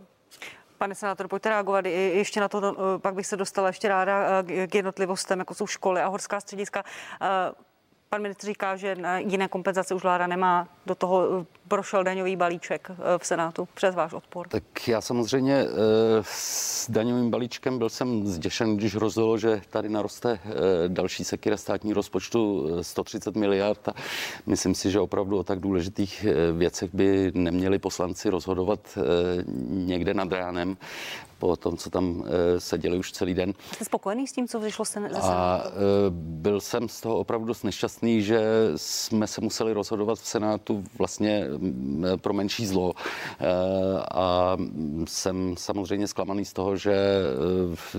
Pane 0.79 0.95
senátor, 0.95 1.27
pojďte 1.27 1.49
reagovat 1.49 1.85
ještě 1.85 2.39
na 2.39 2.47
to, 2.47 2.61
no, 2.61 2.99
pak 2.99 3.13
bych 3.15 3.27
se 3.27 3.37
dostala 3.37 3.67
ještě 3.67 3.87
ráda 3.87 4.43
eh, 4.47 4.67
k 4.67 4.75
jednotlivostem, 4.75 5.39
jako 5.39 5.53
jsou 5.53 5.67
školy 5.67 6.01
a 6.01 6.07
horská 6.07 6.39
střediska. 6.39 6.83
Pan 8.11 8.21
ministr 8.21 8.45
říká, 8.45 8.75
že 8.75 8.95
jiné 9.17 9.47
kompenzace 9.47 9.95
už 9.95 10.03
vláda 10.03 10.27
nemá. 10.27 10.67
Do 10.85 10.95
toho 10.95 11.41
eh, 11.41 11.45
prošel 11.67 12.03
daňový 12.03 12.35
balíček 12.35 12.91
eh, 12.91 12.95
v 13.17 13.25
Senátu 13.25 13.67
přes 13.73 13.95
váš 13.95 14.13
odpor. 14.13 14.47
Tak 14.47 14.87
já 14.87 15.01
samozřejmě 15.01 15.55
eh, 15.55 15.67
s 16.23 16.91
daňovým 16.91 17.31
balíčkem 17.31 17.77
byl 17.77 17.89
jsem 17.89 18.27
zděšen, 18.27 18.77
když 18.77 18.95
rozhodl, 18.95 19.37
že 19.37 19.61
tady 19.69 19.89
naroste 19.89 20.39
další 20.87 21.23
sekira 21.23 21.57
státní 21.57 21.93
rozpočtu 21.93 22.67
130 22.81 23.35
miliard. 23.35 23.87
A 23.89 23.93
myslím 24.45 24.75
si, 24.75 24.91
že 24.91 24.99
opravdu 24.99 25.37
o 25.37 25.43
tak 25.43 25.59
důležitých 25.59 26.25
věcech 26.57 26.89
by 26.93 27.31
neměli 27.35 27.79
poslanci 27.79 28.29
rozhodovat 28.29 28.97
někde 29.69 30.13
nad 30.13 30.31
ránem 30.31 30.77
po 31.39 31.55
tom, 31.55 31.77
co 31.77 31.89
tam 31.89 32.25
seděli 32.57 32.97
už 32.97 33.11
celý 33.11 33.33
den. 33.33 33.53
Jste 33.73 33.85
spokojený 33.85 34.27
s 34.27 34.31
tím, 34.31 34.47
co 34.47 34.59
vyšlo 34.59 34.85
se 34.85 34.99
A 35.21 35.63
byl 36.09 36.61
jsem 36.61 36.89
z 36.89 37.01
toho 37.01 37.17
opravdu 37.17 37.47
dost 37.47 37.63
nešťastný, 37.63 38.21
že 38.21 38.41
jsme 38.75 39.27
se 39.27 39.41
museli 39.41 39.73
rozhodovat 39.73 40.19
v 40.19 40.27
Senátu 40.27 40.83
vlastně 40.97 41.45
pro 42.21 42.33
menší 42.33 42.65
zlo. 42.65 42.93
A 44.11 44.57
jsem 45.07 45.55
samozřejmě 45.57 46.07
zklamaný 46.07 46.45
z 46.45 46.53
toho, 46.53 46.77
že, 46.77 46.95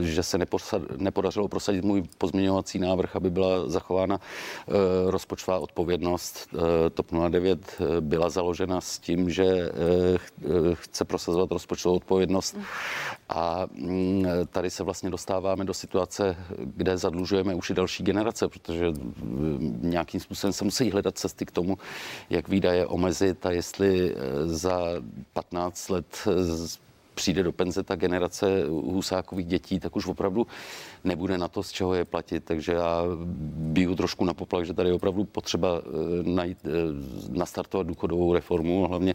že 0.00 0.22
se 0.22 0.38
nepodařilo 0.96 1.48
prosadit 1.48 1.84
můj 1.84 2.02
pozměňovací 2.18 2.78
návrh, 2.78 3.16
aby 3.16 3.30
byla 3.30 3.68
zachována 3.68 4.20
rozpočtová 5.06 5.58
odpovědnost. 5.58 6.48
TOP 6.94 7.06
09 7.28 7.78
byla 8.00 8.30
založena 8.30 8.80
s 8.80 8.98
tím, 8.98 9.30
že 9.30 9.70
chce 10.74 11.04
prosazovat 11.04 11.50
rozpočtovou 11.50 11.96
odpovědnost 11.96 12.56
a 13.30 13.66
mm, 13.72 14.24
tady 14.50 14.70
se 14.70 14.82
vlastně 14.82 15.10
dostáváme 15.10 15.64
do 15.64 15.74
situace, 15.74 16.36
kde 16.58 16.96
zadlužujeme 16.96 17.54
už 17.54 17.70
i 17.70 17.74
další 17.74 18.02
generace, 18.02 18.48
protože 18.48 18.90
mm, 18.90 19.80
nějakým 19.82 20.20
způsobem 20.20 20.52
se 20.52 20.64
musí 20.64 20.90
hledat 20.90 21.18
cesty 21.18 21.46
k 21.46 21.50
tomu, 21.50 21.78
jak 22.30 22.48
výdaje 22.48 22.86
omezit 22.86 23.46
a 23.46 23.50
jestli 23.50 24.14
e, 24.14 24.16
za 24.46 24.80
15 25.32 25.88
let 25.88 26.28
přijde 27.20 27.42
do 27.42 27.52
penze 27.52 27.82
ta 27.82 27.96
generace 27.96 28.64
husákových 28.68 29.46
dětí, 29.46 29.80
tak 29.80 29.96
už 29.96 30.06
opravdu 30.06 30.46
nebude 31.04 31.38
na 31.38 31.48
to, 31.48 31.62
z 31.62 31.72
čeho 31.72 31.94
je 31.94 32.04
platit. 32.04 32.44
Takže 32.44 32.72
já 32.72 33.02
biju 33.76 33.96
trošku 33.96 34.24
na 34.24 34.34
poplach, 34.34 34.64
že 34.64 34.74
tady 34.74 34.88
je 34.88 34.94
opravdu 34.94 35.24
potřeba 35.24 35.68
eh, 35.78 36.22
najít, 36.22 36.58
eh, 36.64 36.70
nastartovat 37.28 37.86
důchodovou 37.86 38.34
reformu 38.34 38.84
a 38.84 38.88
hlavně 38.88 39.14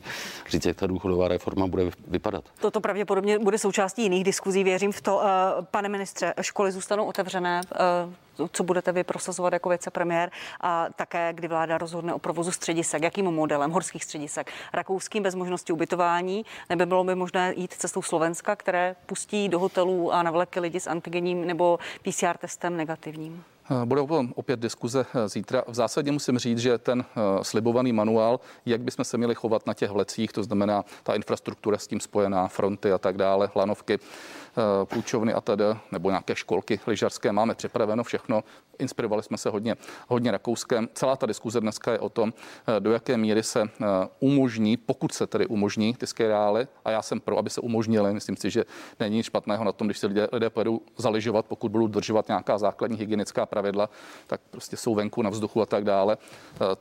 říct, 0.49 0.65
jak 0.65 0.77
ta 0.77 0.87
důchodová 0.87 1.27
reforma 1.27 1.67
bude 1.67 1.89
vypadat. 2.07 2.43
Toto 2.61 2.81
pravděpodobně 2.81 3.39
bude 3.39 3.57
součástí 3.57 4.03
jiných 4.03 4.23
diskuzí, 4.23 4.63
věřím 4.63 4.91
v 4.91 5.01
to. 5.01 5.21
Eh, 5.23 5.65
pane 5.71 5.89
ministře, 5.89 6.33
školy 6.41 6.71
zůstanou 6.71 7.05
otevřené 7.05 7.61
co 8.51 8.63
budete 8.63 8.91
vy 8.91 9.03
prosazovat 9.03 9.53
jako 9.53 9.69
vicepremiér 9.69 10.31
a 10.61 10.87
také, 10.95 11.33
kdy 11.33 11.47
vláda 11.47 11.77
rozhodne 11.77 12.13
o 12.13 12.19
provozu 12.19 12.51
středisek, 12.51 13.03
jakým 13.03 13.25
modelem 13.25 13.71
horských 13.71 14.03
středisek, 14.03 14.51
rakouským 14.73 15.23
bez 15.23 15.35
možnosti 15.35 15.73
ubytování, 15.73 16.45
nebo 16.69 16.85
bylo 16.85 17.03
by 17.03 17.15
možné 17.15 17.53
jít 17.57 17.73
cestou 17.73 18.01
Slovenska, 18.01 18.55
které 18.55 18.95
pustí 19.05 19.49
do 19.49 19.59
hotelů 19.59 20.13
a 20.13 20.23
na 20.23 20.31
vleky 20.31 20.59
lidi 20.59 20.79
s 20.79 20.87
antigenním 20.87 21.47
nebo 21.47 21.79
PCR 22.03 22.37
testem 22.37 22.77
negativním? 22.77 23.43
Bude 23.85 24.01
opět 24.35 24.59
diskuze 24.59 25.05
eh, 25.15 25.29
zítra. 25.29 25.63
V 25.67 25.73
zásadě 25.73 26.11
musím 26.11 26.37
říct, 26.37 26.57
že 26.57 26.77
ten 26.77 27.05
eh, 27.05 27.43
slibovaný 27.43 27.93
manuál, 27.93 28.39
jak 28.65 28.81
bychom 28.81 29.05
se 29.05 29.17
měli 29.17 29.35
chovat 29.35 29.67
na 29.67 29.73
těch 29.73 29.91
vlecích, 29.91 30.31
to 30.31 30.43
znamená 30.43 30.83
ta 31.03 31.15
infrastruktura 31.15 31.77
s 31.77 31.87
tím 31.87 31.99
spojená, 31.99 32.47
fronty 32.47 32.91
a 32.91 32.97
tak 32.97 33.17
dále, 33.17 33.49
lanovky, 33.55 33.99
Eh, 33.99 34.44
půjčovny 34.83 35.33
a 35.33 35.41
tedy, 35.41 35.63
nebo 35.91 36.09
nějaké 36.09 36.35
školky 36.35 36.79
lyžařské. 36.87 37.31
Máme 37.31 37.55
připraveno 37.55 38.03
všechno. 38.03 38.43
Inspirovali 38.79 39.23
jsme 39.23 39.37
se 39.37 39.49
hodně, 39.49 39.75
hodně 40.07 40.31
Rakouskem. 40.31 40.89
Celá 40.93 41.15
ta 41.15 41.25
diskuze 41.25 41.61
dneska 41.61 41.91
je 41.91 41.99
o 41.99 42.09
tom, 42.09 42.33
eh, 42.67 42.79
do 42.79 42.91
jaké 42.91 43.17
míry 43.17 43.43
se 43.43 43.61
eh, 43.61 43.85
umožní, 44.19 44.77
pokud 44.77 45.13
se 45.13 45.27
tedy 45.27 45.47
umožní 45.47 45.93
ty 45.93 46.07
skerály, 46.07 46.67
a 46.85 46.91
já 46.91 47.01
jsem 47.01 47.19
pro, 47.19 47.37
aby 47.37 47.49
se 47.49 47.61
umožnili. 47.61 48.13
Myslím 48.13 48.37
si, 48.37 48.49
že 48.49 48.63
není 48.99 49.15
nic 49.15 49.25
špatného 49.25 49.63
na 49.63 49.71
tom, 49.71 49.87
když 49.87 49.99
se 49.99 50.07
lidé, 50.07 50.27
lidé 50.31 50.49
pojedou 50.49 50.81
zaližovat, 50.97 51.45
pokud 51.45 51.71
budou 51.71 51.87
dodržovat 51.87 52.27
nějaká 52.27 52.57
základní 52.57 52.97
hygienická 52.97 53.45
pravidla, 53.45 53.89
tak 54.27 54.41
prostě 54.51 54.77
jsou 54.77 54.95
venku 54.95 55.21
na 55.21 55.29
vzduchu 55.29 55.61
a 55.61 55.65
tak 55.65 55.83
dále. 55.83 56.17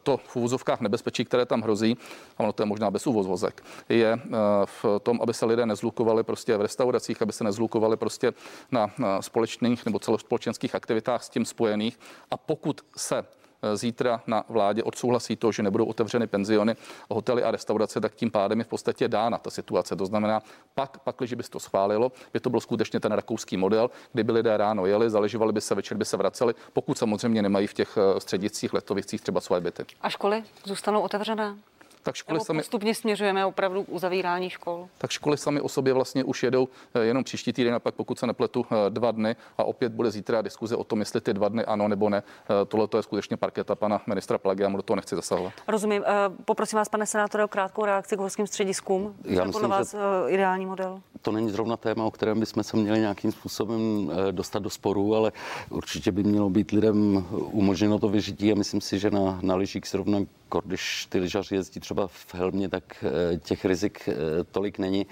To 0.03 0.17
v 0.17 0.37
úvozovkách 0.37 0.81
nebezpečí, 0.81 1.25
které 1.25 1.47
tam 1.47 1.61
hrozí, 1.63 1.97
a 2.39 2.43
ono 2.43 2.53
to 2.53 2.63
je 2.63 2.67
možná 2.67 2.91
bez 2.91 3.07
úvozvozek, 3.07 3.65
je 3.89 4.21
v 4.65 4.85
tom, 5.03 5.19
aby 5.23 5.35
se 5.35 5.47
lidé 5.47 5.67
nezlukovali 5.67 6.23
prostě 6.23 6.57
v 6.57 6.61
restauracích, 6.61 7.23
aby 7.23 7.33
se 7.33 7.45
nezlukovali 7.45 7.64
zlukovali 7.65 7.97
prostě 7.97 8.33
na, 8.71 8.91
společných 9.21 9.87
nebo 9.87 9.99
celospolečenských 9.99 10.75
aktivitách 10.75 11.25
s 11.25 11.29
tím 11.29 11.45
spojených. 11.45 11.99
A 12.31 12.37
pokud 12.37 12.81
se 12.97 13.19
e, 13.19 13.77
zítra 13.77 14.21
na 14.27 14.45
vládě 14.49 14.83
odsouhlasí 14.83 15.37
to, 15.37 15.53
že 15.53 15.63
nebudou 15.63 15.85
otevřeny 15.85 16.27
penziony, 16.27 16.77
hotely 17.11 17.43
a 17.43 17.51
restaurace, 17.51 18.01
tak 18.01 18.15
tím 18.15 18.31
pádem 18.31 18.59
je 18.59 18.65
v 18.65 18.69
podstatě 18.69 19.09
dána 19.09 19.39
ta 19.39 19.51
situace. 19.51 19.97
To 19.97 20.07
znamená, 20.07 20.43
pak, 20.75 20.99
pak 20.99 21.17
když 21.19 21.35
by 21.35 21.43
to 21.43 21.61
schválilo, 21.61 22.13
by 22.33 22.41
to 22.41 22.51
byl 22.51 22.61
skutečně 22.61 23.01
ten 23.01 23.13
rakouský 23.13 23.57
model, 23.57 23.91
kdyby 24.13 24.33
lidé 24.33 24.57
ráno 24.57 24.87
jeli, 24.87 25.11
zaležovali 25.11 25.53
by 25.53 25.61
se, 25.61 25.75
večer 25.75 25.97
by 25.97 26.05
se 26.05 26.17
vraceli, 26.17 26.55
pokud 26.73 26.99
samozřejmě 26.99 27.43
nemají 27.43 27.67
v 27.67 27.75
těch 27.75 27.97
e, 27.97 28.21
středicích, 28.21 28.75
letovicích 28.75 29.21
třeba 29.21 29.41
svoje 29.41 29.61
byty. 29.61 29.85
A 30.01 30.11
školy 30.11 30.45
zůstanou 30.65 31.01
otevřené? 31.01 31.57
Tak 32.05 32.15
školy 32.15 32.41
sami... 32.41 32.59
postupně 32.59 32.95
směřujeme 32.95 33.47
opravdu 33.47 33.85
k 33.85 33.89
uzavírání 33.89 34.51
škol. 34.51 34.89
Tak 34.99 35.11
školy 35.11 35.37
sami 35.37 35.61
o 35.61 35.69
sobě 35.69 35.93
vlastně 35.93 36.25
už 36.25 36.43
jedou 36.43 36.69
eh, 36.95 37.05
jenom 37.05 37.25
příští 37.25 37.53
týden 37.53 37.75
a 37.75 37.79
pak 37.79 37.95
pokud 37.95 38.19
se 38.19 38.27
nepletu 38.27 38.67
eh, 38.71 38.91
dva 38.91 39.11
dny 39.11 39.37
a 39.59 39.65
opět 39.65 39.93
bude 39.93 40.11
zítra 40.11 40.43
diskuze 40.43 40.77
o 40.77 40.85
tom, 40.85 41.01
jestli 41.01 41.21
ty 41.21 41.35
dva 41.35 41.49
dny 41.49 41.65
ano 41.65 41.89
nebo 41.89 42.09
ne. 42.09 42.23
Eh, 42.23 42.65
tohle 42.65 42.89
to 42.89 42.97
je 42.97 43.03
skutečně 43.03 43.37
parketa 43.37 43.75
pana 43.75 44.03
ministra 44.07 44.39
Plagy, 44.39 44.63
já 44.63 44.69
mu 44.69 44.77
do 44.77 44.83
toho 44.83 44.97
nechci 44.97 45.17
zasahovat. 45.17 45.53
Rozumím. 45.69 46.05
Poprosím 46.45 46.77
vás, 46.77 46.89
pane 46.89 47.07
senátore, 47.07 47.45
o 47.45 47.49
krátkou 47.49 47.85
reakci 47.85 48.17
k 48.17 48.19
horským 48.19 48.47
střediskům. 48.47 49.17
Já 49.25 49.45
myslím, 49.45 49.71
vás 49.71 49.93
že 49.93 49.99
ideální 50.29 50.67
model? 50.67 51.01
To 51.23 51.33
není 51.33 51.51
zrovna 51.51 51.77
téma, 51.77 52.05
o 52.05 52.11
kterém 52.11 52.41
bychom 52.41 52.63
se 52.63 52.77
měli 52.77 53.01
nějakým 53.01 53.33
způsobem 53.33 54.11
dostat 54.31 54.59
do 54.59 54.71
sporu, 54.71 55.15
ale 55.15 55.33
určitě 55.71 56.13
by 56.13 56.23
mělo 56.23 56.51
být 56.51 56.71
lidem 56.71 57.27
umožněno 57.31 57.99
to 57.99 58.09
vyžití 58.09 58.53
a 58.53 58.55
myslím 58.55 58.81
si, 58.81 58.99
že 58.99 59.11
na, 59.11 59.39
na 59.43 59.55
lyžích 59.57 59.89
zrovna 59.89 60.19
když 60.65 61.07
ty 61.07 61.19
lyžaři 61.19 61.55
jezdí 61.55 61.81
třeba 61.81 62.07
v 62.07 62.35
helmě, 62.35 62.69
tak 62.69 63.05
eh, 63.05 63.39
těch 63.39 63.65
rizik 63.65 64.09
eh, 64.09 64.15
tolik 64.45 64.79
není. 64.79 65.07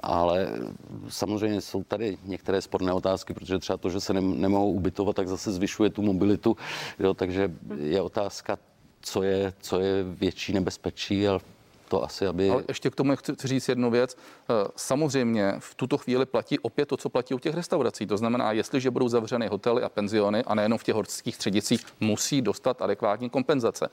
Ale 0.00 0.48
samozřejmě 1.08 1.60
jsou 1.60 1.84
tady 1.84 2.18
některé 2.24 2.60
sporné 2.60 2.92
otázky, 2.92 3.34
protože 3.34 3.58
třeba 3.58 3.76
to, 3.76 3.90
že 3.90 4.00
se 4.00 4.12
nemohou 4.12 4.72
ubytovat, 4.72 5.16
tak 5.16 5.28
zase 5.28 5.52
zvyšuje 5.52 5.90
tu 5.90 6.02
mobilitu. 6.02 6.56
Jo, 6.98 7.14
takže 7.14 7.52
je 7.76 8.02
otázka, 8.02 8.58
co 9.00 9.22
je, 9.22 9.52
co 9.60 9.80
je 9.80 10.04
větší 10.04 10.52
nebezpečí, 10.52 11.28
ale 11.28 11.40
to 11.94 12.04
asi, 12.04 12.26
aby... 12.26 12.50
Ale 12.50 12.64
ještě 12.68 12.90
k 12.90 12.94
tomu 12.94 13.16
chci 13.16 13.48
říct 13.48 13.68
jednu 13.68 13.90
věc. 13.90 14.16
Eh, 14.16 14.68
samozřejmě 14.76 15.54
v 15.58 15.74
tuto 15.74 15.98
chvíli 15.98 16.26
platí 16.26 16.58
opět 16.58 16.86
to, 16.86 16.96
co 16.96 17.08
platí 17.08 17.34
u 17.34 17.38
těch 17.38 17.54
restaurací. 17.54 18.06
To 18.06 18.16
znamená, 18.16 18.52
jestliže 18.52 18.90
budou 18.90 19.08
zavřeny 19.08 19.46
hotely 19.46 19.82
a 19.82 19.88
penziony 19.88 20.42
a 20.46 20.54
nejenom 20.54 20.78
v 20.78 20.84
těch 20.84 20.94
horských 20.94 21.34
středicích, 21.34 21.86
musí 22.00 22.42
dostat 22.42 22.82
adekvátní 22.82 23.30
kompenzace. 23.30 23.88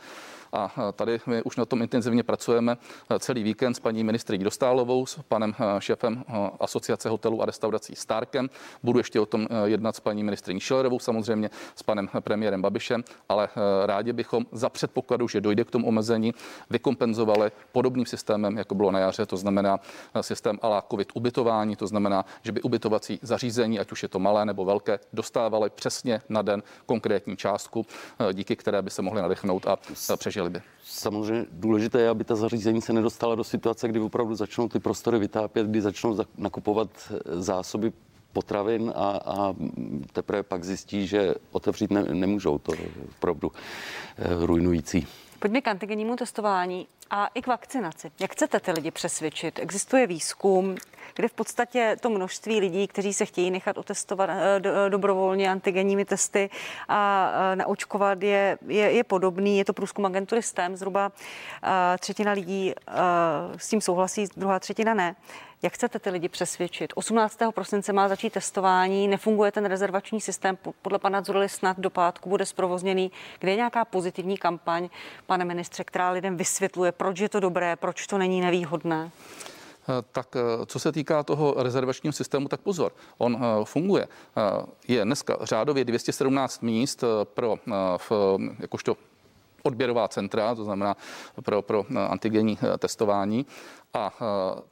A 0.54 0.92
tady 0.96 1.20
my 1.26 1.44
už 1.44 1.56
na 1.56 1.66
tom 1.66 1.82
intenzivně 1.82 2.24
pracujeme 2.24 2.78
celý 3.20 3.44
víkend 3.44 3.74
s 3.74 3.80
paní 3.80 4.04
ministriní 4.04 4.44
Dostálovou, 4.44 5.06
s 5.06 5.20
panem 5.28 5.56
šéfem 5.80 6.24
asociace 6.60 7.10
hotelů 7.10 7.42
a 7.42 7.46
restaurací 7.46 7.96
Starkem. 7.96 8.50
Budu 8.84 9.00
ještě 9.00 9.20
o 9.20 9.26
tom 9.26 9.48
jednat 9.66 9.96
s 9.96 10.00
paní 10.00 10.24
ministriní 10.24 10.60
Šilerovou, 10.60 11.00
samozřejmě 11.00 11.50
s 11.76 11.84
panem 11.84 12.10
premiérem 12.20 12.62
Babišem, 12.62 13.04
ale 13.30 13.50
rádi 13.86 14.14
bychom 14.14 14.46
za 14.52 14.70
předpokladu, 14.70 15.28
že 15.28 15.42
dojde 15.42 15.64
k 15.64 15.72
tomu 15.72 15.88
omezení, 15.88 16.34
vykompenzovali 16.70 17.52
podobným 17.92 18.06
systémem, 18.06 18.58
jako 18.58 18.76
bylo 18.76 18.92
na 18.92 19.00
jaře, 19.00 19.26
to 19.26 19.38
znamená 19.38 19.80
systém 20.22 20.60
ala 20.62 20.84
COVID 20.92 21.12
ubytování, 21.14 21.76
to 21.76 21.88
znamená, 21.88 22.26
že 22.42 22.52
by 22.52 22.62
ubytovací 22.62 23.20
zařízení, 23.22 23.80
ať 23.80 23.92
už 23.92 24.04
je 24.04 24.10
to 24.10 24.20
malé 24.20 24.46
nebo 24.46 24.66
velké, 24.66 25.00
dostávaly 25.14 25.70
přesně 25.70 26.22
na 26.30 26.42
den 26.42 26.64
konkrétní 26.86 27.38
částku, 27.38 27.86
díky 28.34 28.56
které 28.56 28.82
by 28.82 28.90
se 28.90 29.02
mohly 29.02 29.22
nadechnout 29.22 29.68
a 29.68 29.78
přežít 30.16 30.42
chtěli 30.42 30.50
by. 30.50 30.62
Samozřejmě 30.84 31.46
důležité 31.52 32.02
je, 32.02 32.10
aby 32.10 32.24
ta 32.24 32.36
zařízení 32.36 32.82
se 32.82 32.94
nedostala 32.94 33.36
do 33.36 33.44
situace, 33.44 33.88
kdy 33.88 34.00
opravdu 34.00 34.36
začnou 34.36 34.70
ty 34.70 34.80
prostory 34.80 35.20
vytápět, 35.20 35.68
kdy 35.68 35.82
začnou 35.82 36.18
nakupovat 36.38 36.90
eh, 37.12 37.42
zásoby 37.42 37.94
potravin 38.34 38.94
a, 38.96 39.20
a 39.26 39.54
teprve 40.14 40.44
pak 40.44 40.64
zjistí, 40.64 41.08
že 41.08 41.34
otevřít 41.52 41.92
ne, 41.92 42.04
nemůžou. 42.04 42.58
To 42.58 42.74
je 42.74 42.90
opravdu 43.18 43.52
eh, 44.18 44.46
ruinující. 44.46 45.08
Pojďme 45.42 45.62
k 45.62 45.68
antigennímu 45.68 46.16
testování 46.16 46.88
a 47.10 47.28
i 47.28 47.42
k 47.42 47.48
vakcinaci. 47.48 48.12
Jak 48.20 48.32
chcete 48.32 48.60
ty 48.60 48.72
lidi 48.72 48.92
přesvědčit? 48.92 49.60
Existuje 49.60 50.08
výzkum, 50.08 50.76
kde 51.16 51.28
v 51.28 51.34
podstatě 51.34 51.98
to 52.02 52.10
množství 52.10 52.60
lidí, 52.60 52.88
kteří 52.88 53.14
se 53.14 53.26
chtějí 53.26 53.52
nechat 53.52 53.78
otestovat 53.78 54.30
eh, 54.30 54.62
eh, 54.66 54.90
dobrovolně 54.90 55.52
antigenními 55.52 56.06
testy 56.06 56.50
a 56.88 57.32
eh, 57.34 57.56
naočkovat, 57.56 58.24
je, 58.24 58.58
je, 58.68 58.92
je 58.92 59.04
podobný. 59.04 59.58
Je 59.58 59.66
to 59.66 59.74
průzkum 59.74 60.06
agentury 60.06 60.42
STEM, 60.42 60.76
zhruba 60.76 61.12
třetina 62.00 62.32
lidí 62.32 62.74
s 63.58 63.70
tím 63.70 63.82
souhlasí, 63.82 64.26
druhá 64.38 64.60
třetina 64.60 64.94
ne. 64.94 65.16
Jak 65.64 65.74
chcete 65.74 66.00
ty 66.00 66.10
lidi 66.10 66.30
přesvědčit? 66.30 66.94
18. 66.96 67.38
prosince 67.54 67.94
má 67.94 68.08
začít 68.08 68.34
testování, 68.34 69.08
nefunguje 69.08 69.52
ten 69.52 69.66
rezervační 69.66 70.22
systém, 70.22 70.58
podle 70.82 71.00
pana 71.00 71.22
Zurely 71.22 71.50
snad 71.50 71.80
do 71.80 71.90
pátku 71.90 72.30
bude 72.30 72.46
zprovozněný. 72.46 73.12
Kde 73.40 73.52
je 73.52 73.56
nějaká 73.56 73.86
pozitivní 73.86 74.38
kampaň, 74.38 74.90
pane 75.26 75.46
ministře, 75.46 75.84
která 75.84 76.12
lidem 76.12 76.38
vysvětluje, 76.38 76.92
proč 76.92 77.20
je 77.20 77.30
to 77.30 77.40
dobré, 77.40 77.76
proč 77.76 78.08
to 78.08 78.18
není 78.18 78.42
nevýhodné? 78.42 79.12
Eh, 79.90 80.04
tak 80.12 80.36
eh, 80.36 80.66
co 80.66 80.80
se 80.80 80.92
týká 80.92 81.24
toho 81.24 81.56
rezervačního 81.58 82.14
systému, 82.14 82.48
tak 82.48 82.62
pozor, 82.62 82.92
on 83.18 83.38
eh, 83.40 83.66
funguje. 83.66 84.08
Je 84.88 85.06
dneska 85.06 85.38
řádově 85.42 85.86
217 85.86 86.64
míst 86.64 87.04
pro, 87.24 87.56
v, 87.98 88.12
jakožto 88.60 88.98
odběrová 89.64 90.08
centra, 90.08 90.56
to 90.56 90.64
znamená 90.64 90.98
pro, 91.44 91.62
pro 91.62 91.86
antigenní 92.10 92.58
testování 92.78 93.46
a 93.94 94.14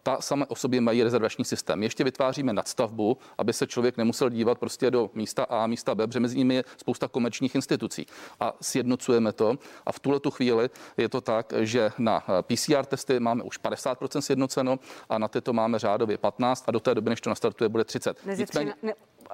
ta 0.04 0.22
sama 0.22 0.46
o 0.50 0.56
sobě 0.56 0.82
mají 0.82 1.04
rezervační 1.04 1.46
systém. 1.46 1.84
Ještě 1.84 2.04
vytváříme 2.04 2.54
nadstavbu, 2.54 3.18
aby 3.38 3.54
se 3.54 3.68
člověk 3.68 3.98
nemusel 3.98 4.30
dívat 4.30 4.60
prostě 4.60 4.92
do 4.92 5.10
místa 5.14 5.44
A, 5.44 5.68
místa 5.68 5.96
B, 5.96 6.08
protože 6.08 6.20
mezi 6.20 6.38
nimi 6.38 6.56
je 6.56 6.64
spousta 6.78 7.08
komerčních 7.08 7.56
institucí. 7.56 8.06
A 8.40 8.54
sjednocujeme 8.62 9.32
to 9.34 9.56
a 9.86 9.92
v 9.92 10.00
tuhle 10.00 10.20
tu 10.20 10.32
chvíli 10.32 10.70
je 10.98 11.10
to 11.10 11.22
tak, 11.22 11.54
že 11.60 11.92
na 11.98 12.24
PCR 12.42 12.86
testy 12.86 13.20
máme 13.20 13.44
už 13.44 13.60
50% 13.60 14.20
sjednoceno 14.20 14.80
a 15.10 15.18
na 15.18 15.28
tyto 15.28 15.54
máme 15.54 15.80
řádově 15.80 16.18
15 16.18 16.64
a 16.68 16.72
do 16.72 16.80
té 16.80 16.96
doby, 16.96 17.10
než 17.10 17.22
to 17.22 17.30
nastartuje, 17.30 17.70
bude 17.70 17.84
30. 17.84 18.18
Nicméně, 18.36 18.74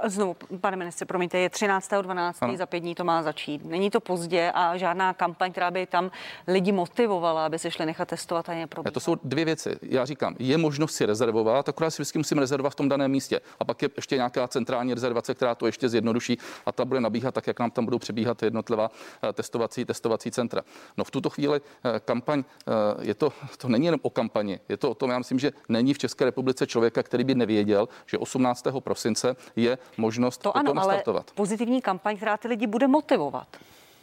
Znovu, 0.03 0.35
pane 0.61 0.77
ministře, 0.77 1.05
promiňte, 1.05 1.37
je 1.37 1.49
13.12. 1.49 2.33
Ano. 2.41 2.57
za 2.57 2.65
pět 2.65 2.79
dní 2.79 2.95
to 2.95 3.03
má 3.03 3.23
začít. 3.23 3.65
Není 3.65 3.89
to 3.89 3.99
pozdě 3.99 4.51
a 4.55 4.77
žádná 4.77 5.13
kampaň, 5.13 5.51
která 5.51 5.71
by 5.71 5.85
tam 5.85 6.11
lidi 6.47 6.71
motivovala, 6.71 7.45
aby 7.45 7.59
se 7.59 7.71
šli 7.71 7.85
nechat 7.85 8.07
testovat 8.07 8.49
a 8.49 8.53
je 8.53 8.67
problém. 8.67 8.93
To 8.93 8.99
jsou 8.99 9.15
dvě 9.23 9.45
věci. 9.45 9.77
Já 9.81 10.05
říkám, 10.05 10.35
je 10.39 10.57
možnost 10.57 10.95
si 10.95 11.05
rezervovat, 11.05 11.69
akorát 11.69 11.91
si 11.91 12.01
vždycky 12.01 12.17
musím 12.17 12.37
rezervovat 12.37 12.73
v 12.73 12.75
tom 12.75 12.89
daném 12.89 13.11
místě. 13.11 13.41
A 13.59 13.65
pak 13.65 13.81
je 13.81 13.89
ještě 13.95 14.15
nějaká 14.15 14.47
centrální 14.47 14.93
rezervace, 14.93 15.33
která 15.33 15.55
to 15.55 15.65
ještě 15.65 15.89
zjednoduší 15.89 16.37
a 16.65 16.71
ta 16.71 16.85
bude 16.85 16.99
nabíhat 16.99 17.33
tak, 17.33 17.47
jak 17.47 17.59
nám 17.59 17.71
tam 17.71 17.85
budou 17.85 17.99
přebíhat 17.99 18.43
jednotlivá 18.43 18.91
eh, 19.23 19.33
testovací, 19.33 19.85
testovací 19.85 20.31
centra. 20.31 20.61
No 20.97 21.03
v 21.03 21.11
tuto 21.11 21.29
chvíli 21.29 21.61
eh, 21.83 21.99
kampaň, 21.99 22.43
eh, 22.67 22.71
je 23.01 23.13
to, 23.13 23.33
to 23.57 23.69
není 23.69 23.85
jenom 23.85 23.99
o 24.03 24.09
kampani, 24.09 24.59
je 24.69 24.77
to 24.77 24.91
o 24.91 24.95
tom, 24.95 25.09
já 25.09 25.17
myslím, 25.17 25.39
že 25.39 25.51
není 25.69 25.93
v 25.93 25.97
České 25.97 26.25
republice 26.25 26.67
člověka, 26.67 27.03
který 27.03 27.23
by 27.23 27.35
nevěděl, 27.35 27.87
že 28.05 28.17
18. 28.17 28.65
prosince 28.79 29.35
je 29.55 29.77
možnost 29.97 30.37
to 30.37 30.57
ano. 30.57 30.73
Ale 30.77 31.03
pozitivní 31.35 31.81
kampaň, 31.81 32.17
která 32.17 32.37
ty 32.37 32.47
lidi 32.47 32.67
bude 32.67 32.87
motivovat 32.87 33.47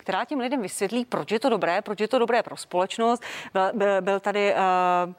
která 0.02 0.24
těm 0.24 0.38
lidem 0.38 0.62
vysvětlí, 0.62 1.04
proč 1.04 1.30
je 1.30 1.40
to 1.40 1.48
dobré, 1.48 1.82
proč 1.82 2.00
je 2.00 2.08
to 2.08 2.18
dobré 2.18 2.42
pro 2.42 2.56
společnost. 2.56 3.22
Byl, 3.52 3.70
byl, 3.74 4.02
byl 4.02 4.20
tady 4.20 4.54
uh, 4.54 5.12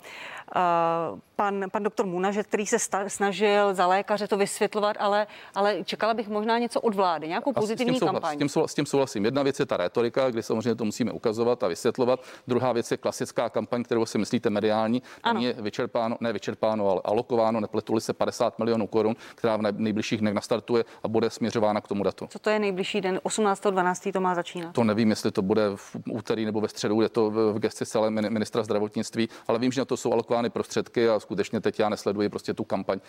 pan, 1.35 1.65
pan 1.71 1.83
doktor 1.83 2.05
Munažet, 2.05 2.47
který 2.47 2.65
se 2.65 2.79
sta, 2.79 3.09
snažil 3.09 3.73
za 3.73 3.87
lékaře 3.87 4.27
to 4.27 4.37
vysvětlovat, 4.37 4.97
ale, 4.99 5.27
ale 5.55 5.83
čekala 5.83 6.13
bych 6.13 6.27
možná 6.27 6.57
něco 6.57 6.81
od 6.81 6.95
vlády, 6.95 7.27
nějakou 7.27 7.53
pozitivní 7.53 7.95
s 7.95 7.99
tím 7.99 8.07
kampaň. 8.07 8.35
S 8.35 8.37
tím, 8.37 8.49
souhlas, 8.49 8.71
s 8.71 8.75
tím 8.75 8.85
souhlasím. 8.85 9.25
Jedna 9.25 9.43
věc 9.43 9.59
je 9.59 9.65
ta 9.65 9.77
retorika, 9.77 10.29
kdy 10.29 10.43
samozřejmě 10.43 10.75
to 10.75 10.85
musíme 10.85 11.11
ukazovat 11.11 11.63
a 11.63 11.67
vysvětlovat. 11.67 12.19
Druhá 12.47 12.71
věc 12.73 12.91
je 12.91 12.97
klasická 12.97 13.49
kampaň, 13.49 13.83
kterou 13.83 14.05
si 14.05 14.17
myslíte 14.17 14.49
mediální. 14.49 15.03
Ano. 15.23 15.41
Je 15.41 15.53
vyčerpáno, 15.53 16.17
ne 16.19 16.33
vyčerpáno, 16.33 16.89
ale 16.89 17.01
alokováno, 17.05 17.59
nepletuli 17.59 18.01
se 18.01 18.13
50 18.13 18.59
milionů 18.59 18.87
korun, 18.87 19.15
která 19.35 19.57
v 19.57 19.61
nejbližších 19.71 20.21
dnech 20.21 20.33
nastartuje 20.33 20.85
a 21.03 21.07
bude 21.07 21.29
směřována 21.29 21.81
k 21.81 21.87
tomu 21.87 22.03
datu. 22.03 22.27
Co 22.29 22.39
to 22.39 22.49
je 22.49 22.59
nejbližší 22.59 23.01
den? 23.01 23.19
18.12. 23.23 24.11
to 24.11 24.21
má 24.21 24.35
začínat? 24.35 24.73
To 24.73 24.83
nevím, 24.83 25.09
jestli 25.09 25.31
to 25.31 25.41
bude 25.41 25.69
v 25.75 25.95
úterý 26.09 26.45
nebo 26.45 26.61
ve 26.61 26.67
středu, 26.67 27.01
je 27.01 27.09
to 27.09 27.29
v 27.29 27.59
gesci 27.59 27.85
celé 27.85 28.09
ministra 28.09 28.63
zdravotnictví, 28.63 29.29
ale 29.47 29.59
vím, 29.59 29.71
že 29.71 29.81
na 29.81 29.85
to 29.85 29.97
jsou 29.97 30.13
alokovány 30.13 30.42
prostředky 30.49 31.09
a 31.09 31.19
skutečně 31.19 31.61
teď 31.61 31.79
já 31.79 31.89
nesleduji 31.89 32.29
prostě 32.29 32.53
tu 32.53 32.63
kampaň 32.63 32.99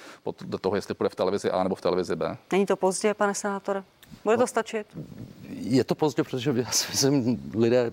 do 0.44 0.58
toho, 0.58 0.76
jestli 0.76 0.94
bude 0.98 1.08
v 1.08 1.14
televizi 1.14 1.50
A 1.50 1.62
nebo 1.62 1.74
v 1.74 1.80
televizi 1.80 2.16
B. 2.16 2.36
Není 2.52 2.66
to 2.66 2.76
pozdě, 2.76 3.14
pane 3.14 3.34
senátor? 3.34 3.84
Bude 4.24 4.36
to 4.36 4.40
no, 4.40 4.46
stačit? 4.46 4.86
Je 5.48 5.84
to 5.84 5.94
pozdě, 5.94 6.24
protože 6.24 6.54
já 6.56 6.70
si 6.70 6.86
myslím, 6.90 7.42
lidé 7.54 7.90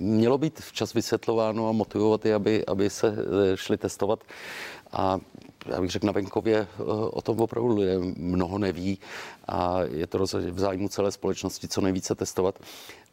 mělo 0.00 0.38
být 0.38 0.60
včas 0.60 0.94
vysvětlováno 0.94 1.68
a 1.68 1.72
motivovat 1.72 2.26
je, 2.26 2.34
aby, 2.34 2.66
aby 2.66 2.90
se 2.90 3.08
eh, 3.08 3.56
šli 3.56 3.76
testovat. 3.76 4.20
A 4.92 5.18
já 5.66 5.80
bych 5.80 5.90
řekl, 5.90 6.06
na 6.06 6.12
venkově 6.12 6.56
eh, 6.56 6.82
o 7.10 7.22
tom 7.22 7.40
opravdu 7.40 7.76
lidé 7.76 7.98
mnoho 8.16 8.58
neví 8.58 8.98
a 9.48 9.80
je 9.82 10.06
to 10.06 10.18
v 10.50 10.58
zájmu 10.58 10.88
celé 10.88 11.12
společnosti 11.12 11.68
co 11.68 11.80
nejvíce 11.80 12.14
testovat. 12.14 12.58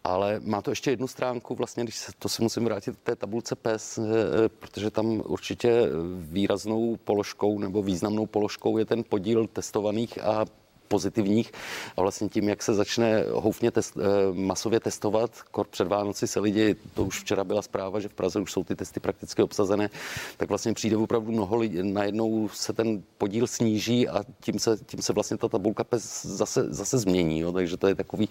Ale 0.04 0.39
má 0.43 0.62
to 0.62 0.72
ještě 0.72 0.89
jednu 0.91 1.08
stránku, 1.08 1.56
vlastně, 1.56 1.84
když 1.84 1.95
se, 1.95 2.12
to 2.20 2.30
se 2.30 2.43
musím 2.43 2.66
vrátit 2.66 2.95
k 2.95 3.04
té 3.04 3.16
tabulce 3.16 3.56
PES, 3.56 3.98
eh, 3.98 4.04
protože 4.50 4.91
tam 4.91 5.24
určitě 5.26 5.82
výraznou 6.20 6.95
položkou 6.95 7.60
nebo 7.60 7.82
významnou 7.82 8.26
položkou 8.26 8.78
je 8.78 8.86
ten 8.86 9.04
podíl 9.04 9.48
testovaných 9.48 10.24
a 10.24 10.45
pozitivních 10.88 11.52
a 11.98 12.02
vlastně 12.02 12.30
tím, 12.30 12.50
jak 12.50 12.64
se 12.64 12.74
začne 12.74 13.24
houfně 13.32 13.72
test, 13.72 13.98
eh, 13.98 14.02
masově 14.34 14.80
testovat, 14.80 15.32
kor 15.52 15.68
před 15.68 15.88
Vánoci 15.88 16.28
se 16.28 16.40
lidi, 16.40 16.76
to 16.94 17.04
už 17.04 17.20
včera 17.20 17.44
byla 17.44 17.62
zpráva, 17.62 18.00
že 18.00 18.08
v 18.08 18.14
Praze 18.14 18.40
už 18.40 18.52
jsou 18.52 18.64
ty 18.64 18.76
testy 18.76 19.00
prakticky 19.00 19.44
obsazené, 19.44 19.90
tak 20.38 20.50
vlastně 20.50 20.74
přijde 20.74 20.98
opravdu 20.98 21.32
mnoho 21.32 21.56
lidí, 21.56 21.78
najednou 21.84 22.50
se 22.50 22.74
ten 22.74 23.04
podíl 23.18 23.48
sníží 23.48 24.10
a 24.10 24.24
tím 24.40 24.60
se, 24.60 24.78
tím 24.86 25.02
se 25.02 25.14
vlastně 25.14 25.38
ta 25.38 25.48
tabulka 25.50 25.84
PES 25.84 26.26
zase, 26.26 26.74
zase 26.74 26.98
změní, 26.98 27.40
jo, 27.40 27.52
takže 27.52 27.78
to 27.78 27.88
je 27.88 27.96
takový 27.96 28.30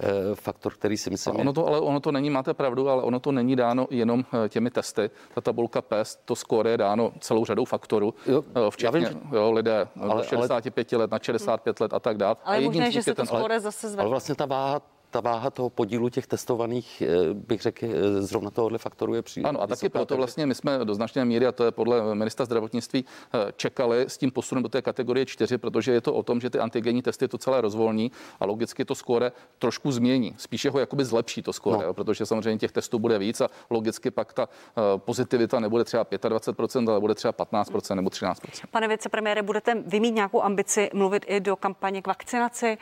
eh, 0.00 0.06
faktor, 0.34 0.72
který 0.72 0.96
si 0.96 1.10
myslím. 1.10 1.36
A 1.36 1.38
ono 1.38 1.52
to, 1.52 1.66
ale 1.66 1.80
ono 1.80 2.00
to 2.00 2.12
není, 2.12 2.30
máte 2.30 2.54
pravdu, 2.54 2.88
ale 2.88 3.02
ono 3.02 3.20
to 3.20 3.32
není 3.32 3.56
dáno 3.56 3.86
jenom 3.90 4.24
eh, 4.44 4.48
těmi 4.48 4.70
testy. 4.70 5.10
Ta 5.34 5.40
tabulka 5.40 5.82
PES, 5.82 6.18
to 6.24 6.36
skóre 6.36 6.70
je 6.70 6.78
dáno 6.78 7.12
celou 7.20 7.44
řadou 7.44 7.64
faktorů, 7.64 8.14
jo, 8.26 8.44
včetně 8.70 9.00
vím, 9.00 9.08
že... 9.08 9.36
jo, 9.36 9.52
lidé 9.52 9.88
ale, 10.00 10.24
65 10.24 10.92
ale... 10.92 11.02
let 11.02 11.10
na 11.10 11.18
65 11.18 11.80
let 11.80 11.85
let 11.86 11.94
a 11.94 12.00
tak 12.02 12.18
dále. 12.18 12.36
Ale 12.44 12.58
a 12.58 12.60
možné, 12.60 12.90
že 12.90 13.02
se 13.02 13.14
to 13.14 13.26
skóre 13.26 13.60
zase 13.60 13.88
zvedne. 13.88 14.02
Ale 14.02 14.10
vlastně 14.10 14.34
ta 14.34 14.46
váha 14.46 14.82
ta 15.16 15.20
váha 15.20 15.50
toho 15.50 15.70
podílu 15.70 16.08
těch 16.08 16.26
testovaných, 16.26 17.02
eh, 17.02 17.34
bych 17.34 17.60
řekl, 17.62 17.86
eh, 17.86 18.22
zrovna 18.22 18.50
tohohle 18.50 18.78
faktoru 18.78 19.14
je 19.14 19.22
příliš. 19.22 19.48
Ano, 19.48 19.62
a 19.62 19.66
taky 19.66 19.88
proto 19.88 20.16
vlastně 20.16 20.46
my 20.46 20.54
jsme 20.54 20.84
do 20.84 20.94
značné 20.94 21.24
míry, 21.24 21.46
a 21.46 21.52
to 21.52 21.64
je 21.64 21.70
podle 21.70 22.14
ministra 22.14 22.44
zdravotnictví, 22.44 23.04
eh, 23.04 23.52
čekali 23.56 24.04
s 24.08 24.18
tím 24.18 24.30
posunem 24.30 24.62
do 24.62 24.68
té 24.68 24.82
kategorie 24.82 25.26
4, 25.26 25.58
protože 25.58 25.92
je 25.92 26.00
to 26.00 26.14
o 26.14 26.22
tom, 26.22 26.40
že 26.40 26.50
ty 26.50 26.58
antigenní 26.58 27.02
testy 27.02 27.28
to 27.28 27.38
celé 27.38 27.60
rozvolní 27.60 28.12
a 28.40 28.46
logicky 28.46 28.84
to 28.84 28.94
skóre 28.94 29.32
trošku 29.58 29.92
změní. 29.92 30.34
Spíše 30.36 30.70
ho 30.70 30.78
jakoby 30.78 31.04
zlepší 31.04 31.42
to 31.42 31.52
skóre, 31.52 31.86
no. 31.86 31.94
protože 31.94 32.26
samozřejmě 32.26 32.58
těch 32.58 32.72
testů 32.72 32.98
bude 32.98 33.18
víc 33.18 33.40
a 33.40 33.48
logicky 33.70 34.10
pak 34.10 34.32
ta 34.32 34.48
pozitivita 34.96 35.60
nebude 35.60 35.84
třeba 35.84 36.04
25%, 36.04 36.90
ale 36.90 37.00
bude 37.00 37.14
třeba 37.14 37.32
15% 37.32 37.94
nebo 37.94 38.10
13%. 38.10 38.66
Pane 38.70 38.88
vicepremiére, 38.88 39.42
budete 39.42 39.74
vy 39.86 40.00
mít 40.00 40.14
nějakou 40.14 40.42
ambici 40.42 40.90
mluvit 40.94 41.24
i 41.26 41.40
do 41.40 41.56
kampaně 41.56 42.02
k 42.02 42.06
vakcinaci? 42.06 42.78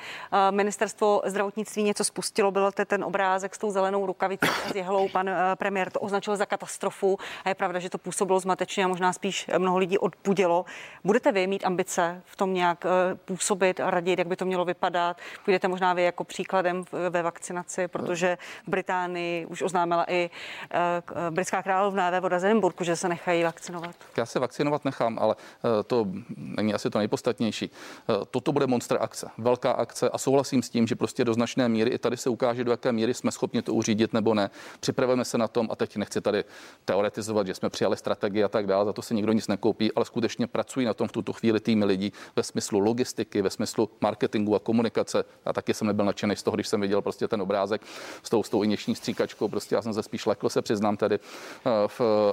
Ministerstvo 0.51 1.23
zdravotnictví 1.27 1.83
něco 1.83 2.05
spustilo, 2.25 2.51
byl 2.51 2.71
ten 2.87 3.05
obrázek 3.05 3.55
s 3.55 3.59
tou 3.59 3.71
zelenou 3.71 4.07
rukavicí 4.07 4.49
a 4.67 4.69
s 4.73 4.75
jehlou. 4.75 5.09
Pan 5.09 5.29
eh, 5.29 5.35
premiér 5.55 5.91
to 5.91 6.01
označil 6.01 6.37
za 6.37 6.47
katastrofu 6.47 7.19
a 7.45 7.49
je 7.49 7.55
pravda, 7.55 7.79
že 7.79 7.91
to 7.91 7.99
působilo 7.99 8.41
zmatečně 8.41 8.85
a 8.85 8.89
možná 8.89 9.13
spíš 9.13 9.51
mnoho 9.59 9.79
lidí 9.79 9.99
odpudilo. 9.99 10.65
Budete 11.05 11.33
vy 11.33 11.47
mít 11.47 11.65
ambice 11.65 12.23
v 12.25 12.37
tom 12.37 12.55
nějak 12.55 12.87
eh, 12.87 13.15
působit 13.15 13.81
a 13.81 13.91
radit, 13.91 14.19
jak 14.19 14.29
by 14.29 14.37
to 14.37 14.45
mělo 14.45 14.65
vypadat? 14.65 15.17
Půjdete 15.45 15.69
možná 15.69 15.93
vy 15.93 16.03
jako 16.03 16.25
příkladem 16.25 16.85
ve 17.11 17.23
vakcinaci, 17.23 17.89
protože 17.89 18.39
v 18.67 18.69
Británii 18.69 19.47
už 19.47 19.63
oznámila 19.63 20.05
i 20.09 20.31
eh, 20.71 21.31
britská 21.31 21.63
královna 21.63 22.11
ve 22.11 22.21
voda 22.21 22.39
Zelenburku, 22.39 22.85
že 22.85 22.97
se 22.97 23.09
nechají 23.09 23.43
vakcinovat. 23.43 23.95
Já 24.17 24.27
se 24.27 24.39
vakcinovat 24.39 24.85
nechám, 24.85 25.19
ale 25.19 25.35
to 25.87 26.07
není 26.37 26.75
asi 26.75 26.91
to 26.91 26.99
nejpodstatnější. 26.99 27.71
Toto 28.31 28.53
bude 28.53 28.67
monster 28.67 28.99
akce, 29.01 29.31
velká 29.39 29.73
akce 29.73 30.11
a 30.11 30.19
souhlasím 30.19 30.63
s 30.63 30.71
tím, 30.71 30.87
že 30.87 30.97
prostě 30.97 31.25
do 31.25 31.35
značné 31.35 31.69
míry 31.69 31.91
i 31.91 31.99
tady 31.99 32.14
se 32.17 32.31
ukáže, 32.31 32.65
do 32.65 32.71
jaké 32.71 32.93
míry 32.93 33.15
jsme 33.15 33.33
schopni 33.33 33.63
to 33.63 33.75
uřídit 33.75 34.13
nebo 34.13 34.35
ne. 34.35 34.51
Připravujeme 34.81 35.25
se 35.25 35.39
na 35.39 35.49
tom 35.49 35.69
a 35.71 35.77
teď 35.77 35.97
nechci 35.97 36.21
tady 36.21 36.45
teoretizovat, 36.85 37.47
že 37.47 37.55
jsme 37.55 37.71
přijali 37.71 37.97
strategii 37.97 38.45
a 38.45 38.49
tak 38.49 38.67
dále, 38.67 38.85
za 38.85 38.93
to 38.93 39.03
se 39.03 39.15
nikdo 39.15 39.33
nic 39.33 39.49
nekoupí, 39.49 39.93
ale 39.93 40.05
skutečně 40.05 40.47
pracují 40.47 40.87
na 40.87 40.95
tom 40.95 41.09
v 41.09 41.13
tuto 41.13 41.33
chvíli 41.33 41.61
týmy 41.61 41.85
lidí 41.85 42.13
ve 42.37 42.43
smyslu 42.43 42.79
logistiky, 42.79 43.43
ve 43.43 43.51
smyslu 43.51 43.91
marketingu 44.01 44.55
a 44.55 44.59
komunikace. 44.59 45.25
Já 45.47 45.53
taky 45.53 45.75
jsem 45.75 45.87
nebyl 45.87 46.05
nadšený 46.05 46.37
z 46.37 46.43
toho, 46.43 46.55
když 46.55 46.69
jsem 46.69 46.81
viděl 46.81 47.03
prostě 47.03 47.29
ten 47.29 47.43
obrázek 47.43 47.83
s 48.23 48.31
tou, 48.31 48.43
s 48.43 48.49
tou 48.49 48.63
injekční 48.63 48.95
stříkačkou, 48.95 49.49
prostě 49.49 49.75
já 49.75 49.83
jsem 49.83 49.95
se 49.95 50.03
spíš 50.03 50.27
lekl, 50.27 50.49
se 50.49 50.63
přiznám 50.63 50.97
tady. 50.97 51.15
Eh, 51.15 51.89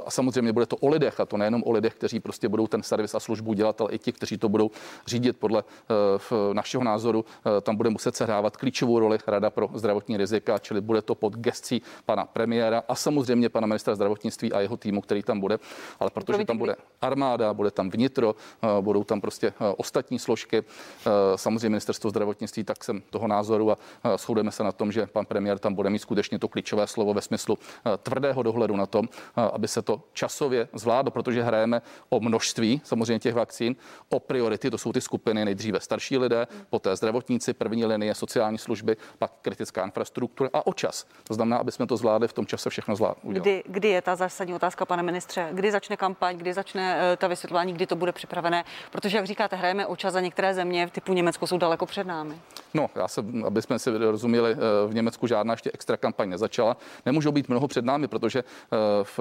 a 0.06 0.12
samozřejmě 0.12 0.54
bude 0.54 0.66
to 0.66 0.76
o 0.76 0.88
lidech 0.88 1.20
a 1.20 1.26
to 1.26 1.38
nejenom 1.38 1.64
o 1.66 1.72
lidech, 1.72 1.94
kteří 1.94 2.20
prostě 2.20 2.50
budou 2.50 2.68
ten 2.68 2.84
servis 2.84 3.16
a 3.16 3.20
službu 3.20 3.54
dělat, 3.54 3.82
ale 3.82 3.92
i 3.92 4.00
ti, 4.00 4.12
kteří 4.12 4.38
to 4.38 4.50
budou 4.50 4.72
řídit 5.08 5.38
podle 5.38 5.64
eh, 5.64 6.54
našeho 6.54 6.84
názoru. 6.84 7.26
Eh, 7.58 7.62
tam 7.62 7.76
bude 7.76 7.90
muset 7.90 8.16
sehrávat 8.16 8.58
klíčovou 8.58 9.00
roli 9.00 9.18
Rada 9.28 9.50
pro 9.50 9.61
pro 9.68 9.80
zdravotní 9.80 10.18
rizika, 10.18 10.58
čili 10.58 10.82
bude 10.82 11.02
to 11.02 11.16
pod 11.16 11.36
gescí 11.36 11.82
pana 12.06 12.26
premiéra 12.26 12.84
a 12.88 12.96
samozřejmě 12.96 13.50
pana 13.50 13.68
ministra 13.68 13.96
zdravotnictví 13.96 14.54
a 14.54 14.60
jeho 14.60 14.78
týmu, 14.78 15.02
který 15.02 15.24
tam 15.24 15.40
bude. 15.40 15.60
Ale 16.00 16.10
protože 16.10 16.46
tam 16.46 16.58
bude 16.58 16.76
armáda, 17.02 17.54
bude 17.54 17.72
tam 17.72 17.90
vnitro, 17.90 18.36
eh, 18.36 18.68
budou 18.82 19.04
tam 19.04 19.22
prostě 19.22 19.48
eh, 19.48 19.74
ostatní 19.78 20.20
složky, 20.20 20.58
eh, 20.58 21.10
samozřejmě 21.36 21.70
ministerstvo 21.70 22.10
zdravotnictví, 22.10 22.64
tak 22.64 22.84
jsem 22.84 23.02
toho 23.10 23.28
názoru 23.28 23.72
a 23.72 23.78
shodujeme 24.18 24.52
se 24.52 24.64
na 24.64 24.72
tom, 24.72 24.92
že 24.92 25.06
pan 25.06 25.26
premiér 25.26 25.60
tam 25.60 25.74
bude 25.74 25.90
mít 25.90 26.00
skutečně 26.00 26.40
to 26.40 26.48
klíčové 26.48 26.88
slovo 26.88 27.14
ve 27.14 27.22
smyslu 27.22 27.58
tvrdého 28.04 28.44
dohledu 28.44 28.76
na 28.76 28.86
tom, 28.86 29.10
aby 29.36 29.68
se 29.68 29.82
to 29.82 30.02
časově 30.14 30.68
zvládlo, 30.74 31.12
protože 31.12 31.44
hrajeme 31.44 31.82
o 32.10 32.20
množství 32.20 32.82
samozřejmě 32.84 33.20
těch 33.20 33.34
vakcín, 33.34 33.76
o 34.10 34.20
priority, 34.20 34.72
to 34.72 34.78
jsou 34.78 34.92
ty 34.94 35.02
skupiny 35.02 35.46
nejdříve 35.46 35.80
starší 35.80 36.18
lidé, 36.18 36.48
poté 36.70 36.96
zdravotníci, 36.96 37.54
první 37.54 37.86
linie, 37.86 38.16
sociální 38.16 38.58
služby, 38.58 38.98
pak 39.20 39.32
kritická 39.56 39.86
infrastruktura 39.86 40.50
a 40.54 40.68
o 40.68 40.74
čas. 40.74 41.06
To 41.24 41.34
znamená, 41.34 41.58
aby 41.58 41.72
jsme 41.72 41.88
to 41.88 41.98
zvládli 41.98 42.28
v 42.28 42.34
tom 42.34 42.46
čase 42.46 42.70
všechno 42.70 42.96
zvládli. 42.96 43.40
Kdy, 43.40 43.64
kdy 43.66 43.88
je 43.90 44.02
ta 44.02 44.16
zásadní 44.16 44.54
otázka, 44.54 44.86
pane 44.86 45.04
ministře? 45.04 45.50
Kdy 45.52 45.72
začne 45.72 45.98
kampaň, 45.98 46.38
kdy 46.38 46.54
začne 46.54 46.96
uh, 46.96 47.16
ta 47.18 47.28
vysvětlování, 47.28 47.74
kdy 47.74 47.88
to 47.88 47.96
bude 47.96 48.12
připravené? 48.12 48.64
Protože, 48.92 49.18
jak 49.18 49.26
říkáte, 49.26 49.56
hrajeme 49.56 49.86
o 49.86 49.96
čas 49.96 50.16
a 50.16 50.20
některé 50.20 50.54
země 50.54 50.90
typu 50.92 51.14
Německo 51.14 51.48
jsou 51.48 51.58
daleko 51.58 51.86
před 51.86 52.08
námi. 52.08 52.40
No, 52.74 52.90
já 52.96 53.08
se, 53.08 53.24
aby 53.46 53.62
jsme 53.62 53.80
si 53.80 53.98
rozuměli, 53.98 54.52
eh, 54.52 54.58
v 54.88 54.94
Německu 54.94 55.28
žádná 55.28 55.54
ještě 55.54 55.72
extra 55.74 55.98
kampaň 55.98 56.30
nezačala. 56.30 56.78
Nemůžou 57.06 57.32
být 57.32 57.50
mnoho 57.50 57.68
před 57.68 57.86
námi, 57.86 58.08
protože 58.08 58.40
eh, 58.40 58.78
v 59.04 59.20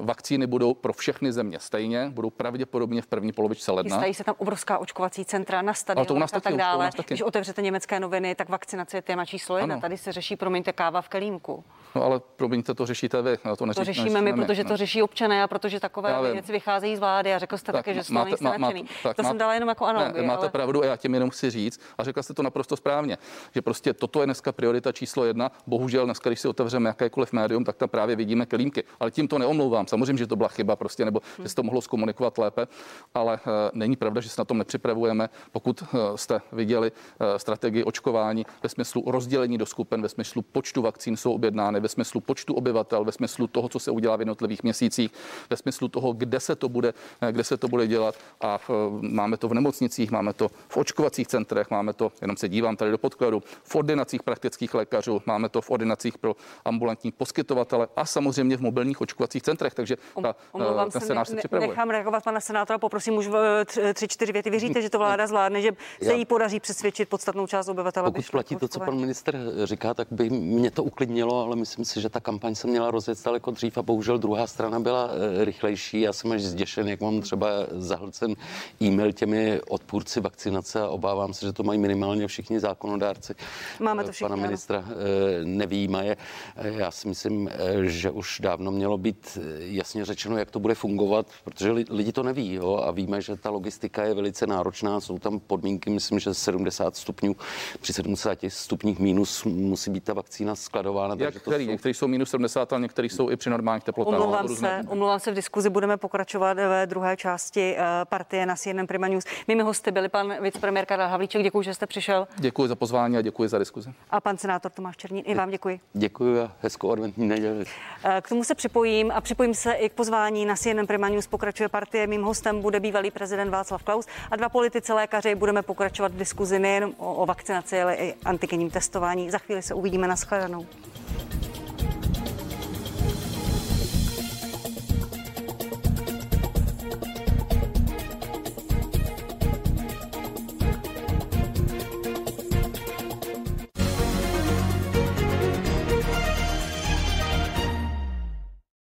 vakcíny 0.00 0.46
budou 0.46 0.74
pro 0.74 0.92
všechny 0.92 1.32
země 1.32 1.58
stejně, 1.60 2.10
budou 2.10 2.30
pravděpodobně 2.30 3.02
v 3.02 3.06
první 3.06 3.32
polovičce 3.32 3.72
ledna. 3.72 3.96
Chystají 3.96 4.14
se 4.14 4.24
tam 4.24 4.34
obrovská 4.38 4.78
očkovací 4.78 5.24
centra 5.24 5.62
na 5.62 5.74
stadionech 5.74 6.34
a 6.34 6.40
tak 6.40 6.56
dále. 6.56 6.90
Když 7.06 7.22
otevřete 7.22 7.62
německé 7.62 8.00
noviny, 8.00 8.34
tak 8.34 8.48
vakcinace 8.48 8.96
je 8.96 9.02
téma 9.02 9.24
číslo 9.24 9.58
jedna. 9.58 9.74
Ano. 9.74 9.80
Tady 9.80 9.98
se 9.98 10.12
řeší, 10.12 10.36
promiňte, 10.36 10.72
káva 10.72 11.00
v 11.00 11.08
kelímku. 11.08 11.64
No 11.94 12.02
ale 12.02 12.20
promiňte, 12.36 12.74
to 12.74 12.86
řešíte 12.86 13.22
vy. 13.22 13.38
No, 13.44 13.56
to, 13.56 13.66
neří, 13.66 13.78
to 13.78 13.84
řešíme 13.84 14.20
my, 14.20 14.32
protože 14.32 14.64
to 14.64 14.76
řeší 14.76 15.02
občané 15.02 15.42
a 15.42 15.48
protože 15.48 15.80
takové 15.80 16.32
věci 16.32 16.52
vycházejí 16.52 16.96
z 16.96 16.98
vlády 16.98 17.34
a 17.34 17.38
řekl 17.38 17.56
jste 17.56 17.72
tak, 17.72 17.84
také, 17.84 17.94
že 17.94 18.04
z 18.04 18.06
toho 18.06 18.24
nejste 18.24 18.44
nadšený. 18.58 18.84
Tak, 19.02 19.16
to 19.16 19.22
má, 19.22 19.28
jsem 19.28 19.38
dala 19.38 19.54
jenom 19.54 19.68
jako 19.68 19.84
ano. 19.84 20.00
Ne, 20.00 20.22
máte 20.22 20.40
ale... 20.40 20.48
pravdu 20.48 20.82
a 20.82 20.86
já 20.86 20.96
tím 20.96 21.14
jenom 21.14 21.30
chci 21.30 21.50
říct 21.50 21.80
a 21.98 22.04
řekla 22.04 22.22
jste 22.22 22.34
to 22.34 22.42
naprosto 22.42 22.65
správně, 22.74 23.18
že 23.54 23.62
prostě 23.62 23.92
toto 23.92 24.20
je 24.20 24.26
dneska 24.26 24.52
priorita 24.52 24.92
číslo 24.92 25.24
jedna. 25.24 25.52
Bohužel 25.66 26.04
dneska, 26.04 26.30
když 26.30 26.40
si 26.40 26.48
otevřeme 26.48 26.88
jakékoliv 26.88 27.32
médium, 27.32 27.64
tak 27.64 27.76
tam 27.76 27.88
právě 27.88 28.16
vidíme 28.16 28.46
kelímky. 28.46 28.84
Ale 29.00 29.10
tím 29.10 29.28
to 29.28 29.38
neomlouvám. 29.38 29.86
Samozřejmě, 29.86 30.18
že 30.18 30.26
to 30.26 30.36
byla 30.36 30.48
chyba 30.48 30.76
prostě, 30.76 31.04
nebo 31.04 31.20
hmm. 31.36 31.44
že 31.44 31.48
se 31.48 31.54
to 31.54 31.62
mohlo 31.62 31.80
zkomunikovat 31.80 32.38
lépe, 32.38 32.66
ale 33.14 33.34
uh, 33.34 33.52
není 33.72 33.96
pravda, 33.96 34.20
že 34.20 34.28
se 34.28 34.40
na 34.40 34.44
tom 34.44 34.58
nepřipravujeme. 34.58 35.28
Pokud 35.52 35.82
uh, 35.82 35.88
jste 36.16 36.40
viděli 36.52 36.92
uh, 36.92 37.26
strategii 37.36 37.84
očkování 37.84 38.46
ve 38.62 38.68
smyslu 38.68 39.04
rozdělení 39.06 39.58
do 39.58 39.66
skupin, 39.66 40.02
ve 40.02 40.08
smyslu 40.08 40.42
počtu 40.42 40.82
vakcín 40.82 41.16
jsou 41.16 41.32
objednány, 41.32 41.80
ve 41.80 41.88
smyslu 41.88 42.20
počtu 42.20 42.54
obyvatel, 42.54 43.04
ve 43.04 43.12
smyslu 43.12 43.46
toho, 43.46 43.68
co 43.68 43.78
se 43.78 43.90
udělá 43.90 44.16
v 44.16 44.20
jednotlivých 44.20 44.62
měsících, 44.62 45.10
ve 45.50 45.56
smyslu 45.56 45.88
toho, 45.88 46.12
kde 46.12 46.40
se 46.40 46.56
to 46.56 46.68
bude, 46.68 46.94
kde 47.30 47.44
se 47.44 47.56
to 47.56 47.68
bude 47.68 47.86
dělat 47.86 48.14
a 48.40 48.58
máme 49.00 49.36
to 49.36 49.48
v 49.48 49.54
nemocnicích, 49.54 50.10
máme 50.10 50.32
to 50.32 50.48
v 50.68 50.76
očkovacích 50.76 51.26
centrech, 51.26 51.70
máme 51.70 51.92
to, 51.92 52.12
jenom 52.20 52.36
se 52.36 52.48
dívám 52.56 52.76
tady 52.76 52.90
do 52.90 52.98
podkladu, 52.98 53.42
v 53.64 53.74
ordinacích 53.74 54.22
praktických 54.22 54.74
lékařů, 54.74 55.22
máme 55.26 55.48
to 55.48 55.60
v 55.60 55.70
ordinacích 55.70 56.18
pro 56.18 56.36
ambulantní 56.64 57.12
poskytovatele 57.12 57.88
a 57.96 58.06
samozřejmě 58.06 58.56
v 58.56 58.60
mobilních 58.60 59.00
očkovacích 59.00 59.42
centrech, 59.42 59.74
takže 59.74 59.96
ta, 60.22 60.34
Omlouvám 60.52 60.90
ten 60.90 61.00
se, 61.00 61.14
ne, 61.14 61.24
se 61.24 61.36
připravuje. 61.36 61.68
Nechám 61.68 61.90
reagovat 61.90 62.24
pana 62.24 62.40
senátora, 62.40 62.78
poprosím 62.78 63.16
už 63.16 63.26
v 63.28 63.64
tři, 63.94 64.08
čtyři 64.08 64.32
věty. 64.32 64.50
Věříte, 64.50 64.82
že 64.82 64.90
to 64.90 64.98
vláda 64.98 65.26
zvládne, 65.26 65.60
že 65.60 65.70
se 66.02 66.14
jí 66.14 66.24
podaří 66.24 66.60
přesvědčit 66.60 67.08
podstatnou 67.08 67.46
část 67.46 67.68
obyvatel? 67.68 68.04
Pokud 68.04 68.30
platí 68.30 68.56
to, 68.56 68.68
co 68.68 68.80
pan 68.80 68.96
minister 69.00 69.36
říká, 69.64 69.94
tak 69.94 70.08
by 70.10 70.30
mě 70.30 70.70
to 70.70 70.84
uklidnilo, 70.84 71.44
ale 71.44 71.56
myslím 71.56 71.84
si, 71.84 72.00
že 72.00 72.08
ta 72.08 72.20
kampaň 72.20 72.54
se 72.54 72.66
měla 72.68 72.90
rozjet 72.90 73.24
daleko 73.24 73.50
dřív 73.50 73.78
a 73.78 73.82
bohužel 73.82 74.18
druhá 74.18 74.46
strana 74.46 74.80
byla 74.80 75.10
eh, 75.10 75.44
rychlejší. 75.44 76.00
Já 76.00 76.12
jsem 76.12 76.32
až 76.32 76.42
zděšen, 76.42 76.88
jak 76.88 77.00
mám 77.00 77.20
třeba 77.20 77.48
zahlcen 77.70 78.34
e-mail 78.82 79.12
těmi 79.12 79.60
odpůrci 79.68 80.20
vakcinace 80.20 80.80
a 80.80 80.88
obávám 80.88 81.34
se, 81.34 81.46
že 81.46 81.52
to 81.52 81.62
mají 81.62 81.78
minimálně 81.78 82.26
všichni 82.26 82.45
zákonodárci. 82.54 83.34
Máme 83.80 84.04
to 84.04 84.12
všichni, 84.12 84.28
Pana 84.28 84.42
ministra. 84.42 84.84
Eh, 84.88 85.44
nevýjímaje. 85.44 86.16
Eh, 86.56 86.68
já 86.68 86.90
si 86.90 87.08
myslím, 87.08 87.50
že 87.82 88.10
už 88.10 88.40
dávno 88.40 88.70
mělo 88.70 88.98
být 88.98 89.38
jasně 89.58 90.04
řečeno, 90.04 90.38
jak 90.38 90.50
to 90.50 90.60
bude 90.60 90.74
fungovat, 90.74 91.26
protože 91.44 91.70
lidi 91.70 92.12
to 92.12 92.22
neví 92.22 92.54
jo? 92.54 92.76
a 92.76 92.90
víme, 92.90 93.20
že 93.20 93.36
ta 93.36 93.50
logistika 93.50 94.04
je 94.04 94.14
velice 94.14 94.46
náročná. 94.46 95.00
Jsou 95.00 95.18
tam 95.18 95.40
podmínky, 95.40 95.90
myslím, 95.90 96.18
že 96.18 96.34
70 96.34 96.96
stupňů, 96.96 97.36
při 97.80 97.92
70 97.92 98.38
stupních 98.48 98.98
minus 98.98 99.44
musí 99.44 99.90
být 99.90 100.04
ta 100.04 100.14
vakcína 100.14 100.54
skladována. 100.54 101.16
Jak 101.18 101.34
který? 101.34 101.64
Jsou... 101.64 101.70
Někteří 101.70 101.94
jsou 101.94 102.08
minus 102.08 102.30
70, 102.30 102.72
ale 102.72 102.82
někteří 102.82 103.08
jsou 103.08 103.30
i 103.30 103.36
při 103.36 103.50
normálních 103.50 103.84
teplotách. 103.84 104.20
Omlouvám 104.20 104.48
se, 104.48 104.82
omlouvám 104.88 105.20
se 105.20 105.32
v 105.32 105.34
diskuzi, 105.34 105.70
budeme 105.70 105.96
pokračovat 105.96 106.54
ve 106.54 106.86
druhé 106.86 107.16
části 107.16 107.76
eh, 107.78 107.84
partie 108.04 108.46
na 108.46 108.56
CNN 108.56 108.86
Prima 108.86 109.08
News. 109.08 109.24
Mými 109.48 109.62
hosty 109.62 109.90
byli 109.90 110.08
pan 110.08 110.34
vicepremiér 110.42 110.86
Karel 110.86 111.08
Havlíček, 111.08 111.42
děkuji, 111.42 111.62
že 111.62 111.74
jste 111.74 111.86
přišel. 111.86 112.28
Děkuji 112.38 112.68
za 112.68 112.74
pozvání 112.74 113.16
a 113.16 113.22
děkuji 113.22 113.48
za 113.48 113.58
diskuzi. 113.58 113.90
A 114.10 114.20
pan 114.20 114.38
senátor 114.38 114.72
Tomáš 114.72 114.96
Černín, 114.96 115.22
i 115.26 115.34
vám 115.34 115.50
děkuji. 115.50 115.80
Děkuji 115.92 116.40
a 116.40 116.52
hezkou 116.60 116.92
adventní 116.92 117.28
neděli. 117.28 117.64
Eh, 118.04 118.20
k 118.20 118.28
tomu 118.28 118.44
se 118.44 118.54
připojím 118.54 119.10
a 119.10 119.20
připojím 119.20 119.54
se 119.54 119.72
i 119.72 119.88
k 119.88 119.92
pozvání 119.92 120.46
na 120.46 120.56
CNN 120.56 120.86
Prima 120.86 121.08
News. 121.08 121.26
Pokračuje 121.26 121.68
partie. 121.68 122.06
Mým 122.06 122.22
hostem 122.22 122.62
bude 122.62 122.80
bývalý 122.80 123.10
prezident 123.10 123.50
Václav 123.50 123.82
Klaus 123.82 124.06
a 124.30 124.36
dva 124.36 124.48
politici 124.48 124.92
lékaři. 124.92 125.34
Budeme 125.34 125.62
pokračovat 125.62 126.12
v 126.12 126.16
diskuzi 126.16 126.58
nejen 126.58 126.84
o, 126.98 127.14
o 127.14 127.26
vakcinaci, 127.26 127.82
ale 127.82 127.94
i 127.94 128.14
antigenním 128.24 128.70
testování. 128.70 129.30
Za 129.30 129.38
chvíli 129.38 129.62
se 129.62 129.74
uvidíme 129.74 130.08
na 130.08 130.16
shledanou. 130.16 130.66